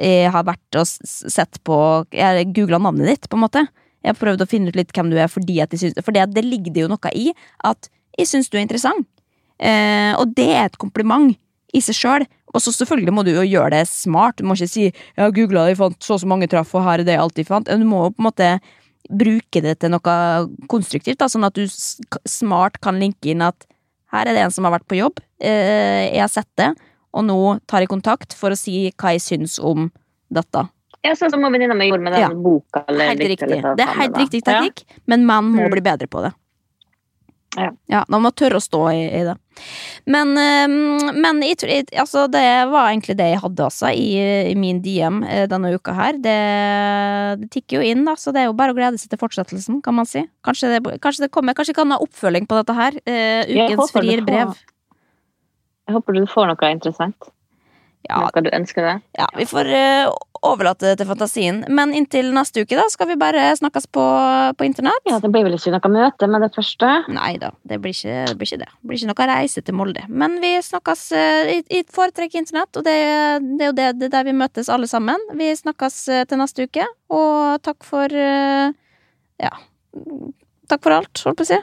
jeg 0.00 0.30
har 0.32 0.42
vært 0.48 0.78
og 0.80 0.88
sett 0.88 1.60
på 1.64 1.76
Jeg 2.10 2.48
googla 2.56 2.80
navnet 2.82 3.12
ditt, 3.12 3.28
på 3.30 3.36
en 3.38 3.44
måte. 3.44 3.62
Jeg 4.06 4.14
har 4.14 4.20
prøvd 4.20 4.44
å 4.44 4.46
finne 4.46 4.70
ut 4.70 4.78
litt 4.78 4.94
hvem 4.94 5.10
du 5.10 5.18
er, 5.18 5.26
fordi 5.26 5.58
at 5.64 5.74
jeg 5.74 5.82
syns 5.82 5.98
For 6.06 6.14
det, 6.14 6.28
det 6.36 6.46
ligger 6.46 6.72
det 6.72 6.84
jo 6.84 6.90
noe 6.92 7.10
i 7.10 7.32
at 7.66 7.90
jeg 8.16 8.30
syns 8.30 8.48
du 8.48 8.56
er 8.56 8.62
interessant. 8.62 9.08
Eh, 9.58 10.14
og 10.14 10.30
det 10.36 10.46
er 10.54 10.68
et 10.68 10.78
kompliment 10.80 11.34
i 11.74 11.82
seg 11.82 11.98
sjøl. 11.98 12.26
Og 12.54 12.62
så 12.62 12.72
selvfølgelig 12.72 13.12
må 13.12 13.24
du 13.26 13.34
jo 13.34 13.44
gjøre 13.44 13.74
det 13.74 13.82
smart. 13.90 14.38
Du 14.38 14.46
må 14.46 14.54
ikke 14.54 14.70
si 14.70 14.84
'jeg 14.86 15.20
har 15.20 15.34
googla 15.34 15.66
det, 15.66 15.76
fant 15.76 15.98
så 16.00 16.14
og 16.14 16.20
så 16.20 16.26
mange 16.26 16.48
traff, 16.48 16.74
og 16.74 16.84
her 16.84 17.00
er 17.00 17.04
det 17.04 17.12
jeg 17.18 17.20
alltid 17.20 17.46
fant'. 17.46 17.68
Du 17.68 17.84
må 17.84 18.04
jo 18.04 18.14
på 18.14 18.22
en 18.22 18.30
måte 18.30 18.60
bruke 19.10 19.62
det 19.62 19.78
til 19.80 19.90
noe 19.90 20.14
konstruktivt, 20.68 21.18
da, 21.18 21.28
sånn 21.28 21.44
at 21.46 21.54
du 21.54 21.66
smart 22.26 22.80
kan 22.80 22.98
linke 22.98 23.30
inn 23.30 23.42
at 23.42 23.66
her 24.12 24.26
er 24.26 24.34
det 24.34 24.42
en 24.42 24.54
som 24.54 24.64
har 24.64 24.78
vært 24.78 24.88
på 24.88 24.98
jobb, 24.98 25.20
eh, 25.40 26.14
jeg 26.14 26.20
har 26.20 26.32
sett 26.32 26.50
det, 26.56 26.74
og 27.14 27.24
nå 27.24 27.60
tar 27.66 27.80
jeg 27.80 27.92
kontakt 27.92 28.34
for 28.34 28.50
å 28.50 28.58
si 28.58 28.90
hva 28.96 29.14
jeg 29.14 29.24
syns 29.24 29.58
om 29.58 29.90
dette. 30.32 30.68
Ja, 31.06 31.14
sånn 31.18 31.30
som 31.34 31.44
venninna 31.46 31.76
mi 31.78 31.90
gjorde 31.90 32.02
med 32.06 32.16
den 32.16 32.24
Ja. 32.26 32.32
boka. 32.34 32.84
Eller 32.88 33.12
Helt 33.12 33.20
riktig. 33.20 33.50
eller 33.50 33.76
Det 33.78 33.86
er 33.86 33.94
helt 34.02 34.16
riktig 34.16 34.42
ja. 34.46 34.64
men 35.06 35.24
man 35.26 35.52
må 35.52 35.66
Mm. 35.66 35.70
bli 35.70 35.80
bedre 35.80 36.06
på 36.10 36.22
det. 36.26 36.34
Ja. 37.88 38.04
Man 38.12 38.24
må 38.24 38.32
tørre 38.36 38.58
å 38.60 38.62
stå 38.62 38.80
i, 38.92 39.02
i 39.16 39.22
det. 39.24 39.34
Men, 40.12 40.32
eh, 40.36 41.12
men 41.16 41.40
jeg, 41.46 41.86
altså, 41.96 42.26
det 42.30 42.44
var 42.68 42.90
egentlig 42.90 43.16
det 43.16 43.30
jeg 43.32 43.40
hadde 43.40 43.64
også 43.64 43.92
i, 43.96 44.08
i 44.50 44.54
min 44.58 44.82
DM 44.84 45.22
eh, 45.24 45.46
denne 45.50 45.72
uka 45.74 45.94
her. 45.96 46.18
Det, 46.20 46.36
det 47.40 47.50
tikker 47.54 47.80
jo 47.80 47.86
inn, 47.86 48.04
da, 48.08 48.16
så 48.20 48.34
det 48.34 48.44
er 48.44 48.50
jo 48.50 48.56
bare 48.58 48.74
å 48.74 48.78
glede 48.78 49.00
seg 49.00 49.12
til 49.12 49.20
fortsettelsen, 49.22 49.80
kan 49.84 49.96
man 49.96 50.08
si. 50.08 50.26
Kanskje 50.46 50.74
det, 50.74 50.82
kanskje 51.04 51.26
det 51.26 51.32
kommer, 51.34 51.56
kanskje 51.56 51.72
jeg 51.72 51.80
kan 51.80 51.94
ha 51.96 52.00
oppfølging 52.04 52.48
på 52.50 52.60
dette 52.60 52.76
her. 52.76 52.98
Uh, 53.08 53.42
ukens 53.56 53.94
frier 53.94 54.24
brev. 54.26 54.52
Jeg 55.86 55.94
håper 55.96 56.18
du 56.18 56.26
får 56.28 56.50
noe 56.50 56.70
interessant. 56.74 57.30
Ja, 58.06 58.22
Noe 58.22 58.42
du 58.44 58.50
ønsker 58.54 58.84
deg. 58.86 59.02
ja, 59.18 59.26
vi 59.36 59.46
får 59.48 59.68
uh, 59.70 60.12
overlate 60.46 60.90
det 60.90 61.00
til 61.00 61.08
fantasien. 61.08 61.62
Men 61.72 61.92
inntil 61.96 62.28
neste 62.34 62.62
uke, 62.62 62.76
da, 62.78 62.84
skal 62.92 63.08
vi 63.10 63.16
bare 63.18 63.48
snakkes 63.58 63.88
på, 63.94 64.04
på 64.58 64.66
internett? 64.68 65.02
Ja, 65.08 65.18
Det 65.22 65.30
blir 65.34 65.46
vel 65.46 65.56
ikke 65.58 65.72
noe 65.74 65.92
møte 65.92 66.28
med 66.30 66.44
det 66.46 66.52
første. 66.54 66.90
Nei 67.12 67.32
da, 67.42 67.50
det 67.66 67.80
blir 67.82 67.96
ikke 67.96 68.14
det. 68.28 68.36
Blir 68.38 68.50
ikke 68.50 68.60
det. 68.62 68.70
det 68.70 68.90
blir 68.90 69.00
ikke 69.00 69.10
noe 69.12 69.28
reise 69.32 69.64
til 69.66 69.78
Molde. 69.78 70.06
Men 70.08 70.38
vi 70.44 70.52
snakkes 70.62 71.06
uh, 71.16 71.52
i, 71.56 71.60
i 71.80 71.82
foretrekk 71.98 72.38
internett, 72.42 72.72
og 72.78 72.86
det, 72.86 72.96
det 73.56 73.66
er 73.66 73.72
jo 73.72 73.76
det, 73.80 73.88
det 74.00 74.10
er 74.10 74.14
der 74.18 74.30
vi 74.30 74.36
møtes 74.38 74.70
alle 74.72 74.90
sammen. 74.90 75.22
Vi 75.38 75.50
snakkes 75.58 76.00
uh, 76.12 76.22
til 76.28 76.42
neste 76.42 76.68
uke, 76.68 76.86
og 77.10 77.62
takk 77.66 77.86
for 77.86 78.12
Ja. 79.42 79.52
Takk 80.66 80.82
for 80.82 80.96
alt, 80.96 81.22
holdt 81.22 81.38
på 81.38 81.44
å 81.44 81.50
si. 81.52 81.58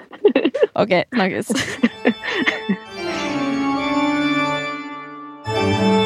ok, 0.82 0.92
snakkes. 1.10 1.50
Thank 5.60 5.94
you. 5.94 5.99